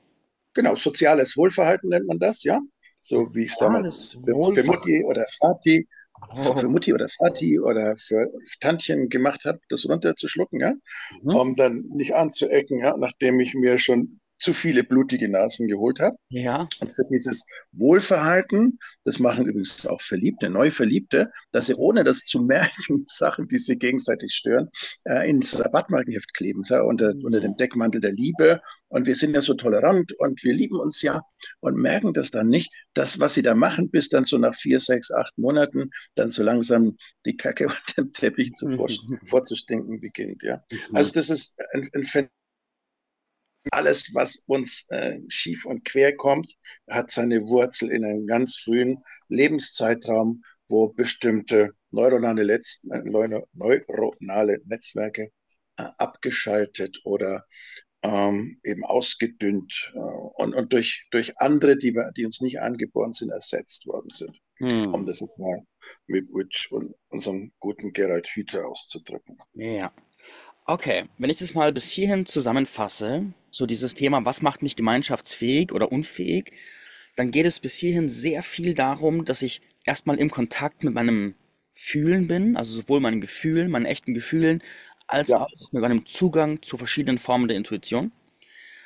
Genau, 0.54 0.76
soziales 0.76 1.38
Wohlverhalten 1.38 1.90
nennt 1.90 2.08
man 2.08 2.20
das, 2.20 2.44
ja. 2.44 2.62
So 3.02 3.34
wie 3.36 3.44
ich 3.46 3.52
es 3.52 3.58
damals 3.58 4.18
für, 4.26 4.64
für. 4.64 4.64
Mutti 4.64 5.04
oder 5.06 5.26
Vati, 5.42 5.88
für, 6.36 6.58
für 6.58 6.68
Oh. 6.68 6.70
Mutti 6.70 6.94
oder 6.94 7.08
Vati 7.20 7.60
oder 7.60 7.96
für 7.98 8.32
Tantchen 8.60 9.10
gemacht 9.10 9.46
habe, 9.46 9.60
das 9.70 9.88
runterzuschlucken, 9.88 10.60
ja, 10.62 10.74
Mhm. 11.22 11.36
um 11.36 11.56
dann 11.56 11.86
nicht 11.94 12.16
anzuecken, 12.16 12.80
ja, 12.80 12.98
nachdem 12.98 13.40
ich 13.40 13.54
mir 13.56 13.78
schon 13.78 14.20
zu 14.40 14.54
viele 14.54 14.84
blutige 14.84 15.30
Nasen 15.30 15.68
geholt 15.68 16.00
habe. 16.00 16.16
Ja. 16.30 16.70
Und 16.80 16.92
für 16.92 17.06
dieses 17.12 17.46
Wohlverhalten, 17.72 18.80
das 19.04 19.20
machen 19.20 19.46
übrigens 19.46 19.86
auch 19.88 20.02
Verliebte, 20.02 20.50
Neuverliebte, 20.50 21.32
dass 21.52 21.68
sie 21.68 21.76
ohne 21.76 22.04
das 22.04 22.20
zu 22.26 22.42
merken, 22.42 23.04
Sachen, 23.08 23.48
die 23.48 23.58
sie 23.58 23.78
gegenseitig 23.78 24.34
stören, 24.34 24.70
äh, 25.06 25.30
ins 25.30 25.58
Rabattmarkenheft 25.60 26.34
kleben, 26.34 26.64
ja, 26.70 26.82
unter, 26.82 27.14
unter 27.24 27.40
dem 27.40 27.52
Mhm. 27.52 27.58
Deckmantel 27.58 28.02
der 28.02 28.14
Liebe. 28.14 28.62
Und 28.90 29.06
wir 29.08 29.16
sind 29.16 29.34
ja 29.34 29.42
so 29.42 29.54
tolerant 29.56 30.14
und 30.20 30.44
wir 30.44 30.54
lieben 30.54 30.80
uns 30.80 31.02
ja 31.02 31.22
und 31.60 31.76
merken 31.76 32.14
das 32.14 32.32
dann 32.32 32.48
nicht, 32.48 32.72
dass 32.94 33.20
was 33.20 33.34
sie 33.34 33.42
da 33.42 33.56
machen, 33.56 33.90
bis 33.90 34.10
dann 34.10 34.24
so 34.24 34.38
nach 34.38 34.56
vier, 34.56 34.80
sechs, 34.80 35.12
acht 35.12 35.38
Monaten 35.38 35.90
dann 36.16 36.30
so 36.32 36.44
langsam 36.44 36.98
die 37.26 37.36
Kacke 37.38 37.66
unter 37.68 38.04
dem 38.04 38.12
Teppich 38.12 38.54
zu 38.54 38.68
vor, 38.70 38.88
vorzustinken 39.26 40.00
beginnt. 40.00 40.44
Ja. 40.44 40.64
Also 40.94 41.12
Mhm. 41.12 41.14
das 41.14 41.30
ist 41.30 41.56
ein, 41.74 41.88
ein 41.94 42.04
Phänomen 42.04 42.32
alles, 43.72 44.14
was 44.14 44.44
uns 44.48 44.86
äh, 44.90 45.20
schief 45.28 45.66
und 45.66 45.86
quer 45.86 46.16
kommt, 46.16 46.56
hat 46.90 47.12
seine 47.12 47.42
Wurzel 47.42 47.92
in 47.92 48.04
einem 48.06 48.26
ganz 48.26 48.58
frühen 48.58 49.04
Lebenszeitraum, 49.30 50.44
wo 50.68 50.90
bestimmte 50.90 51.72
neuronale, 51.92 52.44
Letz 52.44 52.84
äh, 52.92 53.02
neuronale 53.54 54.60
Netzwerke 54.66 55.30
äh, 55.78 55.84
abgeschaltet 55.98 57.00
oder 57.04 57.46
ähm, 58.04 58.60
eben 58.64 58.84
ausgedünnt 58.86 59.92
äh, 59.96 60.00
und, 60.00 60.54
und 60.56 60.74
durch, 60.74 61.08
durch 61.12 61.38
andere, 61.40 61.78
die, 61.78 61.94
wir, 61.94 62.12
die 62.16 62.26
uns 62.26 62.42
nicht 62.42 62.60
angeboren 62.60 63.14
sind, 63.14 63.32
ersetzt 63.32 63.88
worden 63.88 64.10
sind. 64.10 64.40
Um 64.60 64.70
Hm. 64.70 65.06
das 65.06 65.20
jetzt 65.20 65.38
mal 65.38 65.62
mit, 66.08 66.34
mit 66.34 66.70
unserem 67.10 67.52
guten 67.60 67.94
Gerald 67.94 68.28
Hüther 68.28 68.68
auszudrücken. 68.68 69.38
Ja. 69.54 69.94
Okay, 70.70 71.06
wenn 71.18 71.30
ich 71.30 71.38
das 71.38 71.54
mal 71.54 71.72
bis 71.72 71.90
hierhin 71.90 72.26
zusammenfasse, 72.26 73.32
so 73.52 73.66
dieses 73.66 73.94
Thema, 73.94 74.26
was 74.26 74.42
macht 74.42 74.62
mich 74.62 74.76
gemeinschaftsfähig 74.76 75.72
oder 75.72 75.94
unfähig, 75.94 76.52
dann 77.16 77.32
geht 77.32 77.46
es 77.46 77.62
bis 77.62 77.76
hierhin 77.76 78.10
sehr 78.10 78.44
viel 78.44 78.74
darum, 78.74 79.24
dass 79.24 79.42
ich 79.42 79.62
erstmal 79.86 80.18
im 80.18 80.30
Kontakt 80.30 80.84
mit 80.84 80.94
meinem 80.94 81.36
Fühlen 81.72 82.28
bin, 82.28 82.58
also 82.58 82.74
sowohl 82.74 83.00
meinen 83.00 83.22
Gefühlen, 83.22 83.72
meinen 83.72 83.86
echten 83.86 84.14
Gefühlen, 84.14 84.62
als 85.08 85.30
Ja, 85.30 85.44
auch 85.44 85.72
mit 85.72 85.82
meinem 85.82 86.06
Zugang 86.06 86.62
zu 86.62 86.76
verschiedenen 86.76 87.18
Formen 87.18 87.48
der 87.48 87.56
Intuition. 87.56 88.12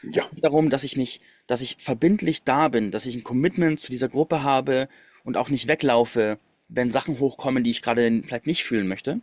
Es 0.08 0.16
ja, 0.18 0.26
geht 0.26 0.44
darum, 0.44 0.70
dass 0.70 0.84
ich 0.84 0.98
mich, 0.98 1.20
dass 1.48 1.62
ich 1.62 1.78
verbindlich 1.80 2.44
da 2.44 2.68
bin, 2.68 2.92
dass 2.92 3.08
ich 3.08 3.16
ein 3.16 3.24
Commitment 3.24 3.80
zu 3.80 3.90
dieser 3.90 4.08
Gruppe 4.08 4.44
habe 4.44 4.88
und 5.24 5.36
auch 5.36 5.50
nicht 5.50 5.68
weglaufe, 5.68 6.38
wenn 6.70 6.92
Sachen 6.92 7.20
hochkommen, 7.20 7.64
die 7.64 7.72
ich 7.72 7.82
gerade 7.82 8.22
vielleicht 8.24 8.46
nicht 8.46 8.64
fühlen 8.64 8.88
möchte. 8.88 9.20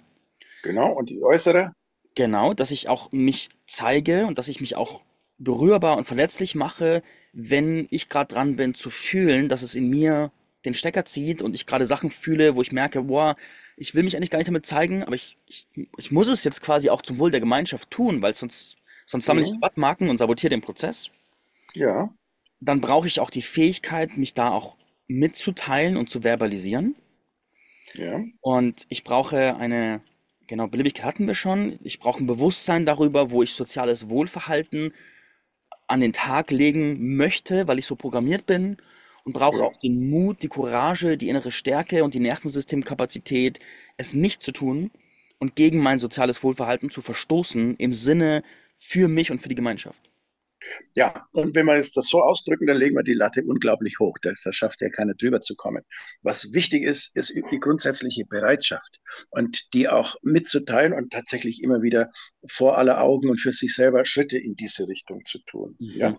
genau. 0.63 0.93
Und 0.93 1.11
die 1.11 1.23
äußere? 1.23 1.73
Genau, 2.15 2.53
dass 2.55 2.71
ich 2.71 2.89
auch 2.89 3.13
mich 3.13 3.49
zeige 3.67 4.27
und 4.27 4.39
dass 4.39 4.49
ich 4.49 4.61
mich 4.61 4.75
auch 4.77 5.03
berührbar 5.39 5.97
und 5.97 6.05
verletzlich 6.05 6.55
mache, 6.57 7.03
wenn 7.33 7.87
ich 7.91 8.09
gerade 8.09 8.35
dran 8.35 8.57
bin 8.57 8.75
zu 8.75 8.91
fühlen, 8.91 9.49
dass 9.49 9.63
es 9.63 9.75
in 9.77 9.89
mir 9.89 10.33
den 10.65 10.75
Stecker 10.75 11.05
zieht 11.05 11.43
und 11.43 11.55
ich 11.55 11.65
gerade 11.67 11.87
Sachen 11.87 12.11
fühle, 12.11 12.57
wo 12.57 12.63
ich 12.63 12.73
merke, 12.73 13.05
boah, 13.05 13.37
ich 13.77 13.95
will 13.95 14.03
mich 14.03 14.17
eigentlich 14.17 14.31
gar 14.31 14.39
nicht 14.39 14.49
damit 14.49 14.67
zeigen, 14.67 15.05
aber 15.05 15.15
ich, 15.15 15.39
ich, 15.47 15.69
ich 15.97 16.11
muss 16.11 16.27
es 16.29 16.43
jetzt 16.43 16.61
quasi 16.63 16.91
auch 16.91 17.03
zum 17.03 17.19
Wohl 17.21 17.31
der 17.31 17.39
Gemeinschaft 17.41 17.91
tun, 17.91 18.21
weil 18.23 18.35
sonst, 18.35 18.77
sonst 19.07 19.27
sammle 19.27 19.43
ich 19.43 19.53
Mhm. 19.53 19.55
Rabattmarken 19.55 20.09
und 20.11 20.17
sabotiere 20.19 20.51
den 20.51 20.61
Prozess. 20.61 21.11
Ja, 21.75 22.11
Dann 22.61 22.81
brauche 22.81 23.09
ich 23.09 23.19
auch 23.19 23.31
die 23.31 23.43
Fähigkeit, 23.43 24.17
mich 24.17 24.33
da 24.33 24.51
auch 24.53 24.77
mitzuteilen 25.09 25.97
und 25.97 26.09
zu 26.09 26.23
verbalisieren. 26.23 26.95
ja, 27.95 28.25
Und 28.41 28.87
ich 28.89 29.05
brauche 29.05 29.57
eine, 29.57 30.01
genau, 30.49 30.67
Beliebigkeit 30.67 31.05
hatten 31.05 31.29
wir 31.29 31.37
schon. 31.37 31.79
Ich 31.85 32.01
brauche 32.01 32.23
ein 32.23 32.27
Bewusstsein 32.27 32.85
darüber, 32.85 33.31
wo 33.31 33.43
ich 33.45 33.53
soziales 33.53 34.09
Wohlverhalten 34.09 34.93
an 35.87 36.01
den 36.01 36.13
Tag 36.13 36.51
legen 36.51 37.17
möchte, 37.17 37.69
weil 37.69 37.79
ich 37.79 37.87
so 37.87 37.95
programmiert 37.95 38.47
bin. 38.47 38.79
Und 39.25 39.35
brauche 39.35 39.59
ja, 39.59 39.65
auch 39.65 39.77
den 39.77 40.11
Mut, 40.11 40.43
die 40.43 40.49
Courage, 40.49 41.17
die 41.19 41.29
innere 41.29 41.53
Stärke 41.53 42.03
und 42.03 42.15
die 42.15 42.21
Nervensystemkapazität, 42.21 43.61
es 43.99 44.15
nicht 44.15 44.43
zu 44.43 44.53
tun, 44.53 44.91
und 45.39 45.57
gegen 45.57 45.79
mein 45.79 45.99
soziales 45.99 46.43
Wohlverhalten 46.43 46.91
zu 46.91 47.01
verstoßen 47.01 47.77
im 47.77 47.95
Sinne 47.95 48.43
für 48.75 49.09
mich 49.09 49.31
und 49.31 49.39
für 49.39 49.49
die 49.49 49.55
Gemeinschaft. 49.55 50.08
Ja, 50.97 51.27
und 51.33 51.55
wenn 51.55 51.67
wir 51.67 51.77
jetzt 51.77 51.97
das 51.97 52.09
so 52.09 52.23
ausdrücken, 52.23 52.67
dann 52.67 52.79
legen 52.79 52.97
wir 52.97 53.03
die 53.03 53.15
Latte 53.15 53.43
unglaublich 53.45 53.99
hoch. 54.01 54.17
Da, 54.23 54.33
da 54.43 54.53
schafft 54.53 54.81
ja 54.81 54.89
keiner 54.89 55.15
drüber 55.15 55.41
zu 55.41 55.55
kommen. 55.55 55.85
Was 56.23 56.53
wichtig 56.53 56.83
ist, 56.83 57.17
ist 57.17 57.33
die 57.51 57.61
grundsätzliche 57.61 58.25
Bereitschaft 58.27 59.01
und 59.31 59.73
die 59.75 59.89
auch 59.89 60.17
mitzuteilen 60.23 60.93
und 60.93 61.13
tatsächlich 61.13 61.63
immer 61.63 61.83
wieder 61.83 62.11
vor 62.49 62.79
aller 62.79 63.01
Augen 63.01 63.31
und 63.31 63.41
für 63.41 63.53
sich 63.53 63.75
selber 63.75 64.05
Schritte 64.05 64.39
in 64.39 64.57
diese 64.57 64.89
Richtung 64.89 65.25
zu 65.27 65.39
tun. 65.47 65.77
Mhm. 65.79 65.93
Ja. 65.97 66.19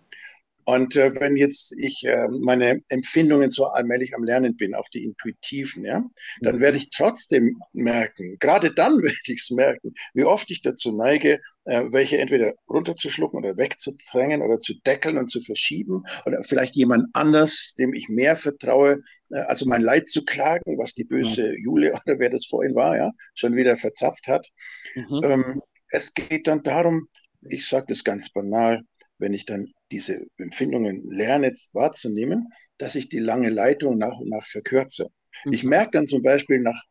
Und 0.69 0.95
äh, 0.95 1.19
wenn 1.19 1.35
jetzt 1.35 1.73
ich 1.79 2.03
äh, 2.05 2.27
meine 2.27 2.81
Empfindungen 2.89 3.49
so 3.49 3.65
allmählich 3.65 4.13
am 4.15 4.23
Lernen 4.23 4.55
bin, 4.55 4.75
auch 4.75 4.87
die 4.89 5.03
intuitiven, 5.03 5.83
ja, 5.83 6.03
dann 6.41 6.57
mhm. 6.57 6.61
werde 6.61 6.77
ich 6.77 6.91
trotzdem 6.91 7.59
merken, 7.73 8.37
gerade 8.39 8.71
dann 8.71 8.97
werde 9.01 9.17
ich 9.25 9.41
es 9.41 9.49
merken, 9.49 9.95
wie 10.13 10.25
oft 10.25 10.51
ich 10.51 10.61
dazu 10.61 10.95
neige, 10.95 11.39
äh, 11.65 11.85
welche 11.89 12.19
entweder 12.19 12.53
runterzuschlucken 12.69 13.39
oder 13.39 13.57
wegzudrängen 13.57 14.43
oder 14.43 14.59
zu 14.59 14.75
deckeln 14.85 15.17
und 15.17 15.31
zu 15.31 15.39
verschieben 15.39 16.03
oder 16.27 16.43
vielleicht 16.43 16.75
jemand 16.75 17.07
anders, 17.13 17.73
dem 17.79 17.95
ich 17.95 18.07
mehr 18.07 18.35
vertraue, 18.35 19.01
äh, 19.31 19.39
also 19.39 19.65
mein 19.65 19.81
Leid 19.81 20.07
zu 20.07 20.23
klagen, 20.23 20.77
was 20.77 20.93
die 20.93 21.03
böse. 21.03 21.51
Julia 21.57 21.93
oder 22.05 22.19
wer 22.19 22.29
das 22.29 22.45
vorhin 22.45 22.75
war, 22.75 22.95
ja, 22.95 23.11
schon 23.33 23.55
wieder 23.55 23.75
verzapft 23.75 24.27
hat. 24.27 24.47
Mhm. 24.93 25.21
Ähm, 25.23 25.61
es 25.89 26.13
geht 26.13 26.45
dann 26.45 26.61
darum, 26.61 27.07
ich 27.41 27.67
sage 27.67 27.87
das 27.89 28.03
ganz 28.03 28.29
banal, 28.29 28.83
wenn 29.19 29.33
ich 29.33 29.45
dann 29.45 29.71
diese 29.91 30.25
Empfindungen 30.37 31.03
lerne 31.05 31.53
wahrzunehmen, 31.73 32.49
dass 32.77 32.95
ich 32.95 33.09
die 33.09 33.19
lange 33.19 33.49
Leitung 33.49 33.97
nach 33.97 34.17
und 34.19 34.29
nach 34.29 34.47
verkürze. 34.47 35.09
Mhm. 35.45 35.53
Ich 35.53 35.63
merke 35.63 35.91
dann 35.91 36.07
zum 36.07 36.23
Beispiel 36.23 36.59
nach 36.59 36.81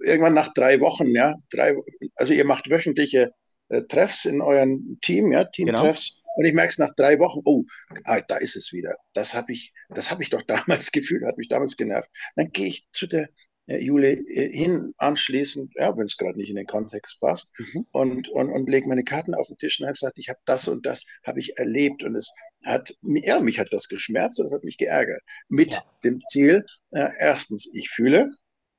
irgendwann 0.00 0.34
nach 0.34 0.52
drei 0.52 0.80
Wochen, 0.80 1.08
ja, 1.08 1.34
drei, 1.50 1.74
also 2.16 2.32
ihr 2.32 2.44
macht 2.44 2.70
wöchentliche 2.70 3.32
äh, 3.68 3.82
Treffs 3.82 4.24
in 4.24 4.40
euren 4.40 4.98
Team, 5.00 5.32
ja, 5.32 5.44
Teamtreffs. 5.44 6.10
Genau. 6.10 6.24
Und 6.36 6.46
ich 6.46 6.54
merke 6.54 6.70
es 6.70 6.78
nach 6.78 6.94
drei 6.96 7.18
Wochen, 7.20 7.40
oh, 7.44 7.62
ah, 8.04 8.20
da 8.26 8.36
ist 8.36 8.56
es 8.56 8.72
wieder. 8.72 8.96
Das 9.12 9.34
habe 9.34 9.52
ich, 9.52 9.72
das 9.90 10.10
habe 10.10 10.22
ich 10.22 10.30
doch 10.30 10.42
damals 10.46 10.90
gefühlt, 10.90 11.24
hat 11.24 11.38
mich 11.38 11.48
damals 11.48 11.76
genervt. 11.76 12.10
Dann 12.36 12.50
gehe 12.50 12.66
ich 12.66 12.88
zu 12.92 13.06
der 13.06 13.28
äh, 13.66 13.78
Jule 13.78 14.12
äh, 14.12 14.50
hin 14.52 14.94
anschließend, 14.98 15.72
ja, 15.76 15.96
wenn 15.96 16.04
es 16.04 16.16
gerade 16.16 16.38
nicht 16.38 16.50
in 16.50 16.56
den 16.56 16.66
Kontext 16.66 17.20
passt, 17.20 17.52
mhm. 17.58 17.86
und, 17.92 18.28
und, 18.28 18.50
und 18.50 18.68
lege 18.68 18.88
meine 18.88 19.04
Karten 19.04 19.34
auf 19.34 19.48
den 19.48 19.58
Tisch 19.58 19.80
und 19.80 19.86
habe 19.86 19.94
gesagt, 19.94 20.18
ich 20.18 20.28
habe 20.28 20.40
das 20.44 20.68
und 20.68 20.86
das 20.86 21.04
habe 21.24 21.40
ich 21.40 21.58
erlebt 21.58 22.02
und 22.02 22.16
es 22.16 22.32
hat, 22.64 22.94
ja, 23.02 23.40
mich 23.40 23.58
hat 23.58 23.72
das 23.72 23.88
geschmerzt 23.88 24.38
und 24.40 24.46
es 24.46 24.52
hat 24.52 24.64
mich 24.64 24.76
geärgert. 24.76 25.22
Mit 25.48 25.74
ja. 25.74 25.84
dem 26.02 26.20
Ziel, 26.28 26.64
äh, 26.90 27.08
erstens, 27.18 27.70
ich 27.72 27.90
fühle, 27.90 28.30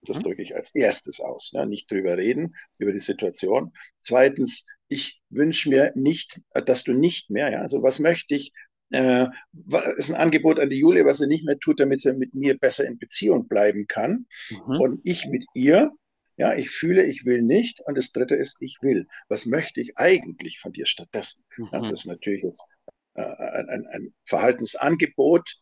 das 0.01 0.19
mhm. 0.19 0.23
drücke 0.23 0.41
ich 0.41 0.55
als 0.55 0.73
erstes 0.75 1.19
aus, 1.19 1.51
ja, 1.53 1.65
nicht 1.65 1.91
drüber 1.91 2.17
reden, 2.17 2.53
über 2.79 2.91
die 2.91 2.99
Situation. 2.99 3.73
Zweitens, 3.99 4.65
ich 4.87 5.21
wünsche 5.29 5.69
mir 5.69 5.91
nicht, 5.95 6.39
dass 6.65 6.83
du 6.83 6.93
nicht 6.93 7.29
mehr, 7.29 7.51
ja, 7.51 7.61
also 7.61 7.81
was 7.81 7.99
möchte 7.99 8.35
ich, 8.35 8.53
äh, 8.91 9.27
ist 9.97 10.09
ein 10.09 10.15
Angebot 10.15 10.59
an 10.59 10.69
die 10.69 10.79
Julia, 10.79 11.05
was 11.05 11.17
sie 11.17 11.27
nicht 11.27 11.45
mehr 11.45 11.57
tut, 11.59 11.79
damit 11.79 12.01
sie 12.01 12.13
mit 12.13 12.33
mir 12.33 12.57
besser 12.57 12.85
in 12.85 12.97
Beziehung 12.97 13.47
bleiben 13.47 13.87
kann. 13.87 14.27
Mhm. 14.49 14.79
Und 14.79 15.01
ich 15.03 15.27
mit 15.27 15.45
ihr, 15.53 15.91
ja, 16.37 16.53
ich 16.53 16.69
fühle, 16.69 17.03
ich 17.03 17.25
will 17.25 17.41
nicht. 17.41 17.81
Und 17.85 17.97
das 17.97 18.11
dritte 18.11 18.35
ist, 18.35 18.57
ich 18.61 18.77
will. 18.81 19.07
Was 19.29 19.45
möchte 19.45 19.81
ich 19.81 19.97
eigentlich 19.97 20.59
von 20.59 20.71
dir 20.71 20.85
stattdessen? 20.85 21.43
Mhm. 21.57 21.69
Ja, 21.71 21.79
das 21.81 21.91
ist 22.01 22.05
natürlich 22.05 22.43
jetzt 22.43 22.65
äh, 23.15 23.21
ein, 23.21 23.85
ein, 23.87 24.13
Verhaltensangebot. 24.23 25.57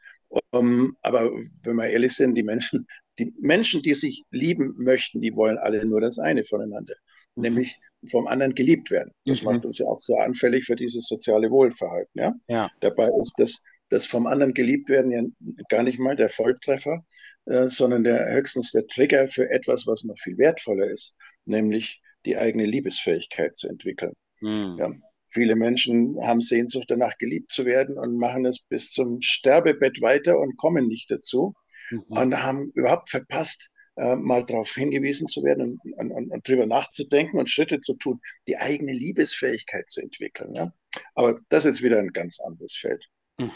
Um, 0.50 0.98
aber 1.02 1.32
wenn 1.64 1.76
wir 1.76 1.88
ehrlich 1.88 2.14
sind, 2.14 2.34
die 2.34 2.42
Menschen, 2.42 2.88
die 3.20 3.36
Menschen, 3.40 3.84
die 3.84 3.94
sich 3.94 4.24
lieben 4.32 4.74
möchten, 4.78 5.22
die 5.22 5.36
wollen 5.36 5.60
alle 5.60 5.86
nur 5.86 6.02
das 6.02 6.18
eine 6.18 6.44
voneinander. 6.44 6.96
Nämlich 7.36 7.80
vom 8.10 8.28
anderen 8.28 8.54
geliebt 8.56 8.92
werden. 8.92 9.12
Das 9.26 9.42
mhm. 9.42 9.46
macht 9.52 9.66
uns 9.66 9.80
ja 9.80 9.88
auch 9.88 10.00
so 10.00 10.16
anfällig 10.18 10.66
für 10.66 10.76
dieses 10.76 11.08
soziale 11.08 11.50
Wohlverhalten. 11.50 12.20
Ja? 12.20 12.34
ja. 12.48 12.70
Dabei 12.82 13.10
ist 13.20 13.36
das, 13.38 13.64
das 13.90 14.06
vom 14.06 14.28
anderen 14.28 14.54
geliebt 14.54 14.90
werden 14.90 15.12
ja 15.12 15.22
gar 15.70 15.84
nicht 15.84 16.00
mal 16.00 16.16
der 16.16 16.30
Volltreffer, 16.30 17.06
äh, 17.46 17.68
sondern 17.68 18.04
der 18.04 18.34
höchstens 18.34 18.72
der 18.72 18.88
Trigger 18.88 19.28
für 19.28 19.50
etwas, 19.50 19.88
was 19.88 20.04
noch 20.04 20.18
viel 20.20 20.38
wertvoller 20.38 20.86
ist, 20.88 21.16
nämlich 21.46 22.02
die 22.26 22.38
eigene 22.38 22.66
Liebesfähigkeit 22.66 23.56
zu 23.56 23.68
entwickeln. 23.68 24.14
Mhm. 24.42 24.76
Ja? 24.78 24.92
Viele 25.28 25.56
Menschen 25.56 26.18
haben 26.22 26.42
Sehnsucht 26.42 26.86
danach, 26.90 27.18
geliebt 27.18 27.52
zu 27.52 27.66
werden 27.66 27.98
und 27.98 28.18
machen 28.18 28.46
es 28.46 28.60
bis 28.60 28.92
zum 28.92 29.20
Sterbebett 29.22 30.02
weiter 30.02 30.38
und 30.38 30.58
kommen 30.58 30.88
nicht 30.88 31.10
dazu 31.10 31.56
mhm. 31.90 32.04
und 32.08 32.44
haben 32.44 32.72
überhaupt 32.76 33.10
verpasst, 33.10 33.72
äh, 33.96 34.16
mal 34.16 34.44
darauf 34.46 34.72
hingewiesen 34.72 35.28
zu 35.28 35.44
werden 35.44 35.80
und, 35.84 35.94
und, 35.94 36.12
und, 36.12 36.32
und 36.32 36.48
drüber 36.48 36.66
nachzudenken 36.66 37.38
und 37.38 37.50
Schritte 37.50 37.82
zu 37.82 37.94
tun, 37.94 38.20
die 38.48 38.58
eigene 38.58 38.92
Liebesfähigkeit 38.92 39.90
zu 39.90 40.02
entwickeln. 40.02 40.54
Ja? 40.56 40.74
Aber 41.16 41.40
das 41.50 41.66
ist 41.66 41.78
jetzt 41.78 41.84
wieder 41.84 42.00
ein 42.00 42.14
ganz 42.14 42.40
anderes 42.40 42.76
Feld. 42.76 43.04
Mhm, 43.40 43.52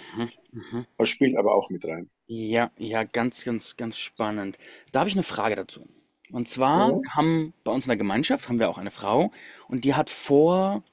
mh. 0.51 0.85
Das 0.97 1.09
spielt 1.09 1.37
aber 1.37 1.53
auch 1.53 1.69
mit 1.69 1.85
rein. 1.85 2.09
Ja, 2.25 2.71
ja, 2.77 3.03
ganz, 3.03 3.45
ganz, 3.45 3.77
ganz 3.77 3.97
spannend. 3.97 4.57
Da 4.91 4.99
habe 4.99 5.09
ich 5.09 5.15
eine 5.15 5.23
Frage 5.23 5.55
dazu. 5.55 5.87
Und 6.31 6.47
zwar 6.47 6.91
ja. 6.91 6.99
haben 7.11 7.53
bei 7.63 7.71
uns 7.71 7.85
in 7.85 7.89
der 7.89 7.97
Gemeinschaft 7.97 8.49
haben 8.49 8.59
wir 8.59 8.69
auch 8.69 8.77
eine 8.77 8.91
Frau 8.91 9.31
und 9.67 9.85
die 9.85 9.93
hat 9.93 10.09
vor 10.09 10.83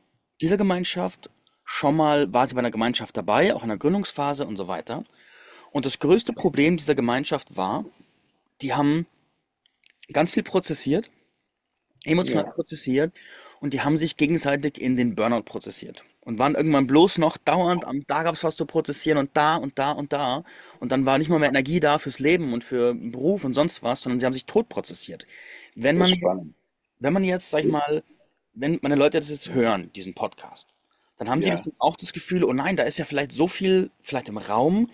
dieser 0.40 0.57
Gemeinschaft 0.57 1.30
schon 1.64 1.97
mal 1.97 2.32
war 2.32 2.47
sie 2.47 2.55
bei 2.55 2.61
einer 2.61 2.70
Gemeinschaft 2.70 3.16
dabei, 3.16 3.55
auch 3.55 3.62
in 3.62 3.68
der 3.68 3.78
Gründungsphase 3.78 4.47
und 4.47 4.57
so 4.57 4.68
weiter. 4.68 5.05
Und 5.72 5.86
das 5.86 5.99
größte 5.99 6.32
Problem 6.32 6.76
dieser 6.76 6.95
Gemeinschaft 6.95 7.57
war, 7.57 7.84
die 8.62 8.74
haben 8.74 9.07
ganz 10.14 10.32
viel 10.32 10.44
prozessiert, 10.44 11.10
emotional 12.04 12.44
Ja. 12.44 12.50
prozessiert 12.50 13.12
und 13.60 13.72
die 13.74 13.80
haben 13.82 13.98
sich 13.98 14.16
gegenseitig 14.16 14.80
in 14.80 14.96
den 14.96 15.14
Burnout 15.14 15.42
prozessiert 15.44 16.04
und 16.20 16.38
waren 16.38 16.54
irgendwann 16.54 16.86
bloß 16.86 17.18
noch 17.18 17.36
dauernd 17.38 17.84
am, 17.86 18.06
da 18.06 18.22
gab 18.22 18.34
es 18.34 18.44
was 18.44 18.56
zu 18.56 18.66
prozessieren 18.66 19.18
und 19.18 19.30
da 19.36 19.56
und 19.56 19.78
da 19.78 19.92
und 19.92 20.12
da 20.12 20.44
und 20.80 20.92
dann 20.92 21.06
war 21.06 21.18
nicht 21.18 21.28
mal 21.30 21.38
mehr 21.38 21.48
Energie 21.50 21.80
da 21.80 21.98
fürs 21.98 22.18
Leben 22.18 22.52
und 22.52 22.64
für 22.64 22.94
Beruf 22.94 23.44
und 23.44 23.54
sonst 23.54 23.82
was, 23.82 24.02
sondern 24.02 24.20
sie 24.20 24.26
haben 24.26 24.34
sich 24.34 24.46
tot 24.46 24.68
prozessiert. 24.68 25.26
Wenn 25.74 25.98
man 25.98 26.12
jetzt, 26.12 26.50
wenn 26.98 27.12
man 27.12 27.24
jetzt, 27.24 27.50
sag 27.50 27.60
ich 27.64 27.70
mal, 27.70 28.02
wenn 28.54 28.78
meine 28.82 28.96
Leute 28.96 29.18
das 29.20 29.30
jetzt 29.30 29.50
hören, 29.52 29.90
diesen 29.94 30.14
Podcast, 30.14 30.68
dann 31.16 31.28
haben 31.30 31.42
sie 31.42 31.50
Ja. 31.50 31.62
auch 31.78 31.96
das 31.96 32.12
Gefühl, 32.12 32.44
oh 32.44 32.52
nein, 32.52 32.76
da 32.76 32.84
ist 32.84 32.98
ja 32.98 33.04
vielleicht 33.04 33.32
so 33.32 33.48
viel 33.48 33.90
vielleicht 34.02 34.28
im 34.28 34.38
Raum, 34.38 34.90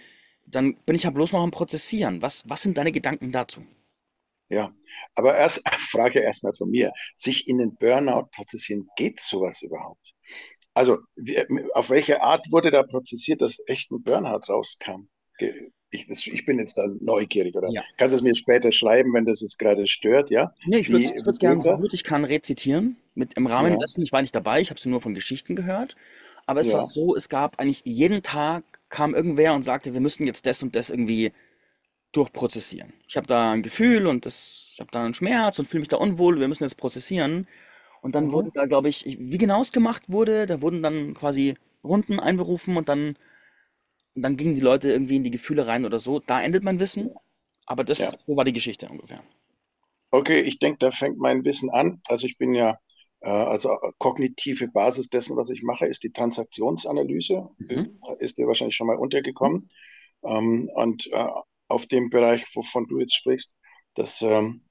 dann 0.47 0.77
bin 0.87 0.97
ich 0.97 1.05
ja 1.05 1.11
bloß 1.11 1.33
noch 1.33 1.43
am 1.43 1.51
Prozessieren. 1.53 2.23
Was, 2.23 2.45
was 2.49 2.63
sind 2.63 2.77
deine 2.79 2.93
Gedanken 2.93 3.33
dazu? 3.33 3.65
Ja, 4.51 4.75
aber 5.15 5.37
erst 5.37 5.63
Frage 5.91 6.21
erstmal 6.21 6.53
von 6.53 6.69
mir. 6.69 6.93
Sich 7.15 7.49
in 7.49 7.59
den 7.59 7.77
Burnout 7.77 8.27
prozessieren, 8.33 8.89
geht 8.97 9.21
sowas 9.21 9.63
überhaupt? 9.63 10.13
Also, 10.75 10.99
wie, 11.17 11.39
auf 11.75 11.91
welche 11.91 12.23
Art 12.23 12.51
wurde 12.51 12.71
da 12.71 12.83
prozessiert, 12.83 13.41
dass 13.41 13.63
echt 13.67 13.91
ein 13.91 14.03
Burnout 14.03 14.49
rauskam? 14.49 15.09
Ich, 15.93 16.09
ich 16.09 16.45
bin 16.45 16.59
jetzt 16.59 16.77
da 16.77 16.87
neugierig, 17.01 17.57
oder? 17.57 17.69
Ja. 17.73 17.83
Kannst 17.97 18.13
du 18.13 18.17
es 18.17 18.23
mir 18.23 18.35
später 18.35 18.71
schreiben, 18.71 19.13
wenn 19.15 19.25
das 19.25 19.41
jetzt 19.41 19.59
gerade 19.59 19.87
stört, 19.87 20.31
ja? 20.31 20.55
Nee, 20.67 20.79
ich 20.79 20.91
würde 20.91 21.13
es 21.15 21.39
gerne 21.39 21.63
so 21.63 21.71
gut 21.71 21.95
ich 21.95 22.05
kann 22.05 22.25
rezitieren. 22.25 22.97
Mit, 23.15 23.35
Im 23.35 23.47
Rahmen 23.47 23.73
ja. 23.73 23.79
dessen, 23.79 24.03
ich 24.03 24.13
war 24.13 24.23
nicht 24.23 24.35
dabei, 24.35 24.61
ich 24.61 24.71
habe 24.71 24.81
sie 24.81 24.89
nur 24.89 25.01
von 25.01 25.15
Geschichten 25.15 25.57
gehört. 25.57 25.97
Aber 26.47 26.61
es 26.61 26.69
ja. 26.69 26.79
war 26.79 26.85
so, 26.85 27.17
es 27.17 27.29
gab 27.29 27.59
eigentlich 27.59 27.83
jeden 27.85 28.23
Tag 28.23 28.65
kam 28.89 29.15
irgendwer 29.15 29.55
und 29.55 29.63
sagte, 29.63 29.95
wir 29.95 30.01
müssen 30.01 30.27
jetzt 30.27 30.47
das 30.47 30.63
und 30.63 30.75
das 30.75 30.91
irgendwie 30.91 31.33
durchprozessieren. 32.13 32.93
Ich 33.07 33.17
habe 33.17 33.27
da 33.27 33.53
ein 33.53 33.63
Gefühl 33.63 34.07
und 34.07 34.27
das, 34.27 34.71
ich 34.73 34.81
habe 34.81 34.91
da 34.91 35.05
einen 35.05 35.15
Schmerz 35.15 35.59
und 35.59 35.67
fühle 35.67 35.81
mich 35.81 35.89
da 35.89 35.97
unwohl, 35.97 36.41
wir 36.41 36.49
müssen 36.49 36.65
jetzt 36.65 36.77
prozessieren. 36.77 37.47
Und 38.03 38.15
dann 38.15 38.27
mhm. 38.27 38.33
wurde 38.33 38.51
da, 38.55 38.67
glaube 38.67 38.89
ich, 38.89 39.05
wie 39.05 39.39
genau 39.39 39.61
es 39.61 39.73
gemacht 39.73 40.05
wurde, 40.09 40.47
da 40.47 40.63
wurden 40.63 40.83
dann 40.83 41.15
quasi 41.15 41.55
Runden 41.85 42.19
einberufen 42.19 42.77
und 42.77 42.89
dann, 42.89 43.17
und 44.15 44.23
dann 44.23 44.37
gingen 44.37 44.55
die 44.55 44.61
Leute 44.61 44.91
irgendwie 44.91 45.17
in 45.17 45.25
die 45.25 45.31
Gefühle 45.31 45.67
rein 45.67 45.85
oder 45.85 45.99
so. 45.99 46.19
Da 46.19 46.43
endet 46.43 46.65
mein 46.65 46.81
Wissen, 46.81 47.15
aber 47.67 47.85
das, 47.85 47.99
ja. 47.99 48.13
so 48.27 48.37
war 48.37 48.45
die 48.45 48.53
Geschichte 48.53 48.89
ungefähr. 48.89 49.23
Okay, 50.11 50.41
ich 50.41 50.59
denke, 50.59 50.79
da 50.79 50.91
fängt 50.91 51.19
mein 51.19 51.45
Wissen 51.45 51.71
an. 51.71 52.01
Also 52.09 52.27
ich 52.27 52.37
bin 52.37 52.53
ja, 52.53 52.79
äh, 53.21 53.29
also 53.29 53.77
kognitive 53.99 54.69
Basis 54.69 55.09
dessen, 55.09 55.37
was 55.37 55.51
ich 55.51 55.63
mache, 55.63 55.87
ist 55.87 56.03
die 56.03 56.11
Transaktionsanalyse. 56.11 57.49
Mhm. 57.59 58.01
Ist 58.19 58.39
dir 58.39 58.47
wahrscheinlich 58.47 58.75
schon 58.75 58.89
mal 58.89 58.97
untergekommen. 58.97 59.71
Mhm. 60.23 60.29
Ähm, 60.29 60.71
und 60.75 61.07
äh, 61.13 61.27
auf 61.71 61.87
dem 61.87 62.11
Bereich, 62.11 62.45
wovon 62.55 62.87
du 62.87 62.99
jetzt 62.99 63.15
sprichst. 63.15 63.55
Das, 63.95 64.23
ähm, 64.23 64.63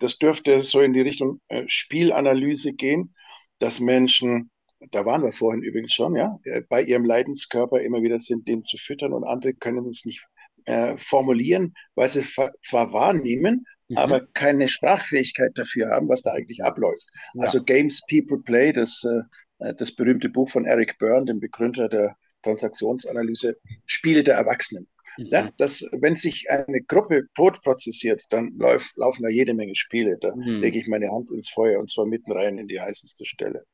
das 0.00 0.18
dürfte 0.18 0.60
so 0.60 0.80
in 0.80 0.92
die 0.92 1.02
Richtung 1.02 1.40
äh, 1.48 1.64
Spielanalyse 1.66 2.72
gehen, 2.72 3.14
dass 3.58 3.80
Menschen, 3.80 4.50
da 4.90 5.04
waren 5.04 5.22
wir 5.22 5.32
vorhin 5.32 5.62
übrigens 5.62 5.92
schon, 5.92 6.16
ja, 6.16 6.38
äh, 6.44 6.62
bei 6.68 6.82
ihrem 6.82 7.04
Leidenskörper 7.04 7.80
immer 7.80 8.02
wieder 8.02 8.18
sind, 8.18 8.48
den 8.48 8.64
zu 8.64 8.76
füttern 8.78 9.12
und 9.12 9.24
andere 9.24 9.54
können 9.54 9.86
es 9.86 10.04
nicht 10.04 10.26
äh, 10.64 10.96
formulieren, 10.96 11.74
weil 11.94 12.08
sie 12.08 12.20
es 12.20 12.34
zwar 12.62 12.92
wahrnehmen, 12.92 13.66
mhm. 13.88 13.98
aber 13.98 14.26
keine 14.32 14.68
Sprachfähigkeit 14.68 15.52
dafür 15.54 15.90
haben, 15.90 16.08
was 16.08 16.22
da 16.22 16.32
eigentlich 16.32 16.64
abläuft. 16.64 17.06
Ja. 17.34 17.44
Also 17.44 17.62
Games 17.62 18.02
People 18.08 18.40
Play, 18.42 18.72
das, 18.72 19.04
äh, 19.04 19.74
das 19.74 19.92
berühmte 19.92 20.28
Buch 20.28 20.48
von 20.48 20.64
Eric 20.64 20.98
Byrne, 20.98 21.26
dem 21.26 21.40
Begründer 21.40 21.88
der 21.88 22.16
Transaktionsanalyse, 22.42 23.58
Spiele 23.86 24.22
der 24.22 24.36
Erwachsenen. 24.36 24.88
Ja, 25.18 25.50
dass, 25.58 25.82
wenn 26.00 26.16
sich 26.16 26.50
eine 26.50 26.82
Gruppe 26.82 27.22
tot 27.34 27.62
prozessiert, 27.62 28.24
dann 28.30 28.54
läuft, 28.56 28.96
laufen 28.96 29.22
da 29.22 29.28
jede 29.28 29.54
Menge 29.54 29.74
Spiele. 29.74 30.16
Da 30.20 30.34
Mhm. 30.34 30.60
lege 30.60 30.78
ich 30.78 30.88
meine 30.88 31.10
Hand 31.10 31.30
ins 31.30 31.48
Feuer 31.50 31.78
und 31.80 31.90
zwar 31.90 32.06
mitten 32.06 32.32
rein 32.32 32.58
in 32.58 32.68
die 32.68 32.80
heißeste 32.80 33.24
Stelle. 33.26 33.64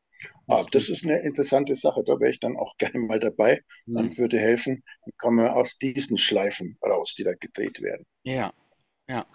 Aber 0.49 0.69
das 0.71 0.89
ist 0.89 1.05
eine 1.05 1.21
interessante 1.21 1.75
Sache. 1.77 2.03
Da 2.07 2.21
wäre 2.21 2.31
ich 2.31 2.41
dann 2.41 2.57
auch 2.57 2.77
gerne 2.79 2.99
mal 3.01 3.21
dabei 3.21 3.63
Mhm. 3.87 3.97
und 3.97 4.19
würde 4.19 4.39
helfen, 4.39 4.85
wie 5.07 5.13
kommen 5.19 5.39
wir 5.39 5.57
aus 5.57 5.79
diesen 5.79 6.19
Schleifen 6.19 6.79
raus, 6.85 7.15
die 7.17 7.25
da 7.25 7.35
gedreht 7.35 7.81
werden. 7.83 8.07
Ja, 8.25 8.53
ja. 9.09 9.27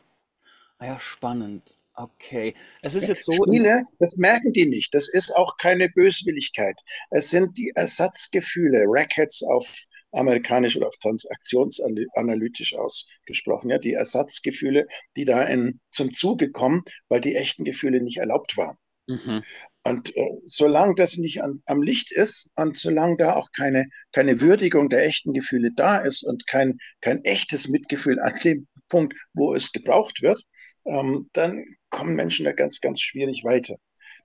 Ah 0.80 0.86
ja, 0.88 0.99
spannend. 0.99 1.78
Okay. 1.95 2.55
Es 2.82 2.95
ist 2.95 3.08
jetzt 3.08 3.26
so 3.26 3.34
Spiele, 3.34 3.84
das 3.99 4.16
merken 4.18 4.53
die 4.53 4.66
nicht. 4.68 4.93
Das 4.93 5.10
ist 5.10 5.36
auch 5.36 5.58
keine 5.58 5.89
Böswilligkeit. 5.89 6.80
Es 7.12 7.30
sind 7.32 7.58
die 7.58 7.72
Ersatzgefühle, 7.76 8.86
Rackets 8.88 9.43
auf 9.43 9.86
amerikanisch 10.12 10.78
oder 10.78 10.88
auf 10.88 10.97
transaktionsanalytisch 10.97 12.76
ausgesprochen, 12.76 13.70
ja, 13.70 13.78
die 13.78 13.93
Ersatzgefühle, 13.93 14.88
die 15.16 15.26
da 15.26 15.43
in, 15.43 15.80
zum 15.91 16.14
Zuge 16.14 16.51
kommen, 16.51 16.84
weil 17.10 17.22
die 17.22 17.36
echten 17.36 17.64
Gefühle 17.66 18.01
nicht 18.01 18.18
erlaubt 18.18 18.58
waren. 18.58 18.78
Mhm. 19.08 19.43
Und 19.84 20.16
äh, 20.18 20.30
solange 20.45 20.95
das 20.95 21.18
nicht 21.18 21.41
an, 21.41 21.62
am 21.66 21.82
Licht 21.82 22.12
ist 22.12 22.51
und 22.55 22.78
solange 22.78 23.18
da 23.18 23.34
auch 23.36 23.51
keine, 23.53 23.88
keine 24.12 24.41
Würdigung 24.41 24.89
der 24.89 25.05
echten 25.05 25.34
Gefühle 25.34 25.72
da 25.76 25.97
ist 25.97 26.24
und 26.24 26.45
kein, 26.47 26.78
kein 27.01 27.24
echtes 27.24 27.68
Mitgefühl 27.70 28.20
an 28.20 28.38
dem 28.43 28.68
Punkt, 28.89 29.16
wo 29.34 29.53
es 29.55 29.72
gebraucht 29.72 30.22
wird, 30.22 30.41
ähm, 30.86 31.30
dann 31.34 31.64
kommen 31.89 32.16
Menschen 32.16 32.45
da 32.45 32.51
ganz, 32.51 32.82
ganz 32.82 33.01
schwierig 33.01 33.43
weiter. 33.45 33.78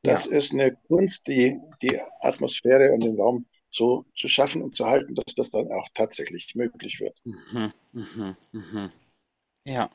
Das 0.03 0.26
Ja. 0.26 0.33
ist 0.39 0.53
eine 0.53 0.76
Kunst, 0.89 1.28
die, 1.28 1.57
die 1.80 2.01
Atmosphäre 2.20 2.93
und 2.93 3.05
den 3.05 3.16
Raum 3.16 3.47
so 3.73 4.05
zu 4.14 4.29
schaffen 4.29 4.62
und 4.62 4.77
zu 4.77 4.87
halten, 4.87 5.14
dass 5.14 5.35
das 5.35 5.51
dann 5.51 5.70
auch 5.73 5.89
tatsächlich 5.95 6.55
möglich 6.55 7.01
wird. 7.01 7.18
Mhm. 7.25 7.73
Mhm. 7.93 8.37
Mhm. 8.53 8.93
Ja. 9.64 9.91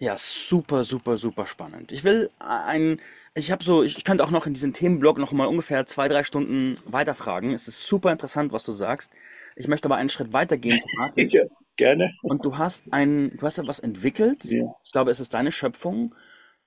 Ja, 0.00 0.16
super, 0.16 0.84
super, 0.84 1.18
super 1.18 1.46
spannend. 1.46 1.92
Ich 1.92 2.02
will 2.02 2.30
ein, 2.40 3.00
ich 3.34 3.52
habe 3.52 3.62
so, 3.62 3.82
ich 3.84 4.02
könnte 4.04 4.24
auch 4.24 4.30
noch 4.30 4.46
in 4.46 4.54
diesem 4.54 4.72
Themenblock 4.72 5.18
noch 5.18 5.32
mal 5.32 5.46
ungefähr 5.46 5.86
zwei, 5.86 6.08
drei 6.08 6.24
Stunden 6.24 6.78
weiterfragen. 6.84 7.52
Es 7.52 7.68
ist 7.68 7.86
super 7.86 8.10
interessant, 8.10 8.52
was 8.52 8.64
du 8.64 8.72
sagst. 8.72 9.12
Ich 9.56 9.68
möchte 9.68 9.86
aber 9.86 9.96
einen 9.96 10.08
Schritt 10.08 10.32
weitergehen. 10.32 10.80
Ja, 11.16 11.44
gerne. 11.76 12.12
Und 12.22 12.44
du 12.44 12.56
hast 12.58 12.92
ein, 12.92 13.36
du 13.36 13.46
hast 13.46 13.58
etwas 13.58 13.80
entwickelt. 13.80 14.44
Ja. 14.44 14.74
Ich 14.84 14.92
glaube, 14.92 15.10
es 15.10 15.20
ist 15.20 15.34
deine 15.34 15.52
Schöpfung 15.52 16.14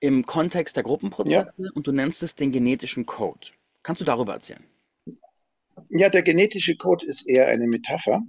im 0.00 0.24
Kontext 0.26 0.76
der 0.76 0.82
Ja. 0.82 0.88
Gruppenprozesse 0.88 1.54
und 1.74 1.86
du 1.86 1.92
nennst 1.92 2.22
es 2.22 2.34
den 2.34 2.52
genetischen 2.52 3.06
Code. 3.06 3.48
Kannst 3.82 4.00
du 4.00 4.04
darüber 4.04 4.34
erzählen? 4.34 4.64
Ja, 5.90 6.08
der 6.08 6.22
genetische 6.22 6.76
Code 6.76 7.06
ist 7.06 7.28
eher 7.28 7.46
eine 7.48 7.66
Metapher. 7.66 8.20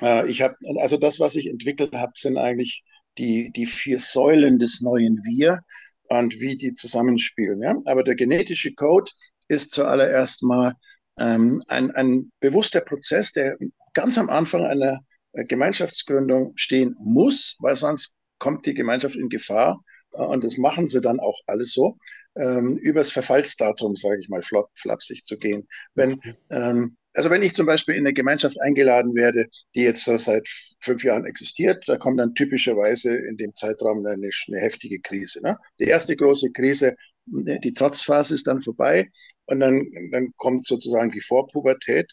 Äh, 0.00 0.28
ich 0.30 0.42
habe, 0.42 0.56
also 0.80 0.96
das, 0.96 1.20
was 1.20 1.36
ich 1.36 1.48
entwickelt 1.48 1.94
habe, 1.94 2.12
sind 2.16 2.36
eigentlich 2.38 2.84
die, 3.18 3.50
die 3.52 3.66
vier 3.66 3.98
Säulen 3.98 4.58
des 4.58 4.80
neuen 4.80 5.16
Wir 5.24 5.60
und 6.08 6.40
wie 6.40 6.56
die 6.56 6.72
zusammenspielen. 6.72 7.62
Ja? 7.62 7.76
Aber 7.86 8.02
der 8.02 8.14
genetische 8.14 8.74
Code 8.74 9.10
ist 9.48 9.72
zuallererst 9.72 10.42
mal 10.42 10.74
ähm, 11.18 11.62
ein, 11.68 11.90
ein 11.92 12.32
bewusster 12.40 12.80
Prozess, 12.80 13.32
der 13.32 13.56
ganz 13.94 14.18
am 14.18 14.30
Anfang 14.30 14.64
einer 14.64 15.00
äh, 15.32 15.44
Gemeinschaftsgründung 15.44 16.52
stehen 16.56 16.94
muss, 16.98 17.56
weil 17.60 17.76
sonst 17.76 18.14
kommt 18.38 18.66
die 18.66 18.74
Gemeinschaft 18.74 19.16
in 19.16 19.28
Gefahr. 19.28 19.82
Äh, 20.12 20.22
Und 20.22 20.44
das 20.44 20.56
machen 20.58 20.88
sie 20.88 21.00
dann 21.00 21.20
auch 21.20 21.40
alles 21.46 21.72
so, 21.72 21.98
ähm, 22.38 22.76
übers 22.78 23.10
Verfallsdatum, 23.10 23.96
sage 23.96 24.20
ich 24.20 24.28
mal, 24.28 24.42
flop, 24.42 24.70
flapsig 24.74 25.24
zu 25.24 25.36
gehen. 25.36 25.66
Wenn, 25.94 26.20
ähm, 26.50 26.96
also 27.14 27.30
wenn 27.30 27.42
ich 27.42 27.54
zum 27.54 27.66
Beispiel 27.66 27.96
in 27.96 28.06
eine 28.06 28.12
Gemeinschaft 28.12 28.60
eingeladen 28.60 29.14
werde, 29.14 29.48
die 29.74 29.82
jetzt 29.82 30.04
so 30.04 30.16
seit 30.16 30.46
fünf 30.80 31.02
Jahren 31.02 31.26
existiert, 31.26 31.82
da 31.88 31.96
kommt 31.96 32.20
dann 32.20 32.34
typischerweise 32.34 33.16
in 33.16 33.36
dem 33.36 33.52
Zeitraum 33.54 34.06
eine, 34.06 34.12
eine 34.12 34.60
heftige 34.60 35.00
Krise. 35.00 35.42
Ne? 35.42 35.58
Die 35.80 35.86
erste 35.86 36.14
große 36.14 36.52
Krise, 36.52 36.94
die 37.26 37.72
Trotzphase 37.72 38.34
ist 38.34 38.46
dann 38.46 38.60
vorbei 38.60 39.10
und 39.46 39.60
dann, 39.60 39.84
dann 40.12 40.28
kommt 40.36 40.64
sozusagen 40.66 41.10
die 41.10 41.20
Vorpubertät. 41.20 42.12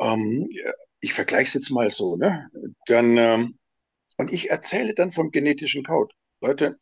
Ähm, 0.00 0.48
ich 1.00 1.12
vergleiche 1.12 1.48
es 1.48 1.54
jetzt 1.54 1.70
mal 1.70 1.90
so. 1.90 2.16
Ne? 2.16 2.48
Dann, 2.86 3.18
ähm, 3.18 3.58
und 4.16 4.32
ich 4.32 4.50
erzähle 4.50 4.94
dann 4.94 5.10
vom 5.10 5.30
genetischen 5.30 5.84
Code. 5.84 6.14
Leute, 6.40 6.78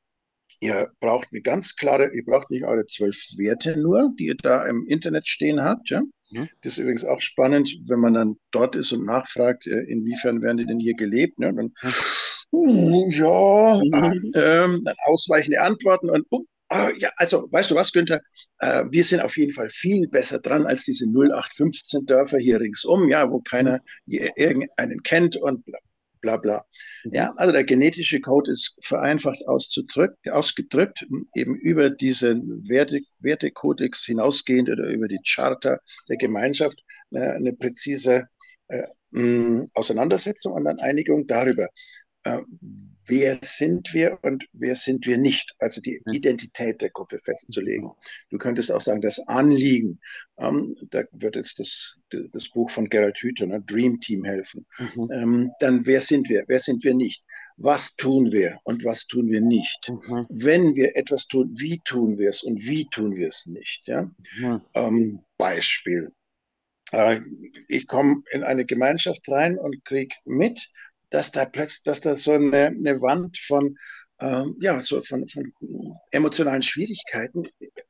Ihr 0.61 0.89
braucht 1.01 1.29
eine 1.33 1.43
ganz 1.43 1.77
klare, 1.77 2.11
ihr 2.15 2.25
braucht 2.25 2.51
nicht 2.51 2.65
eure 2.65 2.87
zwölf 2.87 3.17
Werte 3.37 3.77
nur, 3.77 4.13
die 4.19 4.27
ihr 4.27 4.37
da 4.37 4.65
im 4.67 4.87
Internet 4.87 5.27
stehen 5.29 5.63
habt. 5.63 5.91
Ja? 5.91 6.01
Mhm. 6.31 6.49
Das 6.63 6.73
ist 6.75 6.79
übrigens 6.79 7.05
auch 7.05 7.21
spannend, 7.21 7.71
wenn 7.89 8.01
man 8.01 8.15
dann 8.15 8.37
dort 8.51 8.77
ist 8.77 8.93
und 8.93 9.05
nachfragt, 9.05 9.67
äh, 9.67 9.81
inwiefern 9.83 10.43
werden 10.43 10.57
die 10.59 10.67
denn 10.67 10.79
hier 10.81 10.95
gelebt. 10.95 11.39
Ne? 11.39 11.53
Dann, 11.55 11.73
ja, 12.53 13.81
Mhm. 13.83 14.33
ähm, 14.35 14.83
dann 14.85 14.95
ausweichende 15.07 15.61
Antworten 15.61 16.09
und 16.11 16.25
uh, 16.31 16.45
ah, 16.69 16.91
ja, 16.99 17.11
also 17.17 17.49
weißt 17.51 17.71
du 17.71 17.75
was, 17.75 17.93
Günther? 17.93 18.21
Äh, 18.59 18.85
wir 18.91 19.05
sind 19.05 19.21
auf 19.21 19.37
jeden 19.37 19.53
Fall 19.53 19.69
viel 19.69 20.09
besser 20.09 20.39
dran 20.41 20.67
als 20.67 20.85
diese 20.85 21.07
0815 21.07 22.07
Dörfer 22.07 22.39
hier 22.39 22.61
ringsum, 22.61 23.09
ja, 23.09 23.29
wo 23.31 23.41
keiner 23.41 23.81
je- 24.05 24.31
irgendeinen 24.37 25.03
kennt 25.03 25.37
und 25.37 25.65
bla 25.65 25.79
bla 26.25 26.39
bla. 26.39 26.64
Ja, 27.05 27.35
also 27.37 27.53
der 27.53 27.64
genetische 27.64 28.20
Code 28.20 28.51
ist 28.51 28.77
vereinfacht 28.81 29.47
ausgedrückt, 29.47 31.07
eben 31.35 31.55
über 31.57 31.91
diesen 31.91 32.66
Werte, 32.68 33.01
Wertekodex 33.20 34.05
hinausgehend 34.07 34.70
oder 34.70 34.89
über 34.89 35.07
die 35.07 35.20
Charta 35.22 35.79
der 36.09 36.16
Gemeinschaft 36.16 36.83
äh, 37.11 37.20
eine 37.20 37.53
präzise 37.53 38.25
äh, 38.68 38.83
Auseinandersetzung 39.75 40.55
und 40.55 40.64
dann 40.64 40.81
Einigung 40.81 41.27
darüber, 41.27 41.68
äh, 42.25 42.41
wer 43.07 43.39
sind 43.43 43.93
wir 43.93 44.18
und 44.22 44.47
wer 44.53 44.75
sind 44.75 45.07
wir 45.07 45.18
nicht, 45.18 45.55
also 45.59 45.81
die 45.81 46.01
Identität 46.11 46.81
der 46.81 46.91
Gruppe 46.91 47.18
festzulegen. 47.18 47.91
Du 48.31 48.39
könntest 48.39 48.72
auch 48.72 48.81
sagen, 48.81 49.01
das 49.01 49.18
Anliegen. 49.29 50.01
Ähm, 50.39 50.75
da 50.91 51.03
wird 51.12 51.37
jetzt 51.37 51.59
das, 51.59 51.97
das 52.11 52.49
Buch 52.49 52.70
von 52.70 52.89
Gerald 52.89 53.18
Hüther, 53.18 53.47
ne, 53.47 53.61
Dream 53.61 54.01
Team, 54.01 54.25
helfen. 54.25 54.66
Mhm. 54.79 55.11
Ähm, 55.12 55.51
dann, 55.61 55.87
wer 55.87 56.01
sind 56.01 56.29
wir, 56.29 56.45
wer 56.49 56.61
sind 56.61 56.83
wir 56.85 56.95
nicht? 56.95 57.25
Was 57.57 57.95
tun 57.95 58.33
wir 58.33 58.59
und 58.64 58.85
was 58.85 59.07
tun 59.07 59.29
wir 59.29 59.41
nicht? 59.41 59.89
Mhm. 59.89 60.27
Wenn 60.31 60.75
wir 60.75 60.97
etwas 60.97 61.29
tun, 61.29 61.51
wie 61.59 61.81
tun 61.85 62.18
wir 62.18 62.31
es 62.31 62.43
und 62.43 62.59
wie 62.66 62.87
tun 62.91 63.14
wir 63.16 63.29
es 63.29 63.47
nicht? 63.47 63.87
Ja? 63.87 64.11
Mhm. 64.39 64.61
Ähm, 64.75 65.20
Beispiel. 65.37 66.11
Äh, 66.93 67.20
ich 67.68 67.87
komme 67.87 68.22
in 68.33 68.43
eine 68.43 68.64
Gemeinschaft 68.64 69.29
rein 69.29 69.59
und 69.59 69.85
krieg 69.85 70.14
mit, 70.25 70.68
dass 71.15 71.31
da 71.31 71.45
plötzlich, 71.45 71.85
dass 71.85 72.01
da 72.01 72.17
so 72.17 72.33
eine, 72.33 72.67
eine 72.67 73.01
Wand 73.01 73.39
von, 73.39 73.77
ähm, 74.21 74.57
ja, 74.61 74.81
so 74.81 75.01
von, 75.01 75.29
von 75.29 75.53
emotionalen 76.11 76.62
Schwierigkeiten, 76.62 77.45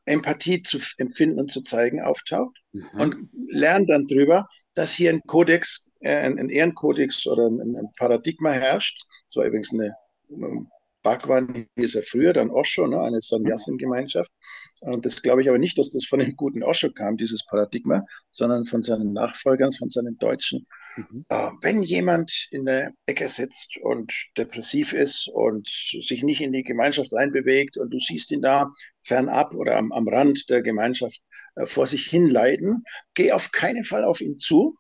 Empathie 0.05 0.62
zu 0.62 0.79
empfinden 0.99 1.41
und 1.41 1.51
zu 1.51 1.62
zeigen, 1.62 2.03
auftaucht 2.03 2.57
Mhm. 2.75 3.01
und 3.01 3.16
lernen 3.49 3.87
dann 3.87 4.07
drüber, 4.09 4.49
dass 4.75 4.93
hier 4.93 5.11
ein 5.11 5.22
Kodex, 5.27 5.91
äh, 6.01 6.16
ein, 6.16 6.39
ein 6.41 6.51
Ehrenkodex 6.51 7.25
oder 7.27 7.47
ein, 7.47 7.61
ein 7.61 7.89
Paradigma 7.97 8.51
herrscht. 8.51 9.01
Das 9.29 9.37
war 9.37 9.47
übrigens 9.47 9.72
eine 9.72 9.95
ähm, 10.31 10.68
Bhagwan 11.05 11.67
hieß 11.77 11.97
er 11.97 12.03
früher, 12.03 12.33
dann 12.33 12.51
Osho, 12.51 12.87
ne, 12.87 13.01
eine 13.01 13.21
Sannyasin-Gemeinschaft. 13.21 14.33
Und 14.81 15.05
das 15.05 15.23
glaube 15.23 15.43
ich 15.43 15.49
aber 15.49 15.59
nicht, 15.59 15.79
dass 15.79 15.91
das 15.91 16.07
von 16.07 16.19
dem 16.19 16.35
guten 16.35 16.63
Osho 16.63 16.91
kam, 16.91 17.19
dieses 17.19 17.45
Paradigma, 17.45 18.05
sondern 18.33 18.65
von 18.65 18.83
seinen 18.83 19.13
Nachfolgern, 19.13 19.71
von 19.73 19.91
seinen 19.91 20.17
Deutschen. 20.19 20.67
Mhm. 20.97 21.27
Äh, 21.29 21.51
wenn 21.61 21.83
jemand 21.83 22.49
in 22.51 22.65
der 22.65 22.91
Ecke 23.07 23.29
sitzt 23.29 23.77
und 23.83 24.13
depressiv 24.39 24.95
ist 24.95 25.29
und 25.29 25.69
sich 25.69 26.23
nicht 26.23 26.41
in 26.41 26.53
die 26.53 26.65
Gemeinschaft 26.65 27.13
reinbewegt 27.13 27.77
und 27.77 27.91
du 27.91 27.99
siehst 27.99 28.31
ihn 28.33 28.41
da 28.41 28.73
fernab 29.03 29.55
oder 29.55 29.77
am, 29.77 29.93
am 29.93 30.09
Rand 30.09 30.49
der 30.49 30.63
Gemeinschaft 30.63 31.21
äh, 31.57 31.67
vor 31.67 31.87
sich 31.87 32.07
hin 32.07 32.29
leiden, 32.29 32.83
geh 33.13 33.33
auf 33.33 33.53
keinen 33.53 33.85
Fall 33.85 34.05
auf 34.05 34.23
ihn 34.23 34.39
zu. 34.39 34.79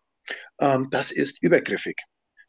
Ähm, 0.58 0.88
das 0.90 1.12
ist 1.12 1.42
übergriffig. 1.42 2.00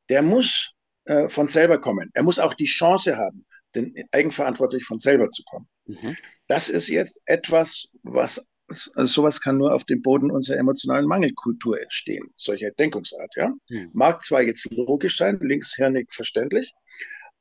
Der 0.08 0.22
muss 0.22 0.72
äh, 1.06 1.28
von 1.28 1.50
selber 1.50 1.80
kommen. 1.80 2.10
Er 2.14 2.24
muss 2.24 2.40
auch 2.40 2.54
die 2.54 2.66
Chance 2.66 3.18
haben, 3.18 3.46
denn 3.76 3.94
eigenverantwortlich 4.12 4.86
von 4.86 5.00
selber 5.00 5.30
zu 5.30 5.44
kommen. 5.44 5.68
Mhm. 5.86 6.16
Das 6.48 6.70
ist 6.70 6.88
jetzt 6.88 7.22
etwas, 7.26 7.88
was 8.04 8.48
also 8.68 9.06
sowas 9.06 9.42
kann 9.42 9.58
nur 9.58 9.74
auf 9.74 9.84
dem 9.84 10.02
Boden 10.02 10.32
unserer 10.32 10.58
emotionalen 10.58 11.06
Mangelkultur 11.06 11.80
entstehen, 11.80 12.32
solcher 12.36 12.72
Denkungsart. 12.72 13.32
Ja? 13.36 13.54
Mhm. 13.70 13.92
Mag 13.94 14.26
zwar 14.26 14.42
jetzt 14.42 14.68
logisch 14.74 15.18
sein, 15.18 15.38
linkshirnig 15.40 16.08
verständlich, 16.10 16.74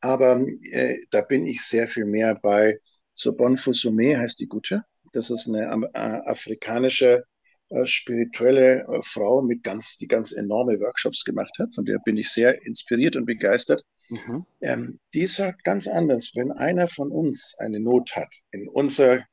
aber 0.00 0.44
äh, 0.70 0.98
da 1.10 1.22
bin 1.22 1.46
ich 1.46 1.62
sehr 1.62 1.86
viel 1.86 2.04
mehr 2.04 2.38
bei 2.42 2.78
Sobon 3.14 3.56
Fusumé 3.56 4.18
heißt 4.18 4.40
die 4.40 4.48
Gute. 4.48 4.82
Das 5.12 5.30
ist 5.30 5.48
eine 5.48 5.88
äh, 5.94 5.98
afrikanische 5.98 7.24
äh, 7.70 7.86
spirituelle 7.86 8.82
äh, 8.82 9.00
Frau 9.02 9.40
mit 9.40 9.62
ganz, 9.62 9.96
die 9.96 10.08
ganz 10.08 10.32
enorme 10.32 10.78
Workshops 10.80 11.24
gemacht 11.24 11.56
hat. 11.58 11.72
Von 11.74 11.84
der 11.84 11.98
bin 12.04 12.16
ich 12.16 12.30
sehr 12.30 12.60
inspiriert 12.66 13.16
und 13.16 13.24
begeistert. 13.24 13.82
Mhm. 14.08 14.46
Ähm, 14.60 15.00
die 15.14 15.26
sagt 15.26 15.64
ganz 15.64 15.88
anders, 15.88 16.32
wenn 16.34 16.52
einer 16.52 16.88
von 16.88 17.10
uns 17.10 17.54
eine 17.58 17.80
Not 17.80 18.14
hat, 18.16 18.32
in 18.50 18.68
unserer 18.68 19.24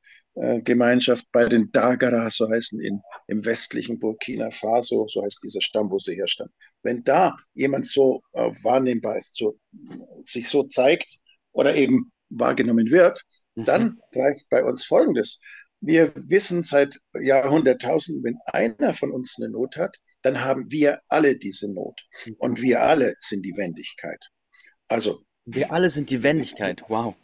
Gemeinschaft 0.63 1.29
bei 1.33 1.45
den 1.49 1.71
Dagara, 1.73 2.29
so 2.29 2.49
heißen 2.49 2.79
in, 2.79 3.01
im 3.27 3.43
westlichen 3.43 3.99
Burkina 3.99 4.49
Faso, 4.49 5.05
so 5.07 5.23
heißt 5.23 5.43
dieser 5.43 5.59
Stamm, 5.59 5.91
wo 5.91 5.99
sie 5.99 6.15
herstammen. 6.15 6.53
Wenn 6.83 7.03
da 7.03 7.35
jemand 7.53 7.85
so 7.85 8.21
äh, 8.31 8.49
wahrnehmbar 8.63 9.17
ist, 9.17 9.35
so, 9.35 9.59
sich 10.23 10.47
so 10.47 10.63
zeigt 10.63 11.19
oder 11.51 11.75
eben 11.75 12.13
wahrgenommen 12.29 12.89
wird, 12.91 13.21
mhm. 13.55 13.65
dann 13.65 13.99
greift 14.13 14.49
bei 14.49 14.63
uns 14.63 14.85
Folgendes. 14.85 15.41
Wir 15.81 16.13
wissen 16.15 16.63
seit 16.63 16.97
Jahrhunderttausenden, 17.19 18.23
wenn 18.23 18.37
einer 18.45 18.93
von 18.93 19.11
uns 19.11 19.35
eine 19.37 19.49
Not 19.49 19.75
hat, 19.75 19.97
dann 20.21 20.39
haben 20.39 20.71
wir 20.71 21.01
alle 21.09 21.35
diese 21.35 21.69
Not. 21.73 21.99
Mhm. 22.25 22.35
Und 22.37 22.61
wir 22.61 22.83
alle 22.83 23.15
sind 23.19 23.45
die 23.45 23.57
Wendigkeit. 23.57 24.23
Also. 24.91 25.23
Wir 25.45 25.71
alle 25.71 25.89
sind 25.89 26.09
die 26.09 26.21
Wendigkeit. 26.21 26.83
Wow. 26.89 27.15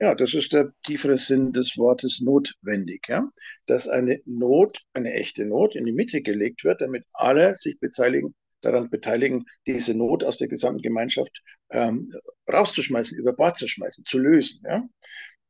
Ja, 0.00 0.14
das 0.14 0.34
ist 0.34 0.52
der 0.52 0.72
tiefere 0.84 1.18
Sinn 1.18 1.52
des 1.52 1.76
Wortes 1.76 2.20
notwendig, 2.20 3.06
ja. 3.08 3.28
Dass 3.66 3.88
eine 3.88 4.20
Not, 4.24 4.78
eine 4.94 5.12
echte 5.12 5.44
Not 5.44 5.76
in 5.76 5.84
die 5.84 5.92
Mitte 5.92 6.22
gelegt 6.22 6.64
wird, 6.64 6.80
damit 6.80 7.04
alle 7.12 7.54
sich 7.54 7.78
beteiligen, 7.78 8.34
daran 8.62 8.88
beteiligen, 8.88 9.44
diese 9.66 9.94
Not 9.94 10.24
aus 10.24 10.38
der 10.38 10.48
gesamten 10.48 10.82
Gemeinschaft 10.82 11.42
ähm, 11.70 12.10
rauszuschmeißen, 12.50 13.18
über 13.18 13.34
Bord 13.34 13.58
zu 13.58 13.68
schmeißen, 13.68 14.04
zu 14.06 14.18
lösen. 14.18 14.62
Ja? 14.64 14.88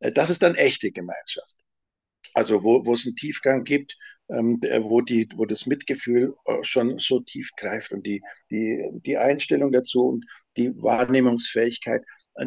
Äh, 0.01 0.13
das 0.13 0.29
ist 0.29 0.43
dann 0.43 0.57
echte 0.57 0.91
Gemeinschaft. 0.91 1.55
Also 2.35 2.65
wo, 2.65 2.85
wo 2.85 2.95
es 2.95 3.07
einen 3.07 3.17
Tiefgang 3.17 3.63
gibt, 3.63 3.97
ähm, 4.33 4.61
wo, 4.83 5.01
die, 5.01 5.29
wo 5.37 5.45
das 5.45 5.67
Mitgefühl 5.67 6.35
äh, 6.47 6.63
schon 6.63 6.99
so 6.99 7.21
tief 7.21 7.51
greift 7.57 7.93
und 7.93 8.07
die, 8.07 8.23
die, 8.51 8.83
die 9.05 9.17
Einstellung 9.17 9.73
dazu 9.73 10.07
und 10.07 10.27
die 10.57 10.71
Wahrnehmungsfähigkeit, 10.77 12.03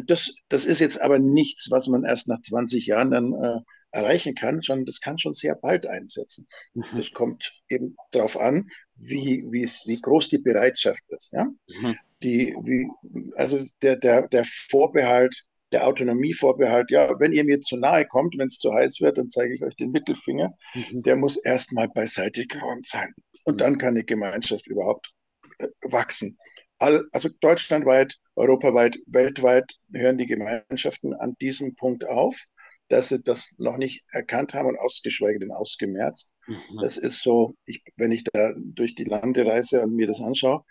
das, 0.06 0.32
das 0.48 0.64
ist 0.64 0.80
jetzt 0.80 1.00
aber 1.00 1.18
nichts, 1.18 1.70
was 1.70 1.86
man 1.86 2.04
erst 2.04 2.28
nach 2.28 2.40
20 2.42 2.86
Jahren 2.86 3.10
dann 3.10 3.32
äh, 3.32 3.60
erreichen 3.92 4.34
kann, 4.34 4.60
sondern 4.60 4.84
das 4.84 5.00
kann 5.00 5.18
schon 5.18 5.32
sehr 5.32 5.54
bald 5.54 5.86
einsetzen. 5.86 6.46
Mhm. 6.74 6.84
Das 6.96 7.10
kommt 7.12 7.52
eben 7.68 7.96
darauf 8.10 8.38
an, 8.38 8.68
wie, 8.96 9.46
wie, 9.50 9.62
es, 9.62 9.84
wie 9.86 10.00
groß 10.00 10.28
die 10.28 10.38
Bereitschaft 10.38 11.04
ist. 11.08 11.32
Ja? 11.32 11.44
Mhm. 11.44 11.96
Die, 12.22 12.54
wie, 12.62 12.88
also 13.36 13.60
der, 13.82 13.96
der, 13.96 14.28
der 14.28 14.44
Vorbehalt, 14.44 15.44
der 15.72 15.86
Autonomievorbehalt, 15.86 16.90
ja, 16.90 17.18
wenn 17.18 17.32
ihr 17.32 17.44
mir 17.44 17.60
zu 17.60 17.76
nahe 17.76 18.06
kommt, 18.06 18.36
wenn 18.38 18.46
es 18.46 18.58
zu 18.58 18.72
heiß 18.72 19.00
wird, 19.00 19.18
dann 19.18 19.28
zeige 19.28 19.54
ich 19.54 19.62
euch 19.62 19.76
den 19.76 19.90
Mittelfinger, 19.90 20.54
mhm. 20.74 21.02
der 21.02 21.16
muss 21.16 21.36
erstmal 21.36 21.88
beiseite 21.88 22.46
geräumt 22.46 22.86
sein. 22.86 23.12
Und 23.44 23.54
mhm. 23.54 23.58
dann 23.58 23.78
kann 23.78 23.90
eine 23.90 24.04
Gemeinschaft 24.04 24.66
überhaupt 24.66 25.12
äh, 25.58 25.68
wachsen 25.82 26.38
all, 26.78 27.06
also 27.12 27.28
deutschlandweit, 27.40 28.18
europaweit, 28.34 28.98
weltweit 29.06 29.72
hören 29.92 30.18
die 30.18 30.26
Gemeinschaften 30.26 31.14
an 31.14 31.36
diesem 31.40 31.74
Punkt 31.74 32.06
auf, 32.06 32.44
dass 32.88 33.08
sie 33.08 33.22
das 33.22 33.54
noch 33.58 33.78
nicht 33.78 34.04
erkannt 34.12 34.54
haben 34.54 34.68
und 34.68 34.78
ausgeschweige 34.78 35.40
denn 35.40 35.52
ausgemerzt. 35.52 36.32
Mhm. 36.46 36.80
Das 36.80 36.96
ist 36.96 37.22
so, 37.22 37.54
ich, 37.64 37.82
wenn 37.96 38.12
ich 38.12 38.24
da 38.24 38.52
durch 38.56 38.94
die 38.94 39.04
Lande 39.04 39.46
reise 39.46 39.82
und 39.82 39.94
mir 39.94 40.06
das 40.06 40.20
anschaue, 40.20 40.62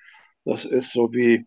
das 0.46 0.66
ist 0.66 0.92
so 0.92 1.12
wie 1.14 1.46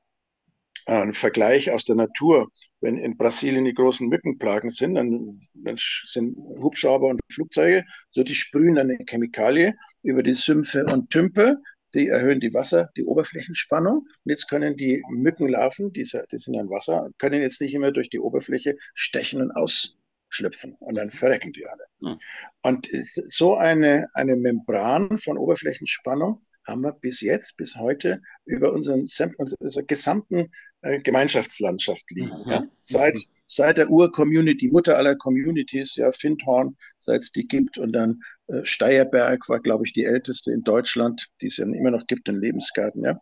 ein 0.89 1.13
Vergleich 1.13 1.71
aus 1.71 1.85
der 1.85 1.97
Natur. 1.97 2.49
Wenn 2.81 2.97
in 2.97 3.17
Brasilien 3.17 3.65
die 3.65 3.75
großen 3.75 4.09
Mückenplagen 4.09 4.71
sind, 4.71 4.95
dann, 4.95 5.29
dann 5.55 5.77
sind 5.79 6.37
Hubschrauber 6.37 7.09
und 7.09 7.21
Flugzeuge, 7.31 7.85
so 8.11 8.23
die 8.23 8.35
sprühen 8.35 8.79
eine 8.79 8.99
Chemikalie 9.09 9.75
über 10.03 10.23
die 10.23 10.35
Sümpfe 10.35 10.85
und 10.87 11.11
Tümpel 11.11 11.59
die 11.95 12.09
erhöhen 12.09 12.41
die 12.41 12.53
Wasser, 12.53 12.91
die 12.97 13.05
Oberflächenspannung. 13.05 14.01
Und 14.01 14.31
jetzt 14.31 14.49
können 14.49 14.77
die 14.77 15.03
Mückenlarven, 15.09 15.93
die, 15.93 16.03
die 16.03 16.39
sind 16.39 16.55
ja 16.55 16.61
im 16.61 16.71
Wasser, 16.71 17.11
können 17.19 17.43
jetzt 17.43 17.61
nicht 17.61 17.75
immer 17.75 17.93
durch 17.93 18.11
die 18.11 18.21
Oberfläche 18.21 18.77
stechen 18.95 19.41
und 19.41 19.53
ausschlüpfen. 19.53 20.75
Und 20.81 20.97
dann 20.97 21.11
verrecken 21.11 21.53
die 21.53 21.67
alle. 21.67 21.85
Hm. 22.03 22.19
Und 22.63 22.89
so 22.93 23.57
eine, 23.57 24.09
eine 24.13 24.37
Membran 24.37 25.17
von 25.17 25.39
Oberflächenspannung 25.39 26.43
haben 26.69 26.83
wir 26.83 26.93
bis 26.93 27.21
jetzt, 27.21 27.57
bis 27.57 27.75
heute 27.77 28.21
über 28.45 28.73
unseren, 28.73 29.09
unsere 29.39 29.85
gesamten 29.85 30.51
äh, 30.83 31.01
Gemeinschaftslandschaft 31.01 32.05
liegen. 32.11 32.43
Mhm. 32.45 32.51
Ja? 32.51 32.65
Seit, 32.83 33.17
seit 33.47 33.79
der 33.79 33.91
Ur-Community, 33.91 34.69
Mutter 34.69 34.97
aller 34.97 35.17
Communities, 35.17 35.97
ja, 35.97 36.13
Findhorn, 36.13 36.77
seit 36.99 37.23
es 37.23 37.33
die 37.33 37.47
gibt 37.47 37.79
und 37.79 37.93
dann 37.93 38.21
äh, 38.49 38.65
Steierberg 38.65 39.49
war, 39.49 39.61
glaube 39.61 39.85
ich, 39.87 39.93
die 39.93 40.05
älteste 40.05 40.53
in 40.53 40.63
Deutschland, 40.63 41.27
die 41.41 41.47
es 41.47 41.57
ja 41.57 41.65
immer 41.65 41.91
noch 41.91 42.07
gibt, 42.07 42.29
in 42.29 42.37
Lebensgarten, 42.37 43.05
ja. 43.05 43.21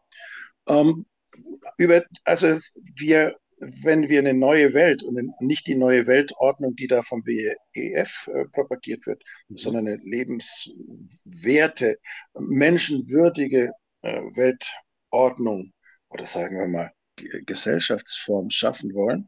Ähm, 0.68 1.06
über, 1.78 2.04
also 2.24 2.46
wir, 2.96 3.36
wenn 3.58 4.08
wir 4.08 4.18
eine 4.18 4.34
neue 4.34 4.74
Welt 4.74 5.02
und 5.02 5.18
nicht 5.40 5.66
die 5.66 5.74
neue 5.74 6.06
Weltordnung, 6.06 6.76
die 6.76 6.86
da 6.86 7.02
vom 7.02 7.24
WEF 7.24 8.28
äh, 8.28 8.44
propagiert 8.52 9.06
wird, 9.06 9.22
mhm. 9.48 9.56
sondern 9.56 9.86
eine 9.88 9.96
lebenswerte, 10.04 11.98
menschenwürdige 12.34 13.72
äh, 14.02 14.22
Weltordnung 14.22 15.72
oder 16.10 16.26
sagen 16.26 16.58
wir 16.58 16.68
mal 16.68 16.92
Gesellschaftsform 17.46 18.50
schaffen 18.50 18.92
wollen, 18.92 19.26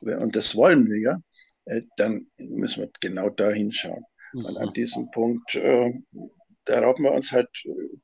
und 0.00 0.36
das 0.36 0.56
wollen 0.56 0.86
wir 0.88 0.98
ja, 0.98 1.22
äh, 1.66 1.82
dann 1.96 2.26
müssen 2.38 2.82
wir 2.82 2.90
genau 3.00 3.28
da 3.30 3.50
hinschauen. 3.50 4.04
Mhm. 4.32 4.44
Und 4.44 4.56
an 4.58 4.72
diesem 4.72 5.10
Punkt, 5.10 5.54
äh, 5.54 5.92
da 6.64 6.80
rauben 6.80 7.04
wir 7.04 7.12
uns 7.12 7.32
halt 7.32 7.48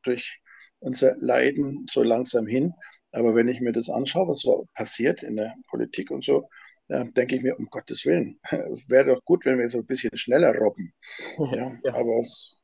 durch 0.03 0.41
unser 0.79 1.17
Leiden 1.19 1.87
so 1.91 2.03
langsam 2.03 2.47
hin. 2.47 2.73
Aber 3.17 3.35
wenn 3.35 3.49
ich 3.49 3.63
mir 3.63 3.73
das 3.73 3.89
anschaue, 3.89 4.29
was 4.29 4.41
so 4.41 4.69
passiert 4.75 5.23
in 5.23 5.37
der 5.37 5.55
Politik 5.69 6.11
und 6.11 6.23
so, 6.23 6.51
ja, 6.89 7.03
denke 7.03 7.37
ich 7.37 7.43
mir, 7.43 7.59
um 7.59 7.67
Gottes 7.71 8.05
Willen, 8.05 8.39
wäre 8.89 9.15
doch 9.15 9.25
gut, 9.25 9.47
wenn 9.47 9.59
wir 9.59 9.71
so 9.71 9.79
ein 9.79 9.87
bisschen 9.87 10.15
schneller 10.17 10.55
robben. 10.55 10.93
Ja, 11.53 11.73
ja. 11.83 11.95
Aber 11.95 12.19
es, 12.21 12.63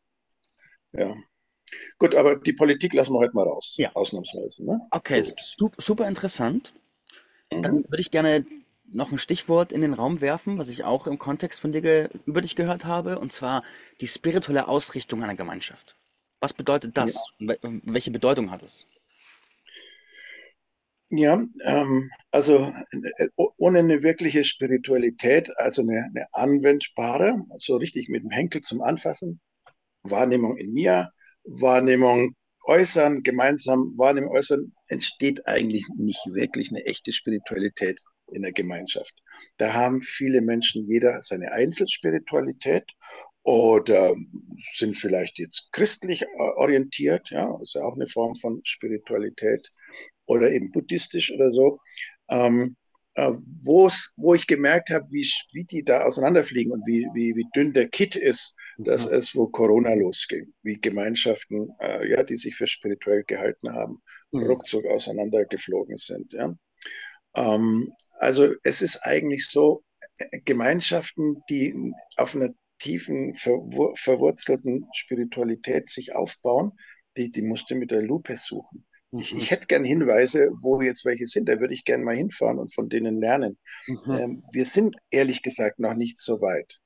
ja. 0.93 1.17
Gut, 1.99 2.15
aber 2.15 2.37
die 2.37 2.53
Politik 2.53 2.93
lassen 2.93 3.15
wir 3.15 3.21
heute 3.21 3.35
mal 3.35 3.49
raus, 3.49 3.77
ja. 3.79 3.91
ausnahmsweise. 3.95 4.67
Ne? 4.67 4.81
Okay, 4.91 5.25
super 5.79 6.07
interessant. 6.07 6.75
Dann 7.49 7.77
mhm. 7.77 7.85
würde 7.89 8.01
ich 8.01 8.11
gerne 8.11 8.45
noch 8.85 9.11
ein 9.11 9.19
Stichwort 9.19 9.73
in 9.73 9.81
den 9.81 9.95
Raum 9.95 10.21
werfen, 10.21 10.59
was 10.59 10.69
ich 10.69 10.85
auch 10.85 11.07
im 11.07 11.19
Kontext 11.19 11.61
von 11.61 11.73
dir 11.73 12.11
über 12.27 12.43
dich 12.43 12.57
gehört 12.57 12.85
habe, 12.85 13.19
und 13.19 13.33
zwar 13.33 13.63
die 14.03 14.07
spirituelle 14.07 14.69
Ausrichtung 14.69 15.23
einer 15.23 15.35
Gemeinschaft. 15.35 15.97
Was 16.41 16.53
bedeutet 16.53 16.99
das? 16.99 17.25
Ja. 17.39 17.55
Welche 17.63 18.11
Bedeutung 18.11 18.51
hat 18.51 18.63
es? 18.63 18.87
Ja, 21.15 21.45
ähm, 21.65 22.11
also 22.31 22.73
äh, 23.19 23.29
ohne 23.59 23.81
eine 23.81 24.03
wirkliche 24.03 24.45
Spiritualität, 24.45 25.51
also 25.59 25.83
eine, 25.83 26.07
eine 26.07 26.27
anwendbare, 26.33 27.37
so 27.59 27.77
richtig 27.77 28.09
mit 28.09 28.23
dem 28.23 28.31
Henkel 28.31 28.63
zum 28.63 28.81
Anfassen, 28.81 29.39
Wahrnehmung 30.05 30.57
in 30.57 30.73
mir, 30.73 31.11
Wahrnehmung 31.45 32.35
äußern, 32.65 33.23
gemeinsam 33.23 33.93
Wahrnehmung 33.99 34.31
äußern, 34.31 34.71
entsteht 34.89 35.47
eigentlich 35.47 35.85
nicht 35.99 36.25
wirklich 36.33 36.71
eine 36.71 36.87
echte 36.87 37.13
Spiritualität 37.13 38.01
in 38.33 38.41
der 38.41 38.53
Gemeinschaft. 38.53 39.15
Da 39.59 39.75
haben 39.75 40.01
viele 40.01 40.41
Menschen 40.41 40.89
jeder 40.89 41.23
seine 41.23 41.53
Einzelspiritualität 41.53 42.91
oder 43.43 44.15
sind 44.77 44.97
vielleicht 44.97 45.39
jetzt 45.39 45.69
christlich 45.73 46.25
orientiert, 46.57 47.29
ja, 47.31 47.59
ist 47.61 47.75
ja 47.75 47.83
auch 47.83 47.97
eine 47.97 48.07
Form 48.07 48.35
von 48.37 48.61
Spiritualität 48.65 49.69
oder 50.33 50.51
eben 50.51 50.71
buddhistisch 50.71 51.33
oder 51.33 51.53
so. 51.53 51.79
Ähm, 52.29 52.77
äh, 53.15 53.33
wo 53.63 54.35
ich 54.35 54.47
gemerkt 54.47 54.91
habe, 54.91 55.07
wie, 55.11 55.29
wie 55.53 55.65
die 55.65 55.85
da 55.85 56.05
auseinanderfliegen 56.05 56.73
und 56.73 56.81
wie, 56.87 57.07
wie, 57.13 57.37
wie 57.37 57.47
dünn 57.55 57.75
der 57.75 57.89
Kit 57.89 58.17
ist, 58.17 58.57
dass 58.79 59.05
es, 59.05 59.37
wo 59.37 59.49
Corona 59.49 59.93
losging, 59.93 60.47
wie 60.63 60.81
Gemeinschaften, 60.81 61.69
äh, 61.81 62.09
ja, 62.11 62.23
die 62.23 62.37
sich 62.37 62.55
für 62.55 62.67
spirituell 62.67 63.23
gehalten 63.25 63.75
haben, 63.75 64.03
mhm. 64.31 64.45
ruckzuck 64.45 64.87
auseinandergeflogen 64.87 65.99
sind. 65.99 66.33
Ja. 66.33 66.55
Ähm, 67.37 67.93
also 68.19 68.55
es 68.63 68.81
ist 68.81 69.01
eigentlich 69.03 69.47
so, 69.47 69.85
äh, 70.17 70.41
Gemeinschaften, 70.45 71.43
die 71.51 71.75
auf 72.17 72.35
einer 72.35 72.51
tiefen, 72.79 73.35
verwur 73.35 73.95
verwurzelten 73.95 74.87
Spiritualität 74.95 75.89
sich 75.89 76.15
aufbauen, 76.15 76.73
die, 77.17 77.31
die 77.31 77.43
musst 77.43 77.71
du 77.71 77.75
mit 77.75 77.91
der 77.91 78.03
Lupe 78.03 78.37
suchen. 78.37 78.87
Mhm. 79.13 79.21
Ich, 79.21 79.37
ich 79.37 79.51
hätte 79.51 79.67
gern 79.67 79.85
Hinweise, 79.85 80.51
wo 80.61 80.81
jetzt 80.81 81.05
welche 81.05 81.27
sind. 81.27 81.49
Da 81.49 81.61
würde 81.61 81.75
ich 81.75 81.85
gern 81.85 82.03
mal 82.03 82.17
hinfahren 82.17 82.59
und 82.59 82.75
von 82.75 82.89
denen 82.89 83.17
lernen. 83.17 83.59
Mhm. 83.87 84.13
Ähm, 84.13 84.43
wir 84.53 84.65
sind 84.65 84.97
ehrlich 85.11 85.43
gesagt 85.43 85.79
noch 85.79 85.95
nicht 85.95 86.21
so 86.21 86.41
weit. 86.41 86.81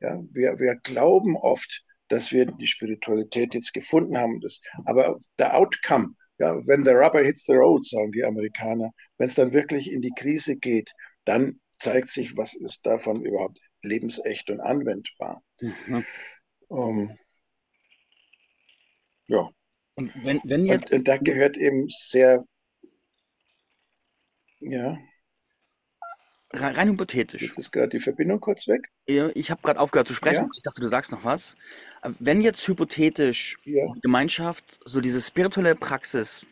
Ja, 0.00 0.20
wir, 0.30 0.58
wir 0.58 0.76
glauben 0.76 1.36
oft, 1.36 1.84
dass 2.08 2.32
wir 2.32 2.46
die 2.46 2.66
Spiritualität 2.66 3.54
jetzt 3.54 3.74
gefunden 3.74 4.16
haben. 4.16 4.40
Das, 4.40 4.60
aber 4.84 5.18
der 5.38 5.56
Outcome, 5.56 6.14
ja, 6.38 6.54
wenn 6.66 6.84
the 6.84 6.90
rubber 6.90 7.22
hits 7.22 7.44
the 7.44 7.54
road, 7.54 7.84
sagen 7.84 8.12
die 8.12 8.24
Amerikaner, 8.24 8.90
wenn 9.18 9.28
es 9.28 9.34
dann 9.34 9.52
wirklich 9.52 9.92
in 9.92 10.00
die 10.00 10.12
Krise 10.16 10.56
geht, 10.56 10.92
dann 11.24 11.60
zeigt 11.78 12.10
sich, 12.10 12.36
was 12.36 12.54
ist 12.54 12.86
davon 12.86 13.22
überhaupt 13.22 13.58
lebensecht 13.82 14.50
und 14.50 14.60
anwendbar. 14.60 15.42
Mhm. 15.60 16.04
Um, 16.68 17.00
ähm, 17.00 17.18
ja. 19.28 19.50
Und 19.96 20.12
wenn, 20.24 20.40
wenn 20.44 20.66
jetzt. 20.66 20.90
Und, 20.90 20.98
und 20.98 21.08
da 21.08 21.16
gehört 21.16 21.56
eben 21.56 21.88
sehr, 21.88 22.44
ja. 24.60 24.98
rein, 26.52 26.74
rein 26.74 26.88
hypothetisch. 26.90 27.42
Jetzt 27.42 27.58
ist 27.58 27.72
gerade 27.72 27.88
die 27.88 27.98
Verbindung 27.98 28.40
kurz 28.40 28.68
weg. 28.68 28.90
Ich 29.06 29.50
habe 29.50 29.62
gerade 29.62 29.80
aufgehört 29.80 30.08
zu 30.08 30.14
sprechen. 30.14 30.44
Ja, 30.44 30.48
Ich 30.54 30.62
dachte, 30.62 30.80
du 30.80 30.88
sagst 30.88 31.12
noch 31.12 31.24
was. 31.24 31.56
Äh, 32.02 32.10
Wenn 32.18 32.42
jetzt 32.42 32.66
hypothetisch 32.68 33.56
ja. 33.64 33.86
die 33.94 34.00
Gemeinschaft 34.00 34.80
so 34.84 35.00
diese 35.00 35.20
spirituelle 35.20 35.74
Praxis 35.74 36.46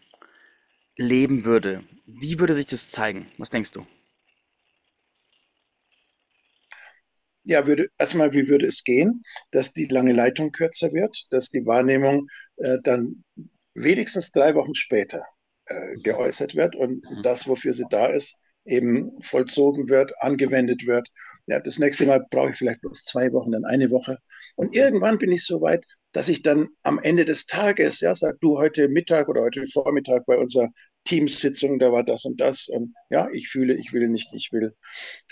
leben 0.96 1.44
würde, 1.44 1.84
wie 2.06 2.38
würde 2.38 2.54
sich 2.54 2.66
das 2.66 2.90
zeigen? 2.90 3.30
Was 3.38 3.50
denkst 3.50 3.72
du? 3.72 3.86
Ja, 7.44 7.66
würde, 7.66 7.88
erstmal, 7.98 8.32
wie 8.32 8.48
würde 8.48 8.66
es 8.66 8.84
gehen, 8.84 9.22
dass 9.50 9.72
die 9.72 9.86
lange 9.86 10.12
Leitung 10.12 10.50
kürzer 10.50 10.92
wird, 10.92 11.26
dass 11.30 11.50
die 11.50 11.66
Wahrnehmung 11.66 12.26
äh, 12.56 12.78
dann 12.82 13.24
wenigstens 13.74 14.30
drei 14.32 14.54
Wochen 14.54 14.74
später 14.74 15.24
äh, 15.66 15.96
geäußert 15.96 16.54
wird 16.54 16.74
und 16.76 17.04
Mhm. 17.10 17.22
das, 17.22 17.46
wofür 17.48 17.74
sie 17.74 17.84
da 17.90 18.06
ist, 18.06 18.40
eben 18.64 19.12
vollzogen 19.20 19.90
wird, 19.90 20.12
angewendet 20.22 20.86
wird. 20.86 21.08
Ja, 21.46 21.60
das 21.60 21.78
nächste 21.78 22.06
Mal 22.06 22.24
brauche 22.30 22.50
ich 22.50 22.56
vielleicht 22.56 22.80
bloß 22.80 23.04
zwei 23.04 23.30
Wochen, 23.32 23.52
dann 23.52 23.66
eine 23.66 23.90
Woche. 23.90 24.16
Und 24.56 24.74
irgendwann 24.74 25.18
bin 25.18 25.30
ich 25.30 25.44
so 25.44 25.60
weit, 25.60 25.84
dass 26.12 26.28
ich 26.28 26.40
dann 26.42 26.68
am 26.82 26.98
Ende 26.98 27.26
des 27.26 27.44
Tages, 27.46 28.00
ja, 28.00 28.14
sag 28.14 28.40
du 28.40 28.56
heute 28.58 28.88
Mittag 28.88 29.28
oder 29.28 29.42
heute 29.42 29.66
Vormittag 29.66 30.24
bei 30.24 30.38
unserer 30.38 30.70
Teamsitzung, 31.04 31.78
da 31.78 31.92
war 31.92 32.02
das 32.04 32.24
und 32.24 32.40
das. 32.40 32.68
Und 32.68 32.94
ja, 33.10 33.28
ich 33.32 33.48
fühle, 33.48 33.74
ich 33.74 33.92
will 33.92 34.08
nicht, 34.08 34.32
ich 34.32 34.52
will. 34.52 34.74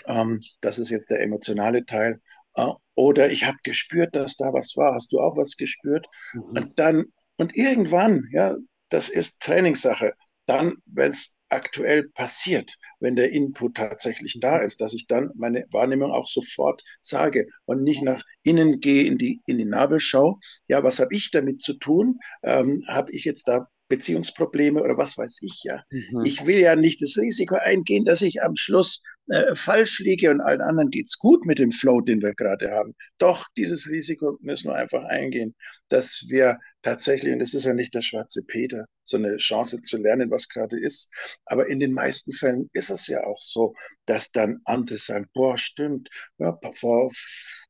Ähm, 0.05 0.41
das 0.61 0.79
ist 0.79 0.89
jetzt 0.89 1.09
der 1.09 1.21
emotionale 1.21 1.85
Teil. 1.85 2.21
Äh, 2.55 2.69
oder 2.95 3.31
ich 3.31 3.45
habe 3.45 3.57
gespürt, 3.63 4.15
dass 4.15 4.37
da 4.37 4.53
was 4.53 4.75
war. 4.77 4.93
Hast 4.93 5.11
du 5.11 5.19
auch 5.19 5.35
was 5.35 5.57
gespürt? 5.57 6.05
Mhm. 6.33 6.41
Und 6.43 6.79
dann, 6.79 7.05
und 7.37 7.55
irgendwann, 7.55 8.27
ja, 8.31 8.55
das 8.89 9.09
ist 9.09 9.41
Trainingssache. 9.41 10.13
Dann, 10.45 10.75
wenn 10.85 11.11
es 11.11 11.35
aktuell 11.49 12.09
passiert, 12.09 12.75
wenn 12.99 13.15
der 13.15 13.31
Input 13.31 13.75
tatsächlich 13.75 14.39
da 14.39 14.57
ist, 14.57 14.81
dass 14.81 14.93
ich 14.93 15.07
dann 15.07 15.31
meine 15.35 15.65
Wahrnehmung 15.71 16.11
auch 16.11 16.27
sofort 16.27 16.83
sage 17.01 17.47
und 17.65 17.83
nicht 17.83 18.01
nach 18.01 18.23
innen 18.41 18.79
gehe, 18.79 19.05
in 19.05 19.17
die, 19.17 19.39
in 19.45 19.57
die 19.57 19.65
Nabelschau. 19.65 20.39
Ja, 20.67 20.83
was 20.83 20.99
habe 20.99 21.15
ich 21.15 21.31
damit 21.31 21.61
zu 21.61 21.75
tun? 21.75 22.19
Ähm, 22.43 22.83
habe 22.87 23.11
ich 23.11 23.23
jetzt 23.23 23.47
da 23.47 23.67
Beziehungsprobleme 23.89 24.81
oder 24.81 24.97
was 24.97 25.17
weiß 25.17 25.39
ich 25.41 25.63
ja. 25.63 25.83
Mhm. 25.89 26.25
Ich 26.25 26.45
will 26.45 26.57
ja 26.57 26.75
nicht 26.75 27.01
das 27.01 27.17
Risiko 27.17 27.55
eingehen, 27.55 28.05
dass 28.05 28.21
ich 28.21 28.41
am 28.41 28.55
Schluss 28.55 29.01
äh, 29.29 29.55
falsch 29.55 29.99
liege 29.99 30.29
und 30.31 30.41
allen 30.41 30.61
anderen 30.61 30.89
geht's 30.89 31.17
gut 31.17 31.45
mit 31.45 31.59
dem 31.59 31.71
Flow, 31.71 32.01
den 32.01 32.21
wir 32.21 32.33
gerade 32.33 32.71
haben. 32.71 32.93
Doch 33.17 33.45
dieses 33.55 33.89
Risiko 33.89 34.37
müssen 34.41 34.69
wir 34.69 34.75
einfach 34.75 35.03
eingehen, 35.05 35.55
dass 35.89 36.25
wir 36.27 36.59
tatsächlich, 36.81 37.31
und 37.31 37.39
das 37.39 37.53
ist 37.53 37.63
ja 37.65 37.73
nicht 37.73 37.93
der 37.93 38.01
schwarze 38.01 38.43
Peter, 38.43 38.85
so 39.05 39.17
eine 39.17 39.37
Chance 39.37 39.81
zu 39.81 39.97
lernen, 39.97 40.29
was 40.29 40.49
gerade 40.49 40.77
ist, 40.79 41.09
aber 41.45 41.67
in 41.67 41.79
den 41.79 41.93
meisten 41.93 42.33
Fällen 42.33 42.69
ist 42.73 42.89
es 42.89 43.07
ja 43.07 43.23
auch 43.23 43.39
so, 43.39 43.73
dass 44.05 44.31
dann 44.31 44.59
andere 44.65 44.97
sagen, 44.97 45.29
boah, 45.33 45.57
stimmt, 45.57 46.09
ja, 46.37 46.57
vor, 46.73 47.09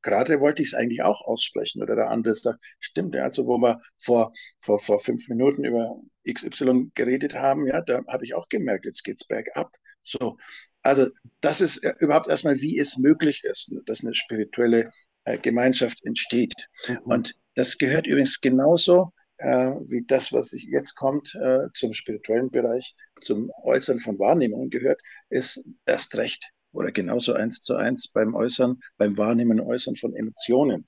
gerade 0.02 0.40
wollte 0.40 0.64
ich 0.64 0.70
es 0.70 0.74
eigentlich 0.74 1.04
auch 1.04 1.22
aussprechen 1.22 1.82
oder 1.84 1.96
der 1.96 2.10
andere 2.10 2.34
sagt, 2.34 2.60
stimmt, 2.80 3.14
ja, 3.16 3.24
also 3.24 3.46
wo 3.46 3.58
wir 3.60 3.80
vor, 3.98 4.34
vor, 4.60 4.80
vor 4.80 5.00
fünf 5.00 5.30
Minuten 5.30 5.64
über 5.64 6.02
XY 6.28 6.92
geredet 6.96 7.36
haben, 7.36 7.68
ja, 7.68 7.82
da 7.82 8.02
habe 8.08 8.24
ich 8.26 8.34
auch 8.34 8.50
gemerkt, 8.50 8.86
jetzt 8.86 9.04
geht's 9.04 9.26
bergab. 9.26 9.72
So, 10.02 10.38
also 10.84 11.08
das 11.42 11.62
ist 11.62 11.78
äh, 11.84 11.94
überhaupt 12.00 12.28
erstmal, 12.28 12.60
wie 12.62 12.78
es 12.78 12.98
möglich 12.98 13.44
ist, 13.44 13.74
dass 13.86 14.04
eine 14.04 14.14
spirituelle 14.14 14.92
äh, 15.26 15.38
Gemeinschaft 15.38 16.04
entsteht. 16.06 16.54
Mhm. 16.88 16.98
Und 17.04 17.36
das 17.56 17.78
gehört 17.78 18.08
übrigens 18.08 18.42
genauso 18.42 19.12
äh, 19.38 19.72
wie 19.88 20.04
das, 20.06 20.32
was 20.32 20.54
ich 20.54 20.68
jetzt 20.72 20.96
kommt, 20.96 21.36
äh, 21.36 21.68
zum 21.74 21.94
spirituellen 21.94 22.50
Bereich, 22.50 22.96
zum 23.22 23.52
Äußern 23.64 24.00
von 24.00 24.20
Wahrnehmungen 24.20 24.70
gehört, 24.70 25.02
ist 25.30 25.64
erst 25.86 26.18
recht 26.18 26.52
oder 26.72 26.92
genauso 26.92 27.34
eins 27.34 27.62
zu 27.62 27.76
eins 27.76 28.10
beim 28.10 28.36
Äußern, 28.36 28.80
beim 28.98 29.18
Wahrnehmen 29.18 29.60
und 29.60 29.68
Äußern 29.68 29.96
von 29.96 30.16
Emotionen. 30.16 30.88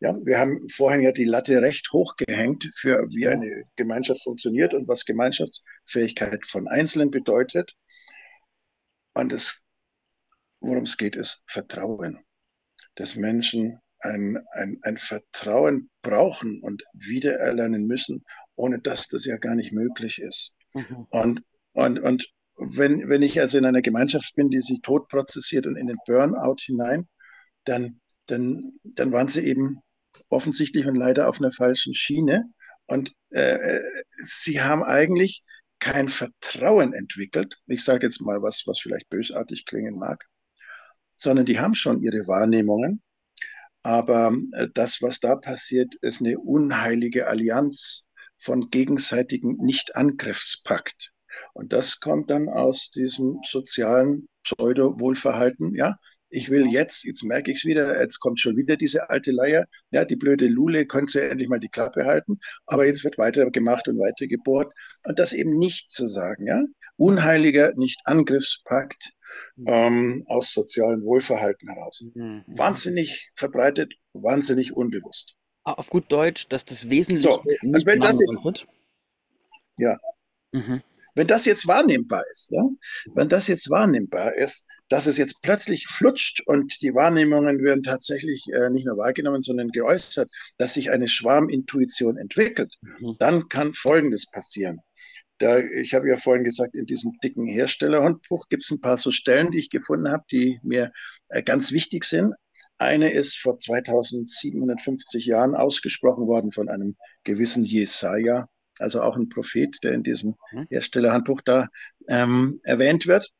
Ja, 0.00 0.16
wir 0.24 0.38
haben 0.38 0.68
vorhin 0.68 1.02
ja 1.02 1.12
die 1.12 1.24
Latte 1.24 1.60
recht 1.60 1.92
hoch 1.92 2.14
gehängt 2.16 2.68
für 2.76 3.04
wie 3.10 3.26
eine 3.26 3.64
Gemeinschaft 3.76 4.22
funktioniert 4.22 4.72
und 4.72 4.86
was 4.86 5.04
Gemeinschaftsfähigkeit 5.04 6.46
von 6.46 6.68
Einzelnen 6.68 7.10
bedeutet. 7.10 7.74
Und 9.18 9.32
es, 9.32 9.64
worum 10.60 10.84
es 10.84 10.96
geht, 10.96 11.16
ist 11.16 11.42
Vertrauen. 11.48 12.20
Dass 12.94 13.16
Menschen 13.16 13.80
ein, 13.98 14.38
ein, 14.52 14.78
ein 14.82 14.96
Vertrauen 14.96 15.90
brauchen 16.02 16.62
und 16.62 16.84
wiedererlernen 16.92 17.84
müssen, 17.84 18.24
ohne 18.54 18.78
dass 18.78 19.08
das 19.08 19.24
ja 19.24 19.36
gar 19.36 19.56
nicht 19.56 19.72
möglich 19.72 20.20
ist. 20.20 20.54
Mhm. 20.72 21.06
Und, 21.10 21.42
und, 21.72 21.98
und 21.98 22.28
wenn, 22.58 23.08
wenn 23.08 23.22
ich 23.22 23.40
also 23.40 23.58
in 23.58 23.64
einer 23.64 23.82
Gemeinschaft 23.82 24.36
bin, 24.36 24.50
die 24.50 24.60
sich 24.60 24.82
tot 24.82 25.08
prozessiert 25.08 25.66
und 25.66 25.74
in 25.74 25.88
den 25.88 25.98
Burnout 26.06 26.58
hinein, 26.60 27.08
dann, 27.64 28.00
dann, 28.26 28.78
dann 28.84 29.10
waren 29.10 29.26
sie 29.26 29.44
eben 29.44 29.80
offensichtlich 30.28 30.86
und 30.86 30.94
leider 30.94 31.28
auf 31.28 31.40
einer 31.40 31.50
falschen 31.50 31.92
Schiene. 31.92 32.44
Und 32.86 33.12
äh, 33.30 33.80
sie 34.24 34.60
haben 34.60 34.84
eigentlich 34.84 35.42
kein 35.78 36.08
Vertrauen 36.08 36.92
entwickelt. 36.92 37.54
Ich 37.66 37.84
sage 37.84 38.06
jetzt 38.06 38.20
mal 38.20 38.42
was, 38.42 38.64
was 38.66 38.80
vielleicht 38.80 39.08
bösartig 39.08 39.66
klingen 39.66 39.98
mag, 39.98 40.26
sondern 41.16 41.46
die 41.46 41.60
haben 41.60 41.74
schon 41.74 42.02
ihre 42.02 42.26
Wahrnehmungen. 42.26 43.02
Aber 43.82 44.36
äh, 44.52 44.68
das, 44.74 45.00
was 45.02 45.20
da 45.20 45.36
passiert, 45.36 45.94
ist 46.02 46.20
eine 46.20 46.38
unheilige 46.38 47.26
Allianz 47.28 48.08
von 48.36 48.70
gegenseitigem 48.70 49.56
Nicht-Angriffspakt. 49.58 51.12
Und 51.54 51.72
das 51.72 52.00
kommt 52.00 52.30
dann 52.30 52.48
aus 52.48 52.90
diesem 52.90 53.40
sozialen 53.48 54.28
Pseudo-Wohlverhalten. 54.42 55.74
Ja, 55.74 55.96
ich 56.30 56.50
will 56.50 56.66
jetzt, 56.66 57.04
jetzt 57.04 57.22
merke 57.24 57.50
ich 57.50 57.58
es 57.58 57.64
wieder, 57.64 58.00
jetzt 58.00 58.20
kommt 58.20 58.40
schon 58.40 58.56
wieder 58.56 58.76
diese 58.76 59.08
alte 59.10 59.32
Leier. 59.32 59.66
Ja, 59.90 60.04
die 60.04 60.16
blöde 60.16 60.46
Lule 60.46 60.86
könnte 60.86 61.20
ja 61.20 61.28
endlich 61.28 61.48
mal 61.48 61.60
die 61.60 61.68
Klappe 61.68 62.04
halten, 62.04 62.38
aber 62.66 62.86
jetzt 62.86 63.04
wird 63.04 63.18
weiter 63.18 63.50
gemacht 63.50 63.88
und 63.88 63.98
weiter 63.98 64.26
gebohrt. 64.26 64.72
Und 65.04 65.18
das 65.18 65.32
eben 65.32 65.56
nicht 65.58 65.92
zu 65.92 66.06
sagen, 66.08 66.46
ja. 66.46 66.62
Unheiliger 66.96 67.72
Nicht-Angriffspakt 67.76 69.12
ähm, 69.66 70.24
aus 70.26 70.52
sozialem 70.52 71.04
Wohlverhalten 71.04 71.68
heraus. 71.72 72.02
Mhm. 72.14 72.44
Wahnsinnig 72.48 73.30
verbreitet, 73.34 73.94
wahnsinnig 74.12 74.74
unbewusst. 74.76 75.34
Ah, 75.64 75.74
Auf 75.74 75.90
gut 75.90 76.10
Deutsch, 76.10 76.48
dass 76.48 76.64
das 76.64 76.90
Wesentliche 76.90 77.28
So, 77.28 77.42
nicht 77.62 77.86
wenn 77.86 78.00
das 78.00 78.20
jetzt, 78.20 78.42
wird. 78.44 78.66
ja, 79.76 79.96
Mhm. 80.52 80.82
wenn 81.14 81.26
das 81.26 81.44
jetzt 81.44 81.66
wahrnehmbar 81.68 82.24
ist, 82.32 82.50
ja, 82.52 82.62
wenn 83.14 83.28
das 83.28 83.48
jetzt 83.48 83.70
wahrnehmbar 83.70 84.34
ist, 84.34 84.66
dass 84.88 85.06
es 85.06 85.18
jetzt 85.18 85.42
plötzlich 85.42 85.86
flutscht 85.88 86.42
und 86.46 86.80
die 86.82 86.94
Wahrnehmungen 86.94 87.62
werden 87.62 87.82
tatsächlich 87.82 88.46
äh, 88.52 88.70
nicht 88.70 88.86
nur 88.86 88.96
wahrgenommen, 88.96 89.42
sondern 89.42 89.68
geäußert, 89.68 90.30
dass 90.56 90.74
sich 90.74 90.90
eine 90.90 91.08
Schwarmintuition 91.08 92.16
entwickelt, 92.16 92.74
Mhm. 93.00 93.16
dann 93.18 93.48
kann 93.48 93.74
Folgendes 93.74 94.26
passieren. 94.30 94.80
Da, 95.38 95.58
ich 95.60 95.94
habe 95.94 96.08
ja 96.08 96.16
vorhin 96.16 96.44
gesagt, 96.44 96.74
in 96.74 96.86
diesem 96.86 97.12
dicken 97.22 97.46
Herstellerhandbuch 97.46 98.48
gibt 98.48 98.64
es 98.64 98.70
ein 98.70 98.80
paar 98.80 98.96
so 98.98 99.10
Stellen, 99.12 99.52
die 99.52 99.58
ich 99.58 99.70
gefunden 99.70 100.10
habe, 100.10 100.24
die 100.32 100.58
mir 100.62 100.90
äh, 101.28 101.42
ganz 101.42 101.70
wichtig 101.72 102.04
sind. 102.04 102.34
Eine 102.78 103.12
ist 103.12 103.38
vor 103.38 103.58
2750 103.58 105.26
Jahren 105.26 105.54
ausgesprochen 105.54 106.26
worden 106.26 106.52
von 106.52 106.68
einem 106.68 106.96
gewissen 107.24 107.64
Jesaja, 107.64 108.48
also 108.78 109.02
auch 109.02 109.16
ein 109.16 109.28
Prophet, 109.28 109.76
der 109.82 109.92
in 109.92 110.02
diesem 110.02 110.34
Mhm. 110.52 110.66
Herstellerhandbuch 110.70 111.40
da 111.44 111.68
ähm, 112.08 112.60
erwähnt 112.64 113.06
wird. 113.06 113.30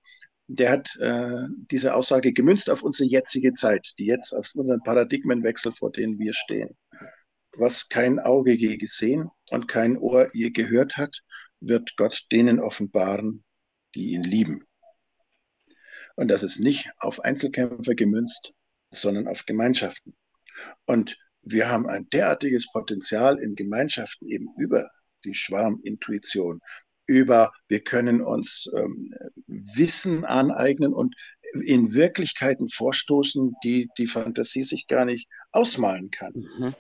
Der 0.48 0.70
hat 0.70 0.96
äh, 1.00 1.46
diese 1.70 1.94
Aussage 1.94 2.32
gemünzt 2.32 2.70
auf 2.70 2.82
unsere 2.82 3.08
jetzige 3.08 3.52
Zeit, 3.52 3.92
die 3.98 4.06
jetzt 4.06 4.32
auf 4.32 4.54
unseren 4.54 4.82
Paradigmenwechsel, 4.82 5.72
vor 5.72 5.92
denen 5.92 6.18
wir 6.18 6.32
stehen. 6.32 6.76
Was 7.56 7.88
kein 7.88 8.18
Auge 8.18 8.52
je 8.52 8.76
gesehen 8.76 9.30
und 9.50 9.68
kein 9.68 9.98
Ohr 9.98 10.28
je 10.32 10.50
gehört 10.50 10.96
hat, 10.96 11.22
wird 11.60 11.96
Gott 11.96 12.26
denen 12.32 12.60
offenbaren, 12.60 13.44
die 13.94 14.12
ihn 14.12 14.22
lieben. 14.22 14.64
Und 16.16 16.28
das 16.28 16.42
ist 16.42 16.58
nicht 16.58 16.90
auf 16.98 17.20
Einzelkämpfer 17.20 17.94
gemünzt, 17.94 18.52
sondern 18.90 19.28
auf 19.28 19.44
Gemeinschaften. 19.44 20.16
Und 20.86 21.16
wir 21.42 21.68
haben 21.68 21.86
ein 21.86 22.08
derartiges 22.10 22.70
Potenzial 22.72 23.38
in 23.38 23.54
Gemeinschaften 23.54 24.28
eben 24.28 24.48
über 24.56 24.88
die 25.24 25.34
Schwarmintuition, 25.34 26.60
über 27.08 27.52
wir 27.68 27.80
können 27.80 28.20
uns 28.22 28.70
ähm, 28.76 29.12
Wissen 29.48 30.24
aneignen 30.24 30.94
und 30.94 31.16
in 31.64 31.94
Wirklichkeiten 31.94 32.68
vorstoßen, 32.68 33.56
die 33.64 33.88
die 33.98 34.06
Fantasie 34.06 34.62
sich 34.62 34.86
gar 34.86 35.04
nicht 35.06 35.28
ausmalen 35.50 36.10
kann. 36.10 36.34
Mhm. 36.34 36.74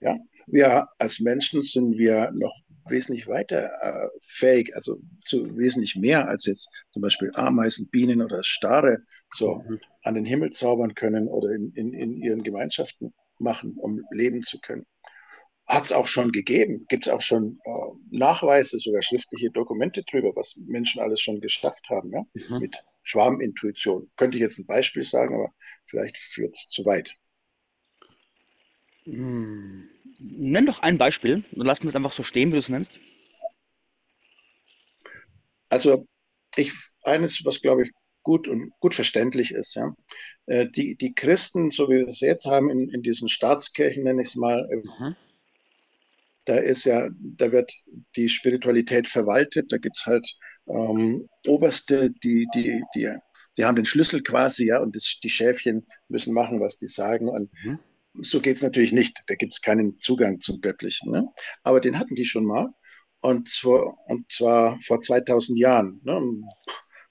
Ja, 0.00 0.16
wir 0.46 0.86
als 0.98 1.20
Menschen 1.20 1.62
sind 1.62 1.98
wir 1.98 2.30
noch 2.32 2.54
wesentlich 2.88 3.26
weiter 3.28 3.70
äh, 3.82 4.08
fähig, 4.22 4.74
also 4.76 4.98
zu 5.24 5.56
wesentlich 5.56 5.96
mehr 5.96 6.28
als 6.28 6.46
jetzt 6.46 6.70
zum 6.92 7.02
Beispiel 7.02 7.30
Ameisen, 7.34 7.88
Bienen 7.88 8.22
oder 8.22 8.42
Stare 8.42 8.98
so 9.32 9.62
Mhm. 9.68 9.78
an 10.02 10.14
den 10.14 10.24
Himmel 10.24 10.50
zaubern 10.50 10.94
können 10.94 11.28
oder 11.28 11.50
in, 11.52 11.72
in, 11.74 11.92
in 11.94 12.16
ihren 12.16 12.42
Gemeinschaften 12.42 13.14
machen, 13.38 13.74
um 13.78 14.02
leben 14.10 14.42
zu 14.42 14.58
können. 14.60 14.86
Hat 15.66 15.86
es 15.86 15.92
auch 15.92 16.06
schon 16.06 16.30
gegeben, 16.32 16.86
gibt 16.88 17.06
es 17.06 17.12
auch 17.12 17.22
schon 17.22 17.58
äh, 17.64 17.70
Nachweise, 18.10 18.78
sogar 18.78 19.02
schriftliche 19.02 19.50
Dokumente 19.50 20.02
drüber, 20.04 20.32
was 20.36 20.56
Menschen 20.66 21.00
alles 21.00 21.20
schon 21.20 21.40
geschafft 21.40 21.88
haben, 21.88 22.12
ja? 22.12 22.22
Mhm. 22.34 22.58
mit 22.60 22.84
Schwarmintuition. 23.02 24.10
Könnte 24.16 24.36
ich 24.36 24.42
jetzt 24.42 24.58
ein 24.58 24.66
Beispiel 24.66 25.02
sagen, 25.02 25.34
aber 25.34 25.54
vielleicht 25.86 26.18
führt 26.18 26.56
es 26.56 26.68
zu 26.68 26.84
weit. 26.84 27.14
Hm. 29.04 29.88
Nenn 30.20 30.66
doch 30.66 30.80
ein 30.80 30.98
Beispiel 30.98 31.44
und 31.52 31.66
lass 31.66 31.82
mir 31.82 31.88
es 31.88 31.96
einfach 31.96 32.12
so 32.12 32.22
stehen, 32.22 32.48
wie 32.50 32.54
du 32.54 32.58
es 32.58 32.68
nennst. 32.68 33.00
Also 35.68 36.06
ich, 36.56 36.72
eines, 37.02 37.44
was 37.44 37.60
glaube 37.60 37.82
ich 37.82 37.90
gut 38.22 38.48
und 38.48 38.72
gut 38.80 38.94
verständlich 38.94 39.52
ist, 39.52 39.74
ja. 39.74 39.94
Äh, 40.46 40.68
die, 40.70 40.96
die 40.96 41.14
Christen, 41.14 41.70
so 41.70 41.88
wie 41.88 41.96
wir 41.96 42.06
es 42.08 42.20
jetzt 42.20 42.46
haben, 42.46 42.70
in, 42.70 42.88
in 42.90 43.02
diesen 43.02 43.28
Staatskirchen, 43.28 44.04
nenne 44.04 44.22
ich 44.22 44.28
es 44.28 44.36
mal, 44.36 44.66
äh, 44.70 44.76
Mhm. 44.76 45.16
Da 46.44 46.56
ist 46.56 46.84
ja, 46.84 47.08
da 47.18 47.52
wird 47.52 47.72
die 48.16 48.28
Spiritualität 48.28 49.08
verwaltet, 49.08 49.72
da 49.72 49.78
gibt 49.78 49.98
es 49.98 50.06
halt 50.06 50.28
ähm, 50.68 51.26
Oberste, 51.46 52.10
die, 52.22 52.46
die, 52.54 52.82
die, 52.94 53.10
die 53.56 53.64
haben 53.64 53.76
den 53.76 53.84
Schlüssel 53.84 54.22
quasi, 54.22 54.66
ja, 54.66 54.80
und 54.80 54.96
das, 54.96 55.18
die 55.22 55.30
Schäfchen 55.30 55.86
müssen 56.08 56.34
machen, 56.34 56.60
was 56.60 56.76
die 56.76 56.86
sagen. 56.86 57.28
Und 57.28 57.50
Mhm. 57.62 57.78
so 58.14 58.40
geht 58.40 58.56
es 58.56 58.62
natürlich 58.62 58.92
nicht. 58.92 59.16
Da 59.26 59.34
gibt 59.34 59.54
es 59.54 59.60
keinen 59.60 59.98
Zugang 59.98 60.40
zum 60.40 60.60
Göttlichen. 60.60 61.12
Ne? 61.12 61.26
Aber 61.62 61.80
den 61.80 61.98
hatten 61.98 62.14
die 62.14 62.24
schon 62.24 62.44
mal. 62.44 62.68
Und 63.20 63.48
zwar, 63.48 63.96
und 64.08 64.30
zwar 64.30 64.78
vor 64.80 65.00
2000 65.00 65.58
Jahren. 65.58 66.00
Ne? 66.04 66.12
Ein 66.16 66.44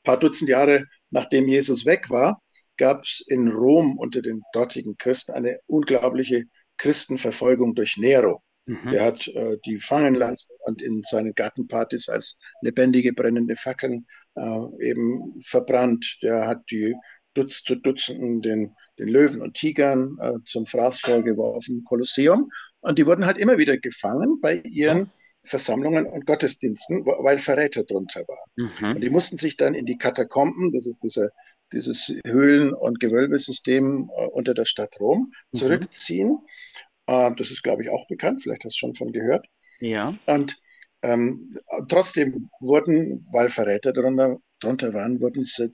paar 0.04 0.20
Dutzend 0.20 0.50
Jahre 0.50 0.86
nachdem 1.10 1.48
Jesus 1.48 1.86
weg 1.86 2.10
war, 2.10 2.42
gab 2.78 3.04
es 3.04 3.24
in 3.28 3.48
Rom 3.50 3.98
unter 3.98 4.22
den 4.22 4.42
dortigen 4.54 4.98
Christen 4.98 5.34
eine 5.34 5.60
unglaubliche 5.68 6.46
Christenverfolgung 6.78 7.76
durch 7.76 7.98
Nero. 7.98 8.44
Mhm. 8.66 8.92
Der 8.92 9.04
hat 9.04 9.28
äh, 9.28 9.58
die 9.66 9.80
fangen 9.80 10.16
lassen 10.16 10.54
und 10.66 10.82
in 10.82 11.02
seinen 11.04 11.34
Gartenpartys 11.34 12.10
als 12.10 12.38
lebendige 12.62 13.14
brennende 13.14 13.56
Fackeln 13.56 14.06
äh, 14.36 14.60
eben 14.80 15.40
verbrannt. 15.42 16.18
Der 16.22 16.48
hat 16.48 16.64
die 16.72 16.96
Dutz 17.34 17.64
zu 17.64 17.76
Dutzenden 17.76 18.42
den, 18.42 18.76
den 19.00 19.08
Löwen 19.08 19.42
und 19.42 19.56
Tigern 19.56 20.16
äh, 20.22 20.34
zum 20.46 20.66
Fraß 20.66 21.00
vorgeworfen, 21.00 21.78
im 21.80 21.84
Kolosseum. 21.84 22.50
Und 22.82 23.00
die 23.00 23.06
wurden 23.06 23.26
halt 23.26 23.38
immer 23.38 23.58
wieder 23.58 23.78
gefangen 23.78 24.40
bei 24.42 24.58
ihren 24.62 25.12
Versammlungen 25.44 26.06
und 26.06 26.26
Gottesdiensten, 26.26 27.06
weil 27.06 27.40
Verräter 27.40 27.84
drunter 27.84 28.22
waren. 28.22 28.70
Mhm. 28.82 28.96
Und 28.96 29.02
die 29.04 29.10
mussten 29.10 29.38
sich 29.38 29.58
dann 29.58 29.74
in 29.74 29.86
die 29.86 29.98
Katakomben, 29.98 30.70
das 30.72 30.88
ist 30.88 31.04
dieser, 31.04 31.30
dieses 31.74 32.14
Höhlen- 32.26 32.74
und 32.74 33.00
Gewölbesystem 33.00 34.10
äh, 34.16 34.28
unter 34.28 34.54
der 34.54 34.66
Stadt 34.66 35.00
Rom, 35.02 35.32
Mhm. 35.52 35.58
zurückziehen. 35.58 36.38
Äh, 36.46 36.84
das 37.08 37.52
ist, 37.52 37.64
glaube 37.64 37.84
ich, 37.84 37.90
auch 37.90 38.08
bekannt, 38.08 38.42
vielleicht 38.44 38.64
hast 38.66 38.76
du 38.76 38.80
schon 38.80 38.96
von 38.96 39.12
gehört. 39.12 39.48
Ja. 39.80 40.18
Und 40.26 40.58
ähm, 41.02 41.58
trotzdem 41.90 42.50
wurden, 42.60 43.20
weil 43.32 43.50
Verräter 43.50 43.94
drunter, 43.94 44.38
drunter 44.60 44.94
waren, 44.94 45.20
wurden 45.22 45.44
sie 45.44 45.74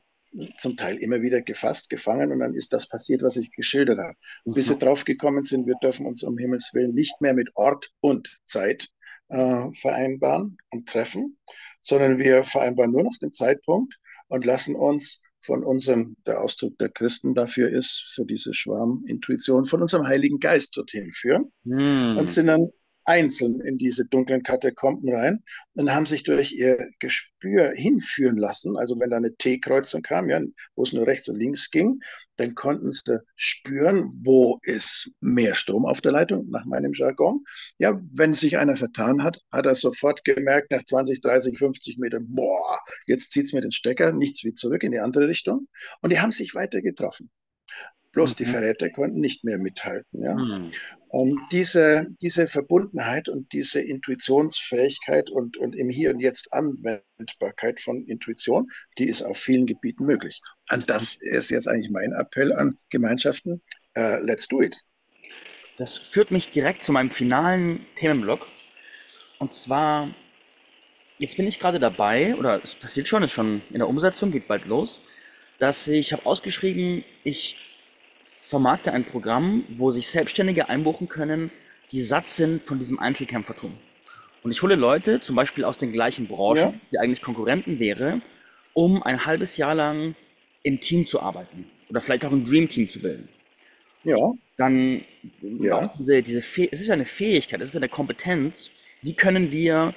zum 0.58 0.78
Teil 0.78 0.98
immer 0.98 1.22
wieder 1.22 1.42
gefasst, 1.42 1.90
gefangen 1.90 2.32
und 2.32 2.40
dann 2.40 2.54
ist 2.54 2.72
das 2.74 2.88
passiert, 2.88 3.24
was 3.24 3.36
ich 3.38 3.52
geschildert 3.52 3.98
habe. 4.00 4.16
Bis 4.54 4.68
Mhm. 4.68 4.74
sie 4.74 4.78
draufgekommen 4.78 5.44
sind, 5.44 5.66
wir 5.66 5.76
dürfen 5.82 6.06
uns 6.06 6.24
um 6.24 6.38
Himmels 6.38 6.72
Willen 6.74 6.94
nicht 6.94 7.20
mehr 7.22 7.34
mit 7.34 7.50
Ort 7.56 7.90
und 8.00 8.40
Zeit 8.46 8.90
äh, 9.30 9.72
vereinbaren 9.74 10.58
und 10.70 10.88
treffen, 10.88 11.38
sondern 11.82 12.20
wir 12.20 12.44
vereinbaren 12.44 12.92
nur 12.92 13.04
noch 13.04 13.18
den 13.22 13.32
Zeitpunkt 13.34 13.98
und 14.28 14.46
lassen 14.46 14.76
uns 14.76 15.22
von 15.42 15.64
unserem, 15.64 16.18
der 16.26 16.42
Ausdruck 16.42 16.78
der 16.80 16.90
Christen 16.90 17.36
dafür 17.36 17.70
ist, 17.70 18.12
für 18.14 18.26
diese 18.26 18.54
Schwarmintuition, 18.54 19.66
von 19.66 19.82
unserem 19.82 20.08
Heiligen 20.08 20.40
Geist 20.40 20.76
dorthin 20.78 21.12
führen 21.12 21.52
und 21.64 22.28
Hm. 22.28 22.28
sind 22.28 22.48
dann 22.48 22.70
einzeln 23.10 23.60
in 23.62 23.80
diese 23.80 24.05
dunklen 24.05 24.43
Katakomben 24.43 25.12
rein 25.12 25.43
und 25.74 25.93
haben 25.93 26.05
sich 26.05 26.24
durch 26.24 26.53
ihr 26.53 26.78
Gespür 26.99 27.74
hinführen 27.76 28.38
lassen. 28.38 28.78
Also 28.78 28.99
wenn 28.99 29.10
da 29.10 29.18
eine 29.18 29.36
T-Kreuzung 29.36 30.03
kam, 30.03 30.30
ja, 30.30 30.39
wo 30.76 30.84
es 30.84 30.93
nur 30.93 31.07
rechts 31.07 31.28
und 31.28 31.39
links 31.39 31.72
ging, 31.72 31.99
dann 32.38 32.53
konnten 32.53 32.91
sie 32.91 33.20
spüren, 33.36 34.10
wo 34.24 34.60
ist 34.62 35.12
mehr 35.22 35.55
Strom 35.55 35.88
auf 35.88 36.01
der 36.01 36.12
Leitung, 36.12 36.47
nach 36.51 36.66
meinem 36.66 36.93
Jargon. 36.93 37.43
Ja, 37.80 37.99
wenn 38.14 38.36
sich 38.36 38.60
einer 38.60 38.78
vertan 38.78 39.24
hat, 39.24 39.41
hat 39.51 39.66
er 39.66 39.74
sofort 39.74 40.24
gemerkt, 40.24 40.70
nach 40.70 40.84
20, 40.84 41.22
30, 41.22 41.57
50 41.57 41.97
Metern, 41.97 42.28
boah, 42.30 42.80
jetzt 43.07 43.32
zieht's 43.32 43.53
mir 43.53 43.62
den 43.62 43.72
Stecker, 43.72 44.12
nichts 44.12 44.43
wie 44.43 44.53
zurück 44.53 44.84
in 44.84 44.91
die 44.91 44.99
andere 44.99 45.28
Richtung. 45.28 45.68
Und 46.01 46.12
die 46.12 46.20
haben 46.20 46.32
sich 46.32 46.53
weiter 46.53 46.84
getroffen. 46.84 47.32
Bloß 48.14 48.36
die 48.36 48.45
Mhm. 48.45 48.49
Verräter 48.49 48.89
konnten 48.91 49.20
nicht 49.20 49.43
mehr 49.43 49.57
mithalten, 49.60 50.24
ja. 50.24 50.36
Hm. 50.36 50.78
Und 51.07 51.39
diese, 51.51 52.07
diese 52.22 52.47
Verbundenheit 52.47 53.30
und 53.30 53.51
diese 53.53 53.82
Intuitionsfähigkeit 53.82 55.30
und, 55.32 55.57
und 55.57 55.76
im 55.76 55.89
Hier 55.89 56.12
und 56.12 56.20
Jetzt 56.20 56.53
Anwendbarkeit 56.53 57.80
von 57.80 58.05
Intuition, 58.07 58.70
die 58.97 59.10
ist 59.10 59.24
auf 59.24 59.38
vielen 59.38 59.66
Gebieten 59.68 60.05
möglich. 60.05 60.41
Und 60.72 60.88
Mhm. 60.88 60.88
das 60.88 61.18
ist 61.18 61.49
jetzt 61.51 61.68
eigentlich 61.68 61.91
mein 61.91 62.14
Appell 62.14 62.53
an 62.53 62.78
Gemeinschaften. 62.89 63.62
Äh, 63.95 64.20
let's 64.22 64.47
do 64.47 64.62
it. 64.62 64.78
Das 65.78 65.97
führt 65.97 66.32
mich 66.32 66.51
direkt 66.51 66.84
zu 66.84 66.91
meinem 66.91 67.10
finalen 67.12 67.86
Themenblock. 67.95 68.47
Und 69.39 69.51
zwar, 69.51 70.14
jetzt 71.18 71.38
bin 71.38 71.47
ich 71.47 71.60
gerade 71.60 71.80
dabei, 71.80 72.36
oder 72.36 72.62
es 72.64 72.76
passiert 72.76 73.07
schon, 73.07 73.24
ist 73.24 73.32
schon 73.32 73.62
in 73.70 73.80
der 73.80 73.89
Umsetzung, 73.89 74.32
geht 74.32 74.47
bald 74.47 74.66
los, 74.66 75.01
dass 75.60 75.88
ich 75.88 76.14
habe 76.14 76.26
ausgeschrieben, 76.26 77.05
ich 77.24 77.57
vermarkte 78.50 78.93
ein 78.93 79.06
Programm, 79.06 79.64
wo 79.70 79.91
sich 79.91 80.08
Selbstständige 80.08 80.70
einbuchen 80.70 81.08
können, 81.08 81.52
die 81.91 82.02
satt 82.02 82.28
sind 82.28 82.64
von 82.64 82.80
diesem 82.80 82.97
Einzelkämpfertum. 82.97 83.78
Und 84.41 84.52
ich 84.52 84.64
hole 84.64 84.74
Leute, 84.74 85.20
zum 85.20 85.36
Beispiel 85.36 85.64
aus 85.64 85.78
den 85.78 85.91
gleichen 85.91 86.28
Ja, 86.28 86.36
Branchen, 86.36 86.82
die 86.91 86.97
eigentlich 86.97 87.22
Konkurrenten 87.22 87.78
wäre, 87.78 88.22
um 88.74 89.04
ein 89.04 89.28
halbes 89.28 89.58
Jahr 89.58 89.76
lang 89.76 90.16
im 90.64 90.80
Team 90.80 91.06
zu 91.06 91.20
arbeiten 91.20 91.70
oder 91.89 92.02
vielleicht 92.02 92.26
auch 92.26 92.32
ein 92.32 92.43
Dream 92.43 92.68
Team 92.68 92.89
zu 92.89 93.00
bilden. 93.00 93.30
ja, 94.04 94.18
Dann 94.58 95.04
ja. 95.41 95.91
diese, 95.95 96.24
diese 96.24 96.41
Fäh 96.41 96.70
es 96.72 96.82
ist 96.82 96.88
ja 96.88 96.95
eine 96.95 97.06
Fähigkeit, 97.06 97.62
es 97.62 97.70
ist 97.70 97.74
ja 97.76 97.80
eine 97.80 97.89
Kompetenz, 97.89 98.72
wie 99.04 99.14
können 99.14 99.52
wir 99.52 99.93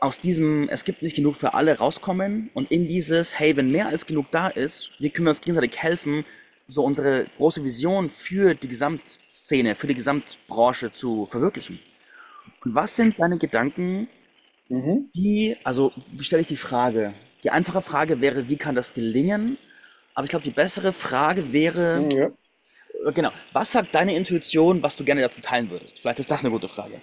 aus 0.00 0.20
diesem, 0.20 0.68
es 0.68 0.84
gibt 0.84 1.02
nicht 1.02 1.16
genug 1.16 1.34
für 1.34 1.54
alle 1.54 1.78
rauskommen 1.78 2.50
und 2.54 2.70
in 2.70 2.86
dieses, 2.86 3.36
hey, 3.38 3.56
wenn 3.56 3.72
mehr 3.72 3.88
als 3.88 4.06
genug 4.06 4.30
da 4.30 4.46
ist, 4.46 4.92
wie 5.00 5.10
können 5.10 5.26
wir 5.26 5.30
uns 5.30 5.40
gegenseitig 5.40 5.82
helfen, 5.82 6.24
so 6.68 6.84
unsere 6.84 7.26
große 7.36 7.62
Vision 7.64 8.10
für 8.10 8.54
die 8.54 8.68
Gesamtszene, 8.68 9.74
für 9.74 9.86
die 9.86 9.94
Gesamtbranche 9.94 10.92
zu 10.92 11.26
verwirklichen. 11.26 11.78
Und 12.64 12.74
was 12.74 12.96
sind 12.96 13.18
deine 13.20 13.38
Gedanken, 13.38 14.08
Mhm. 14.68 15.10
wie, 15.12 15.56
also 15.64 15.92
wie 16.12 16.24
stelle 16.24 16.42
ich 16.42 16.48
die 16.48 16.56
Frage? 16.56 17.14
Die 17.44 17.50
einfache 17.50 17.82
Frage 17.82 18.20
wäre, 18.22 18.48
wie 18.48 18.56
kann 18.56 18.74
das 18.74 18.94
gelingen? 18.94 19.58
Aber 20.14 20.24
ich 20.24 20.30
glaube, 20.30 20.44
die 20.44 20.50
bessere 20.50 20.92
Frage 20.92 21.52
wäre, 21.52 22.06
Ja. 22.10 22.30
äh, 23.06 23.12
genau, 23.12 23.30
was 23.52 23.72
sagt 23.72 23.94
deine 23.94 24.16
Intuition, 24.16 24.82
was 24.82 24.96
du 24.96 25.04
gerne 25.04 25.20
dazu 25.22 25.40
teilen 25.42 25.70
würdest? 25.70 26.00
Vielleicht 26.00 26.20
ist 26.20 26.30
das 26.30 26.42
eine 26.44 26.50
gute 26.52 26.68
Frage. 26.68 27.02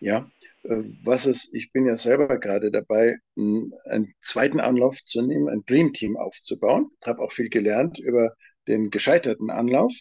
Ja, 0.00 0.30
was 0.62 1.26
ist, 1.26 1.52
ich 1.54 1.72
bin 1.72 1.86
ja 1.86 1.96
selber 1.96 2.38
gerade 2.38 2.70
dabei, 2.70 3.16
einen 3.36 4.14
zweiten 4.22 4.60
Anlauf 4.60 4.98
zu 5.04 5.22
nehmen, 5.22 5.48
ein 5.48 5.64
Dream 5.66 5.92
Team 5.92 6.16
aufzubauen. 6.16 6.90
Habe 7.04 7.20
auch 7.20 7.32
viel 7.32 7.48
gelernt 7.48 7.98
über 7.98 8.34
den 8.68 8.90
gescheiterten 8.90 9.50
Anlauf 9.50 9.92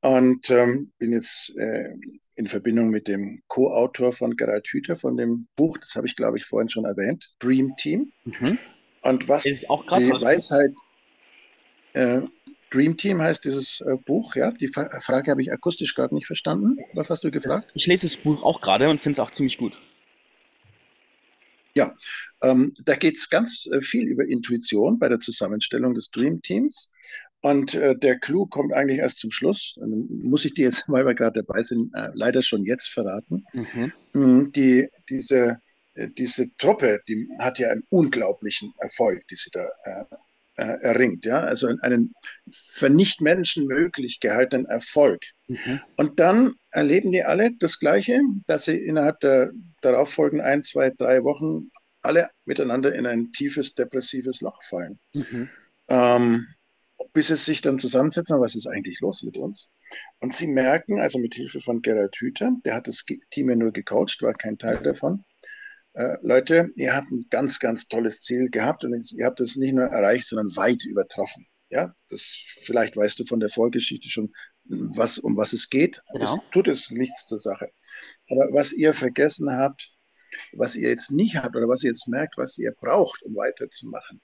und 0.00 0.50
ähm, 0.50 0.92
bin 0.98 1.12
jetzt 1.12 1.54
äh, 1.56 1.94
in 2.34 2.46
Verbindung 2.46 2.88
mit 2.88 3.06
dem 3.06 3.42
Co-Autor 3.46 4.12
von 4.12 4.36
Gerald 4.36 4.66
Hüther 4.66 4.96
von 4.96 5.16
dem 5.16 5.46
Buch, 5.56 5.78
das 5.78 5.94
habe 5.94 6.06
ich 6.06 6.16
glaube 6.16 6.38
ich 6.38 6.44
vorhin 6.44 6.68
schon 6.68 6.84
erwähnt, 6.84 7.32
Dream 7.38 7.74
Team. 7.76 8.12
Mhm. 8.24 8.58
Und 9.02 9.28
was 9.28 9.44
die. 10.20 10.24
Weisheit, 10.24 10.72
äh, 11.92 12.22
Dream 12.72 12.96
Team 12.96 13.20
heißt 13.20 13.44
dieses 13.44 13.80
äh, 13.82 13.96
Buch, 13.96 14.34
ja. 14.34 14.50
Die 14.50 14.68
Fra 14.68 14.88
Frage 15.00 15.30
habe 15.30 15.42
ich 15.42 15.52
akustisch 15.52 15.94
gerade 15.94 16.14
nicht 16.14 16.26
verstanden. 16.26 16.78
Was 16.94 17.10
hast 17.10 17.22
du 17.24 17.30
gefragt? 17.30 17.68
ich 17.74 17.86
lese 17.86 18.06
das 18.06 18.16
Buch 18.16 18.42
auch 18.42 18.60
gerade 18.60 18.88
und 18.88 19.00
finde 19.00 19.14
es 19.14 19.20
auch 19.20 19.30
ziemlich 19.30 19.58
gut. 19.58 19.78
Ja, 21.74 21.94
ähm, 22.42 22.74
da 22.84 22.96
geht 22.96 23.16
es 23.16 23.30
ganz 23.30 23.66
äh, 23.72 23.80
viel 23.80 24.06
über 24.06 24.24
Intuition 24.26 24.98
bei 24.98 25.08
der 25.08 25.20
Zusammenstellung 25.20 25.94
des 25.94 26.10
Dream 26.10 26.42
Teams. 26.42 26.90
Und 27.40 27.74
äh, 27.74 27.96
der 27.96 28.18
Clou 28.18 28.46
kommt 28.46 28.72
eigentlich 28.72 28.98
erst 28.98 29.18
zum 29.18 29.30
Schluss. 29.30 29.74
Dann 29.80 30.06
muss 30.22 30.44
ich 30.44 30.54
dir 30.54 30.66
jetzt, 30.66 30.84
weil 30.88 31.06
wir 31.06 31.14
gerade 31.14 31.42
dabei 31.42 31.62
sind, 31.62 31.92
äh, 31.94 32.10
leider 32.14 32.42
schon 32.42 32.64
jetzt 32.64 32.88
verraten. 32.88 33.44
Mhm. 33.52 33.92
Mm, 34.12 34.52
Die, 34.52 34.88
diese, 35.08 35.58
äh, 35.94 36.08
diese 36.10 36.54
Truppe, 36.56 37.00
die 37.08 37.28
hat 37.38 37.58
ja 37.58 37.70
einen 37.70 37.84
unglaublichen 37.88 38.72
Erfolg, 38.78 39.26
die 39.28 39.36
sie 39.36 39.50
da 39.50 39.64
äh, 39.84 40.04
äh, 40.56 40.78
erringt. 40.82 41.24
Ja? 41.24 41.40
Also 41.40 41.68
einen 41.80 42.14
für 42.50 42.90
Nicht-Menschen 42.90 43.66
möglich 43.66 44.20
gehaltenen 44.20 44.66
Erfolg. 44.66 45.22
Mhm. 45.48 45.80
Und 45.96 46.20
dann 46.20 46.54
erleben 46.70 47.12
die 47.12 47.24
alle 47.24 47.50
das 47.58 47.78
Gleiche, 47.78 48.20
dass 48.46 48.64
sie 48.66 48.76
innerhalb 48.76 49.20
der 49.20 49.50
darauffolgenden 49.80 50.46
ein, 50.46 50.62
zwei, 50.62 50.90
drei 50.90 51.24
Wochen 51.24 51.70
alle 52.02 52.30
miteinander 52.44 52.94
in 52.94 53.06
ein 53.06 53.32
tiefes 53.32 53.74
depressives 53.74 54.40
Loch 54.40 54.62
fallen. 54.62 54.98
Mhm. 55.14 55.48
Ähm, 55.88 56.46
bis 57.12 57.28
sie 57.28 57.36
sich 57.36 57.60
dann 57.60 57.78
zusammensetzen, 57.78 58.40
was 58.40 58.54
ist 58.54 58.66
eigentlich 58.66 59.00
los 59.00 59.22
mit 59.22 59.36
uns? 59.36 59.70
Und 60.20 60.32
sie 60.32 60.46
merken, 60.46 61.00
also 61.00 61.18
mit 61.18 61.34
Hilfe 61.34 61.60
von 61.60 61.82
Gerald 61.82 62.16
Hüther, 62.18 62.52
der 62.64 62.74
hat 62.74 62.86
das 62.86 63.04
Team 63.30 63.50
ja 63.50 63.56
nur 63.56 63.72
gecoacht, 63.72 64.22
war 64.22 64.32
kein 64.34 64.58
Teil 64.58 64.82
davon, 64.82 65.24
äh, 65.94 66.16
Leute, 66.22 66.70
ihr 66.76 66.94
habt 66.94 67.10
ein 67.10 67.26
ganz, 67.30 67.58
ganz 67.58 67.88
tolles 67.88 68.20
Ziel 68.20 68.48
gehabt 68.50 68.84
und 68.84 69.12
ihr 69.12 69.26
habt 69.26 69.40
es 69.40 69.56
nicht 69.56 69.74
nur 69.74 69.86
erreicht, 69.86 70.26
sondern 70.26 70.54
weit 70.56 70.84
übertroffen. 70.84 71.46
Ja, 71.68 71.94
das 72.08 72.22
vielleicht 72.64 72.96
weißt 72.96 73.18
du 73.18 73.24
von 73.24 73.40
der 73.40 73.48
Vorgeschichte 73.48 74.08
schon, 74.10 74.32
was, 74.64 75.18
um 75.18 75.36
was 75.36 75.54
es 75.54 75.70
geht. 75.70 76.02
Genau. 76.12 76.24
Es 76.24 76.40
tut 76.52 76.68
es 76.68 76.90
nichts 76.90 77.26
zur 77.26 77.38
Sache. 77.38 77.70
Aber 78.28 78.48
was 78.52 78.72
ihr 78.72 78.92
vergessen 78.92 79.50
habt, 79.50 79.90
was 80.52 80.76
ihr 80.76 80.88
jetzt 80.90 81.10
nicht 81.10 81.36
habt 81.36 81.56
oder 81.56 81.68
was 81.68 81.82
ihr 81.82 81.90
jetzt 81.90 82.08
merkt, 82.08 82.36
was 82.36 82.58
ihr 82.58 82.72
braucht, 82.72 83.22
um 83.22 83.34
weiterzumachen. 83.34 84.20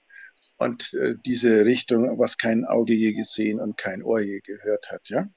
Und 0.57 0.93
äh, 0.93 1.15
diese 1.25 1.65
Richtung, 1.65 2.19
was 2.19 2.37
kein 2.37 2.65
Auge 2.65 2.93
je 2.93 3.13
gesehen 3.13 3.59
und 3.59 3.77
kein 3.77 4.03
Ohr 4.03 4.21
je 4.21 4.39
gehört 4.41 4.91
hat, 4.91 5.09
ja, 5.09 5.27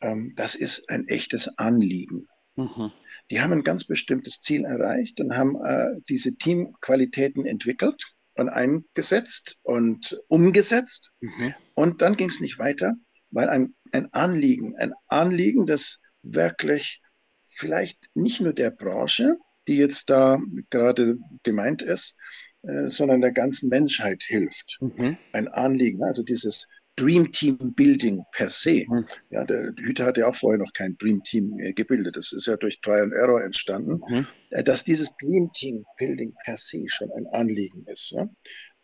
ähm, 0.00 0.32
das 0.36 0.54
ist 0.54 0.88
ein 0.90 1.08
echtes 1.08 1.58
Anliegen. 1.58 2.28
Mhm. 2.56 2.92
Die 3.30 3.40
haben 3.40 3.52
ein 3.52 3.62
ganz 3.62 3.84
bestimmtes 3.84 4.40
Ziel 4.40 4.64
erreicht 4.64 5.20
und 5.20 5.36
haben 5.36 5.56
äh, 5.56 6.00
diese 6.08 6.34
Teamqualitäten 6.34 7.46
entwickelt 7.46 8.02
und 8.34 8.48
eingesetzt 8.48 9.58
und 9.62 10.18
umgesetzt. 10.28 11.12
Mhm. 11.20 11.54
Und 11.74 12.02
dann 12.02 12.16
ging 12.16 12.28
es 12.28 12.40
nicht 12.40 12.58
weiter, 12.58 12.94
weil 13.30 13.48
ein, 13.48 13.74
ein 13.92 14.12
Anliegen, 14.12 14.76
ein 14.76 14.92
Anliegen, 15.06 15.66
das 15.66 16.00
wirklich 16.22 17.00
vielleicht 17.44 17.98
nicht 18.14 18.40
nur 18.40 18.52
der 18.52 18.70
Branche, 18.70 19.36
die 19.68 19.76
jetzt 19.76 20.10
da 20.10 20.38
gerade 20.70 21.18
gemeint 21.42 21.82
ist, 21.82 22.16
äh, 22.62 22.88
sondern 22.90 23.20
der 23.20 23.32
ganzen 23.32 23.68
Menschheit 23.68 24.22
hilft. 24.22 24.78
Mhm. 24.80 25.16
Ein 25.32 25.48
Anliegen, 25.48 26.02
also 26.02 26.22
dieses 26.22 26.68
Dream 26.96 27.32
Team 27.32 27.74
Building 27.74 28.22
per 28.32 28.50
se. 28.50 28.84
Mhm. 28.88 29.06
Ja, 29.30 29.44
der 29.44 29.72
Hüter 29.78 30.04
hat 30.06 30.18
ja 30.18 30.28
auch 30.28 30.34
vorher 30.34 30.58
noch 30.58 30.72
kein 30.72 30.96
Dream 30.98 31.22
Team 31.22 31.58
äh, 31.58 31.72
gebildet. 31.72 32.16
Das 32.16 32.32
ist 32.32 32.46
ja 32.46 32.56
durch 32.56 32.80
Try 32.80 33.00
and 33.00 33.12
Error 33.14 33.42
entstanden, 33.42 34.00
mhm. 34.08 34.26
äh, 34.50 34.62
dass 34.62 34.84
dieses 34.84 35.16
Dream 35.16 35.50
Team 35.52 35.84
Building 35.96 36.34
per 36.44 36.56
se 36.56 36.84
schon 36.88 37.10
ein 37.12 37.26
Anliegen 37.28 37.86
ist. 37.86 38.12
Ja? 38.12 38.28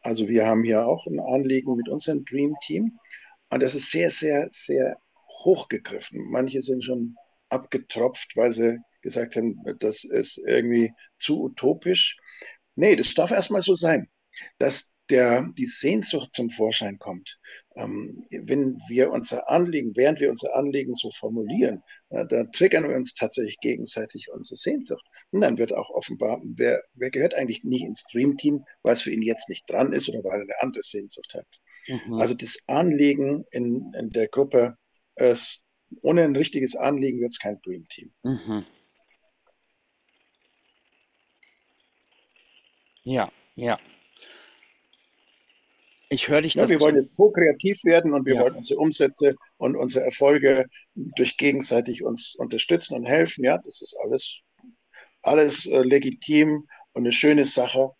Also 0.01 0.29
wir 0.29 0.47
haben 0.47 0.65
hier 0.65 0.87
auch 0.87 1.07
ein 1.07 1.21
Anliegen 1.21 1.77
mit 1.77 1.89
unserem 1.89 2.25
Dream 2.25 2.55
Team 2.63 2.99
und 3.51 3.63
das 3.63 3.75
ist 3.75 3.91
sehr, 3.91 4.11
sehr, 4.11 4.49
sehr 4.51 4.97
hochgegriffen. 5.45 6.31
Manche 6.31 6.63
sind 6.63 6.85
schon 6.85 7.17
abgetropft, 7.49 8.37
weil 8.37 8.53
sie 8.53 8.79
gesagt 9.03 9.37
haben, 9.37 9.63
das 9.79 10.05
ist 10.05 10.39
irgendwie 10.47 10.93
zu 11.19 11.43
utopisch. 11.43 12.17
Nee, 12.75 12.97
das 12.97 13.15
darf 13.15 13.31
erstmal 13.31 13.63
so 13.63 13.75
sein, 13.75 14.09
dass 14.59 14.93
der, 15.11 15.49
die 15.57 15.67
Sehnsucht 15.67 16.31
zum 16.35 16.51
Vorschein 16.51 16.99
kommt. 16.99 17.39
Ähm, 17.77 18.27
wenn 18.31 18.79
wir 18.89 19.11
unser 19.11 19.51
Anliegen, 19.51 19.97
während 19.97 20.21
wir 20.21 20.31
unser 20.31 20.55
Anliegen 20.57 20.95
so 20.95 21.11
formulieren, 21.11 21.83
äh, 22.11 22.27
dann 22.27 22.53
triggern 22.53 22.89
wir 22.89 22.97
uns 22.97 23.15
tatsächlich 23.15 23.59
gegenseitig 23.61 24.29
unsere 24.33 24.57
Sehnsucht. 24.57 25.05
Und 25.31 25.41
dann 25.41 25.59
wird 25.59 25.73
auch 25.73 25.91
offenbar, 25.91 26.41
wer, 26.45 26.83
wer 26.95 27.11
gehört 27.11 27.35
eigentlich 27.35 27.65
nicht 27.65 27.85
ins 27.85 28.01
Streamteam, 28.09 28.65
weil 28.83 28.95
es 28.95 29.03
für 29.03 29.13
ihn 29.13 29.23
jetzt 29.23 29.49
nicht 29.49 29.69
dran 29.69 29.93
ist 29.93 30.09
oder 30.09 30.25
weil 30.25 30.41
er 30.41 30.43
eine 30.43 30.63
andere 30.63 30.83
Sehnsucht 30.83 31.35
hat. 31.35 31.47
Mhm. 31.87 32.15
Also 32.15 32.35
das 32.35 32.65
Anliegen 32.67 33.45
in, 33.51 33.93
in 33.99 34.11
der 34.11 34.29
Gruppe, 34.29 34.77
ist, 35.17 35.65
ohne 36.03 36.25
ein 36.25 36.37
richtiges 36.37 36.77
Anliegen 36.77 37.21
wird 37.21 37.33
es 37.33 37.39
kein 37.39 37.61
Dreamteam. 37.63 38.13
Mhm. 38.23 38.65
Ja, 43.05 43.33
ja. 43.55 43.79
Ich 46.11 46.29
höre 46.29 46.43
dich 46.43 46.55
ja, 46.55 46.63
das. 46.63 46.71
Wir 46.71 46.81
wollen 46.81 46.97
jetzt 46.97 47.15
co-kreativ 47.17 47.85
werden 47.85 48.15
und 48.15 48.27
wir 48.27 48.37
ja. 48.37 48.41
wollen 48.41 48.57
unsere 48.57 48.81
Umsätze 48.81 49.35
und 49.59 49.77
unsere 49.77 50.05
Erfolge 50.05 50.67
durch 50.95 51.37
gegenseitig 51.37 52.03
uns 52.03 52.35
unterstützen 52.37 52.95
und 52.95 53.07
helfen. 53.07 53.45
Ja, 53.45 53.59
das 53.59 53.83
ist 53.83 53.97
alles, 54.03 54.41
alles 55.23 55.67
äh, 55.67 55.83
legitim 55.83 56.67
und 56.93 57.03
eine 57.03 57.13
schöne 57.13 57.45
Sache. 57.45 57.91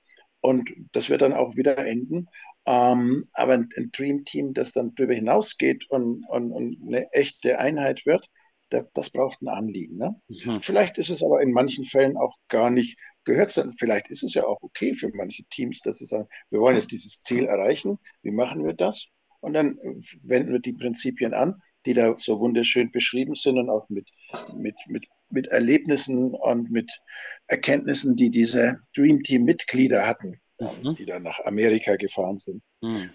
Und 0.41 0.71
das 0.93 1.11
wird 1.11 1.21
dann 1.21 1.35
auch 1.35 1.57
wieder 1.57 1.77
enden. 1.79 2.29
Ähm, 2.65 3.25
aber 3.33 3.55
ein, 3.55 3.69
ein 3.77 3.91
Dream 3.91 4.25
Team, 4.25 4.55
das 4.55 4.73
dann 4.73 4.95
darüber 4.95 5.15
hinausgeht 5.15 5.91
und, 5.91 6.25
und, 6.29 6.53
und 6.53 6.77
eine 6.87 7.11
echte 7.13 7.59
Einheit 7.59 8.07
wird, 8.07 8.29
das 8.69 9.11
braucht 9.11 9.41
ein 9.43 9.49
Anliegen. 9.49 9.97
Ne? 9.97 10.21
Mhm. 10.29 10.61
Vielleicht 10.61 10.99
ist 10.99 11.11
es 11.11 11.23
aber 11.23 11.41
in 11.41 11.53
manchen 11.53 11.85
Fällen 11.85 12.17
auch 12.17 12.37
gar 12.49 12.71
nicht 12.71 12.99
gehört. 13.29 13.53
Vielleicht 13.79 14.09
ist 14.09 14.25
es 14.25 14.35
ja 14.35 14.45
auch 14.45 14.63
okay 14.63 14.95
für 14.95 15.11
manche 15.15 15.45
Teams, 15.45 15.81
dass 15.81 15.99
sie 15.99 16.07
sagen, 16.07 16.29
wir 16.51 16.61
wollen 16.61 16.77
jetzt 16.77 16.91
dieses 16.91 17.21
Ziel 17.21 17.45
erreichen. 17.45 17.99
Wie 18.23 18.31
machen 18.31 18.65
wir 18.65 18.75
das? 18.75 19.07
Und 19.41 19.53
dann 19.53 19.79
wenden 20.25 20.53
wir 20.53 20.59
die 20.59 20.73
Prinzipien 20.73 21.33
an, 21.33 21.63
die 21.87 21.93
da 21.93 22.17
so 22.19 22.41
wunderschön 22.41 22.91
beschrieben 22.91 23.37
sind 23.37 23.59
und 23.59 23.71
auch 23.71 23.89
mit, 23.89 24.11
mit, 24.57 24.75
mit, 24.89 25.07
mit 25.31 25.47
Erlebnissen 25.47 26.35
und 26.35 26.71
mit 26.71 27.01
Erkenntnissen, 27.47 28.17
die 28.17 28.31
diese 28.31 28.81
Dream 28.97 29.23
Team-Mitglieder 29.23 30.07
hatten, 30.07 30.41
mhm. 30.59 30.97
die 30.97 31.07
dann 31.07 31.23
nach 31.23 31.39
Amerika 31.45 31.95
gefahren 31.97 32.39
sind, 32.39 32.63
mhm. 32.81 33.11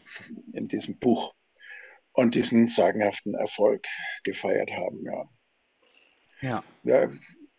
in 0.54 0.68
diesem 0.68 0.98
Buch 0.98 1.34
und 2.14 2.36
diesen 2.36 2.68
sagenhaften 2.68 3.34
Erfolg 3.34 3.86
gefeiert 4.24 4.72
haben. 4.72 5.04
Ja. 5.04 5.30
Ja. 6.42 6.64
ja 6.84 7.10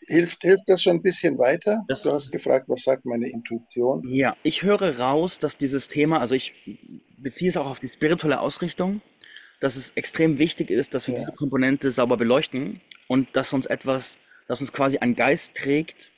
hilft, 0.06 0.42
hilft 0.42 0.64
das 0.66 0.82
schon 0.82 0.96
ein 0.96 1.02
bisschen 1.02 1.38
weiter? 1.38 1.84
Das, 1.88 2.02
du 2.02 2.10
hast 2.10 2.30
gefragt, 2.30 2.68
was 2.68 2.82
sagt 2.82 3.04
meine 3.04 3.28
Intuition? 3.28 4.02
Ja, 4.06 4.36
ich 4.42 4.62
höre 4.62 4.98
raus, 4.98 5.38
dass 5.38 5.56
dieses 5.56 5.88
Thema, 5.88 6.20
also 6.20 6.34
ich 6.34 6.54
beziehe 7.18 7.48
es 7.48 7.56
auch 7.56 7.66
auf 7.66 7.80
die 7.80 7.88
spirituelle 7.88 8.40
Ausrichtung, 8.40 9.00
dass 9.60 9.76
es 9.76 9.90
extrem 9.92 10.38
wichtig 10.38 10.70
ist, 10.70 10.94
dass 10.94 11.06
wir 11.06 11.14
ja. 11.14 11.20
diese 11.20 11.32
Komponente 11.32 11.90
sauber 11.90 12.16
beleuchten 12.16 12.80
und 13.08 13.34
dass 13.34 13.52
uns 13.52 13.66
etwas, 13.66 14.18
dass 14.46 14.60
uns 14.60 14.72
quasi 14.72 14.98
ein 14.98 15.14
Geist 15.14 15.54
trägt, 15.54 16.10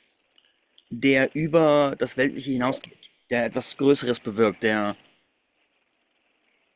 der 0.89 1.33
über 1.35 1.95
das 1.97 2.17
Weltliche 2.17 2.51
hinausgeht, 2.51 3.09
der 3.29 3.45
etwas 3.45 3.77
Größeres 3.77 4.19
bewirkt, 4.19 4.63
der. 4.63 4.95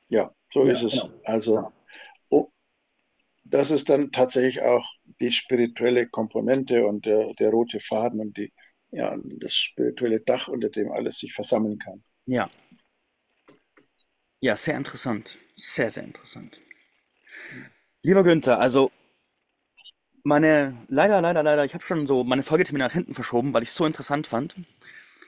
Ja, 0.09 0.33
so 0.51 0.65
ja, 0.65 0.73
ist 0.73 0.83
es. 0.83 0.93
Genau. 0.93 1.13
Also, 1.23 1.71
oh, 2.29 2.49
das 3.43 3.71
ist 3.71 3.89
dann 3.89 4.11
tatsächlich 4.11 4.61
auch 4.61 4.85
die 5.21 5.31
spirituelle 5.31 6.07
Komponente 6.07 6.85
und 6.85 7.05
der, 7.05 7.31
der 7.39 7.51
rote 7.51 7.79
Faden 7.79 8.19
und 8.19 8.37
die, 8.37 8.51
ja, 8.91 9.15
das 9.39 9.53
spirituelle 9.53 10.19
Dach, 10.19 10.47
unter 10.47 10.69
dem 10.69 10.91
alles 10.91 11.19
sich 11.19 11.33
versammeln 11.33 11.77
kann. 11.79 12.03
Ja. 12.25 12.49
Ja, 14.41 14.57
sehr 14.57 14.75
interessant. 14.75 15.37
Sehr, 15.55 15.91
sehr 15.91 16.03
interessant. 16.03 16.59
Lieber 18.03 18.23
Günther, 18.23 18.59
also 18.59 18.91
meine, 20.23 20.85
leider, 20.87 21.21
leider, 21.21 21.43
leider, 21.43 21.65
ich 21.65 21.73
habe 21.73 21.83
schon 21.83 22.07
so 22.07 22.23
meine 22.23 22.43
Folgetermine 22.43 22.85
nach 22.85 22.93
hinten 22.93 23.13
verschoben, 23.13 23.53
weil 23.53 23.63
ich 23.63 23.69
es 23.69 23.75
so 23.75 23.85
interessant 23.85 24.27
fand. 24.27 24.55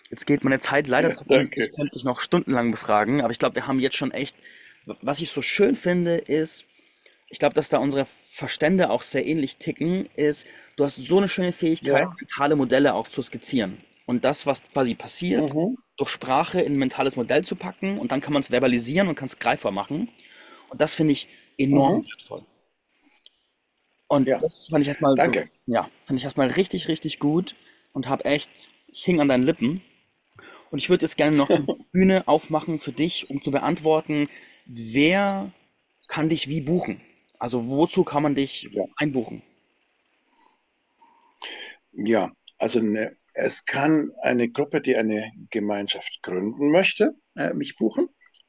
Jetzt 0.09 0.25
geht 0.25 0.43
meine 0.43 0.59
Zeit 0.59 0.87
leider 0.87 1.09
ja, 1.09 1.17
danke. 1.27 1.65
Ich 1.65 1.75
könnte 1.75 1.93
dich 1.93 2.03
noch 2.03 2.19
stundenlang 2.19 2.71
befragen, 2.71 3.21
aber 3.21 3.31
ich 3.31 3.39
glaube, 3.39 3.55
wir 3.55 3.67
haben 3.67 3.79
jetzt 3.79 3.95
schon 3.95 4.11
echt, 4.11 4.35
was 5.01 5.21
ich 5.21 5.31
so 5.31 5.41
schön 5.41 5.75
finde, 5.75 6.17
ist, 6.17 6.65
ich 7.34 7.39
glaube, 7.39 7.55
dass 7.55 7.67
da 7.67 7.79
unsere 7.79 8.05
Verstände 8.05 8.91
auch 8.91 9.01
sehr 9.01 9.25
ähnlich 9.25 9.57
ticken, 9.57 10.07
ist, 10.15 10.45
du 10.75 10.84
hast 10.84 10.97
so 10.97 11.17
eine 11.17 11.27
schöne 11.27 11.51
Fähigkeit, 11.51 12.03
ja. 12.03 12.15
mentale 12.15 12.55
Modelle 12.55 12.93
auch 12.93 13.07
zu 13.07 13.23
skizzieren. 13.23 13.79
Und 14.05 14.23
das, 14.23 14.45
was 14.45 14.61
quasi 14.61 14.93
passiert, 14.93 15.55
mhm. 15.55 15.79
durch 15.97 16.11
Sprache 16.11 16.61
in 16.61 16.75
ein 16.75 16.77
mentales 16.77 17.15
Modell 17.15 17.43
zu 17.43 17.55
packen 17.55 17.97
und 17.97 18.11
dann 18.11 18.21
kann 18.21 18.34
man 18.34 18.41
es 18.41 18.49
verbalisieren 18.49 19.07
und 19.07 19.15
kann 19.15 19.25
es 19.25 19.39
greifbar 19.39 19.71
machen. 19.71 20.09
Und 20.69 20.79
das 20.79 20.93
finde 20.93 21.13
ich 21.13 21.27
enorm 21.57 22.01
mhm. 22.01 22.05
wertvoll. 22.05 22.45
Und 24.05 24.27
ja. 24.27 24.38
das 24.38 24.67
fand 24.67 24.84
ich 24.84 24.89
erstmal 24.89 25.17
so, 25.17 25.31
ja, 25.65 25.89
fand 26.03 26.19
ich 26.19 26.23
erstmal 26.23 26.49
richtig, 26.49 26.88
richtig 26.88 27.17
gut 27.17 27.55
und 27.93 28.09
habe 28.09 28.25
echt, 28.25 28.69
ich 28.86 29.03
hing 29.05 29.19
an 29.19 29.27
deinen 29.27 29.43
Lippen. 29.43 29.81
Und 30.69 30.77
ich 30.77 30.91
würde 30.91 31.03
jetzt 31.03 31.17
gerne 31.17 31.36
noch 31.36 31.49
eine 31.49 31.65
Bühne 31.91 32.27
aufmachen 32.27 32.77
für 32.77 32.91
dich, 32.91 33.31
um 33.31 33.41
zu 33.41 33.49
beantworten, 33.49 34.29
wer 34.67 35.51
kann 36.07 36.29
dich 36.29 36.47
wie 36.47 36.61
buchen? 36.61 37.01
Also 37.43 37.67
wozu 37.67 38.05
kann 38.05 38.23
man 38.23 38.35
dich 38.35 38.69
ja. 38.71 38.85
einbuchen? 38.95 39.43
Ja, 41.91 42.31
also 42.57 42.79
eine, 42.79 43.17
es 43.33 43.65
kann 43.65 44.11
eine 44.21 44.49
Gruppe, 44.49 44.79
die 44.79 44.95
eine 44.95 45.29
Gemeinschaft 45.49 46.23
gründen 46.23 46.71
möchte, 46.71 47.17
äh, 47.35 47.53
mich 47.53 47.75
buchen 47.75 48.07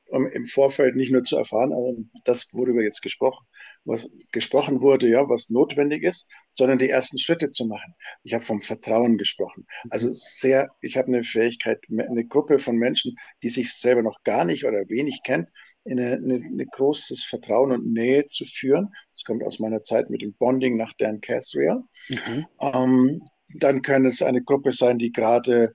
um 0.09 0.26
im 0.26 0.44
Vorfeld 0.44 0.96
nicht 0.96 1.11
nur 1.12 1.22
zu 1.22 1.36
erfahren, 1.36 1.72
also 1.72 1.96
das, 2.24 2.48
worüber 2.52 2.82
jetzt 2.82 3.02
gesprochen, 3.02 3.44
was 3.84 4.09
gesprochen 4.32 4.80
wurde, 4.80 5.09
ja, 5.09 5.28
was 5.28 5.50
notwendig 5.50 6.02
ist, 6.02 6.28
sondern 6.52 6.78
die 6.78 6.88
ersten 6.88 7.18
Schritte 7.18 7.50
zu 7.50 7.66
machen. 7.66 7.94
Ich 8.22 8.34
habe 8.34 8.44
vom 8.44 8.61
Vertrauen 8.61 9.18
gesprochen. 9.18 9.66
Also 9.90 10.09
sehr, 10.12 10.70
ich 10.80 10.96
habe 10.96 11.09
eine 11.09 11.22
Fähigkeit, 11.22 11.80
eine 11.88 12.26
Gruppe 12.26 12.59
von 12.59 12.76
Menschen, 12.76 13.16
die 13.42 13.48
sich 13.48 13.72
selber 13.72 14.02
noch 14.02 14.22
gar 14.24 14.44
nicht 14.44 14.64
oder 14.64 14.88
wenig 14.88 15.20
kennt, 15.24 15.48
in 15.84 16.00
eine 16.00 16.66
großes 16.66 17.24
Vertrauen 17.24 17.72
und 17.72 17.92
Nähe 17.92 18.26
zu 18.26 18.44
führen. 18.44 18.90
Das 19.11 19.24
kommt 19.24 19.42
aus 19.42 19.59
meiner 19.59 19.82
Zeit 19.82 20.11
mit 20.11 20.22
dem 20.22 20.34
Bonding 20.34 20.76
nach 20.76 20.92
Dan 20.94 21.20
Casriel. 21.20 21.82
Mhm. 22.09 22.46
Ähm, 22.61 23.22
dann 23.57 23.82
kann 23.82 24.05
es 24.05 24.22
eine 24.22 24.42
Gruppe 24.42 24.72
sein, 24.72 24.98
die 24.98 25.12
gerade 25.12 25.74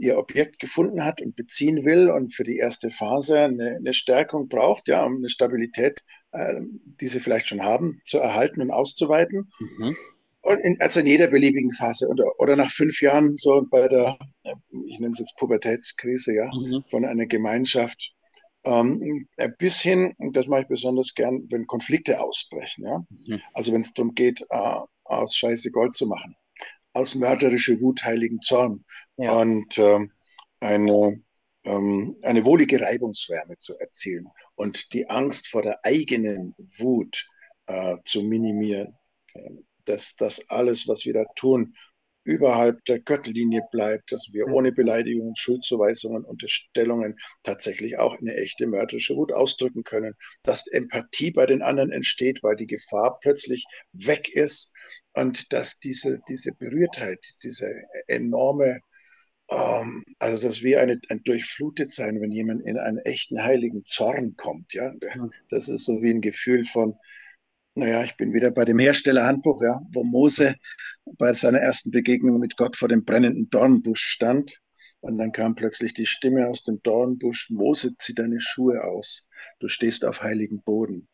ihr 0.00 0.18
Objekt 0.18 0.58
gefunden 0.58 1.04
hat 1.04 1.20
und 1.22 1.36
beziehen 1.36 1.84
will 1.84 2.10
und 2.10 2.34
für 2.34 2.44
die 2.44 2.56
erste 2.56 2.90
Phase 2.90 3.38
eine, 3.38 3.76
eine 3.76 3.92
Stärkung 3.92 4.48
braucht, 4.48 4.88
ja, 4.88 5.04
um 5.04 5.16
eine 5.18 5.28
Stabilität, 5.28 6.02
äh, 6.32 6.60
die 7.00 7.06
sie 7.06 7.20
vielleicht 7.20 7.46
schon 7.48 7.62
haben, 7.62 8.00
zu 8.04 8.18
erhalten 8.18 8.60
und 8.60 8.70
auszuweiten. 8.70 9.48
Mhm. 9.58 9.94
in, 10.62 10.80
also 10.80 11.00
in 11.00 11.06
jeder 11.06 11.28
beliebigen 11.28 11.72
Phase 11.72 12.08
oder, 12.08 12.24
oder 12.38 12.56
nach 12.56 12.70
fünf 12.70 13.00
Jahren 13.00 13.36
so 13.36 13.64
bei 13.70 13.86
der, 13.88 14.18
ich 14.86 14.98
nenne 14.98 15.12
es 15.12 15.20
jetzt 15.20 15.36
Pubertätskrise, 15.36 16.34
ja, 16.34 16.50
Mhm. 16.52 16.82
von 16.88 17.04
einer 17.04 17.26
Gemeinschaft 17.26 18.12
ähm, 18.64 19.28
bis 19.58 19.80
hin, 19.80 20.14
und 20.18 20.36
das 20.36 20.46
mache 20.46 20.62
ich 20.62 20.68
besonders 20.68 21.14
gern, 21.14 21.46
wenn 21.50 21.66
Konflikte 21.66 22.20
ausbrechen, 22.20 22.84
ja. 22.84 23.04
Mhm. 23.08 23.40
Also 23.54 23.72
wenn 23.72 23.80
es 23.82 23.92
darum 23.94 24.14
geht, 24.14 24.42
äh, 24.50 24.76
aus 25.04 25.34
Scheiße 25.34 25.70
Gold 25.70 25.94
zu 25.94 26.06
machen, 26.06 26.34
aus 26.92 27.14
mörderische 27.14 27.80
Wut 27.80 28.04
heiligen 28.04 28.40
Zorn 28.40 28.84
Ja. 29.16 29.32
und 29.32 29.78
ähm, 29.78 30.12
eine, 30.60 31.22
ähm, 31.64 32.16
eine 32.22 32.44
wohlige 32.44 32.80
Reibungswärme 32.80 33.56
zu 33.58 33.78
erzielen 33.78 34.28
und 34.54 34.92
die 34.92 35.08
Angst 35.08 35.48
vor 35.48 35.62
der 35.62 35.84
eigenen 35.84 36.54
Wut 36.78 37.28
äh, 37.66 37.96
zu 38.04 38.22
minimieren. 38.22 38.96
Dass 39.84 40.14
das 40.16 40.48
alles, 40.50 40.86
was 40.88 41.04
wir 41.04 41.14
da 41.14 41.24
tun, 41.36 41.74
überhalb 42.30 42.84
der 42.84 43.00
Gürtellinie 43.00 43.62
bleibt, 43.72 44.12
dass 44.12 44.28
wir 44.32 44.46
ohne 44.46 44.72
Beleidigungen, 44.72 45.34
Schuldzuweisungen, 45.36 46.24
Unterstellungen 46.24 47.18
tatsächlich 47.42 47.98
auch 47.98 48.16
eine 48.18 48.34
echte 48.36 48.66
mörderische 48.66 49.16
Wut 49.16 49.32
ausdrücken 49.32 49.82
können, 49.82 50.14
dass 50.44 50.68
Empathie 50.68 51.32
bei 51.32 51.46
den 51.46 51.62
anderen 51.62 51.90
entsteht, 51.90 52.42
weil 52.42 52.56
die 52.56 52.68
Gefahr 52.68 53.18
plötzlich 53.20 53.64
weg 53.92 54.28
ist 54.28 54.72
und 55.14 55.52
dass 55.52 55.78
diese, 55.80 56.20
diese 56.28 56.52
Berührtheit, 56.52 57.18
diese 57.42 57.66
enorme, 58.06 58.80
ähm, 59.50 60.04
also 60.20 60.46
dass 60.46 60.62
wir 60.62 60.80
eine, 60.80 61.00
ein 61.08 61.22
durchflutet 61.24 61.92
sein, 61.92 62.20
wenn 62.20 62.30
jemand 62.30 62.64
in 62.64 62.78
einen 62.78 62.98
echten 62.98 63.42
heiligen 63.42 63.84
Zorn 63.84 64.36
kommt, 64.36 64.72
ja, 64.72 64.92
das 65.50 65.68
ist 65.68 65.84
so 65.84 66.00
wie 66.00 66.10
ein 66.10 66.20
Gefühl 66.20 66.62
von, 66.62 66.94
naja, 67.74 68.02
ich 68.04 68.16
bin 68.16 68.32
wieder 68.34 68.50
bei 68.50 68.64
dem 68.64 68.78
Herstellerhandbuch, 68.78 69.62
ja, 69.62 69.80
wo 69.92 70.04
Mose 70.04 70.54
bei 71.18 71.32
seiner 71.34 71.60
ersten 71.60 71.90
Begegnung 71.90 72.38
mit 72.40 72.56
Gott 72.56 72.76
vor 72.76 72.88
dem 72.88 73.04
brennenden 73.04 73.50
Dornbusch 73.50 74.02
stand. 74.02 74.60
Und 75.00 75.18
dann 75.18 75.32
kam 75.32 75.54
plötzlich 75.54 75.94
die 75.94 76.06
Stimme 76.06 76.46
aus 76.48 76.62
dem 76.62 76.82
Dornbusch, 76.82 77.50
Mose, 77.50 77.96
zieh 77.98 78.14
deine 78.14 78.40
Schuhe 78.40 78.84
aus, 78.84 79.28
du 79.60 79.68
stehst 79.68 80.04
auf 80.04 80.22
heiligen 80.22 80.62
Boden. 80.62 81.08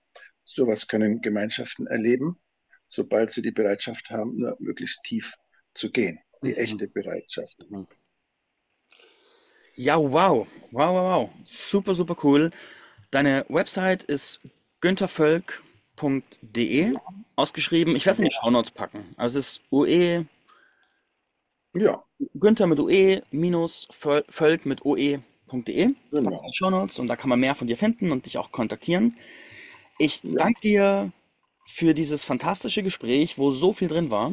Sowas 0.45 0.89
können 0.89 1.21
Gemeinschaften 1.21 1.87
erleben, 1.87 2.39
sobald 2.89 3.31
sie 3.31 3.43
die 3.43 3.53
Bereitschaft 3.53 4.11
haben, 4.11 4.39
nur 4.39 4.57
möglichst 4.59 5.03
tief 5.05 5.35
zu 5.75 5.91
gehen. 5.91 6.19
Die 6.45 6.53
Mhm. 6.53 6.59
echte 6.59 6.89
Bereitschaft. 6.89 7.59
Mhm. 7.71 7.87
Ja, 9.77 9.97
wow. 9.99 10.47
Wow, 10.73 10.95
wow, 10.95 11.05
wow. 11.05 11.31
Super, 11.45 11.95
super 11.95 12.17
cool. 12.23 12.51
Deine 13.11 13.45
Website 13.49 14.05
ist 14.05 14.41
günthervölk.de 15.97 16.93
ausgeschrieben. 17.37 17.97
Ich 17.97 18.07
werde 18.07 18.15
es 18.15 18.19
in 18.21 18.25
die 18.27 18.35
Shownotes 18.35 18.71
packen. 18.71 19.05
Also 19.17 19.39
es 19.39 19.49
ist 19.49 19.63
UE, 19.71 20.27
Ja, 21.75 22.03
Günther 22.35 22.67
mit 22.67 22.79
UE 22.79 23.23
minus 23.31 23.87
Völ- 23.91 24.25
Völk 24.29 24.65
mit 24.65 24.85
OE.de. 24.85 25.91
Genau. 26.11 26.43
Shownotes 26.53 26.99
und 26.99 27.07
da 27.09 27.17
kann 27.17 27.29
man 27.29 27.41
mehr 27.41 27.55
von 27.55 27.67
dir 27.67 27.77
finden 27.77 28.13
und 28.13 28.27
dich 28.27 28.39
auch 28.39 28.51
kontaktieren. 28.53 29.17
Ich 29.99 30.23
Ja, 30.23 30.31
danke 30.37 30.61
dir 30.61 31.13
für 31.67 31.95
dieses 31.95 32.25
fantastische 32.25 32.83
Gespräch, 32.83 33.39
wo 33.39 33.51
so 33.51 33.73
viel 33.73 33.89
drin 33.89 34.11
war. 34.11 34.33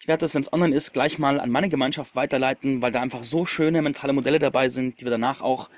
Ich 0.00 0.08
werde 0.08 0.20
das, 0.22 0.34
wenn 0.34 0.40
es 0.42 0.52
online 0.52 0.74
ist, 0.74 0.92
gleich 0.94 1.18
mal 1.18 1.40
an 1.40 1.50
meine 1.50 1.68
Gemeinschaft 1.68 2.16
weiterleiten, 2.16 2.80
weil 2.80 2.90
da 2.92 3.02
einfach 3.02 3.22
so 3.24 3.44
schöne 3.44 3.82
mentale 3.82 4.14
Modelle 4.14 4.38
dabei 4.38 4.68
sind, 4.68 5.00
die 5.00 5.04
wir 5.04 5.10
danach 5.10 5.42
auch, 5.42 5.68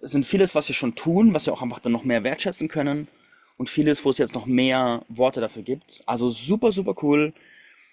es 0.00 0.12
sind 0.12 0.24
vieles, 0.24 0.54
was 0.54 0.68
wir 0.68 0.74
schon 0.74 0.94
tun, 0.94 1.34
was 1.34 1.46
wir 1.46 1.52
auch 1.52 1.62
einfach 1.62 1.80
dann 1.80 1.90
noch 1.90 2.04
mehr 2.04 2.22
wertschätzen 2.22 2.68
können 2.68 3.08
und 3.56 3.68
vieles, 3.70 4.04
wo 4.04 4.10
es 4.10 4.18
jetzt 4.18 4.34
noch 4.34 4.46
mehr 4.46 5.04
Worte 5.08 5.40
dafür 5.40 5.62
gibt. 5.62 6.00
Also 6.06 6.30
super, 6.30 6.72
super 6.72 6.94
cool. 7.02 7.32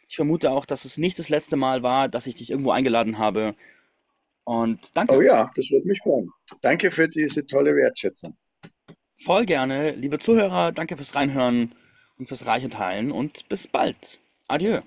Ich 0.07 0.15
vermute 0.15 0.51
auch, 0.51 0.65
dass 0.65 0.85
es 0.85 0.97
nicht 0.97 1.17
das 1.19 1.29
letzte 1.29 1.55
Mal 1.55 1.83
war, 1.83 2.07
dass 2.09 2.27
ich 2.27 2.35
dich 2.35 2.51
irgendwo 2.51 2.71
eingeladen 2.71 3.17
habe. 3.17 3.55
Und 4.43 4.79
oh 4.83 4.91
danke. 4.93 5.25
ja, 5.25 5.49
das 5.55 5.71
würde 5.71 5.87
mich 5.87 5.99
freuen. 5.99 6.29
Danke 6.61 6.91
für 6.91 7.07
diese 7.07 7.45
tolle 7.47 7.75
Wertschätzung. 7.75 8.35
Voll 9.15 9.45
gerne. 9.45 9.91
Liebe 9.91 10.19
Zuhörer, 10.19 10.71
danke 10.71 10.97
fürs 10.97 11.15
Reinhören 11.15 11.73
und 12.17 12.27
fürs 12.27 12.45
reiche 12.45 12.69
Teilen 12.69 13.11
und 13.11 13.47
bis 13.47 13.67
bald. 13.67 14.19
Adieu. 14.47 14.81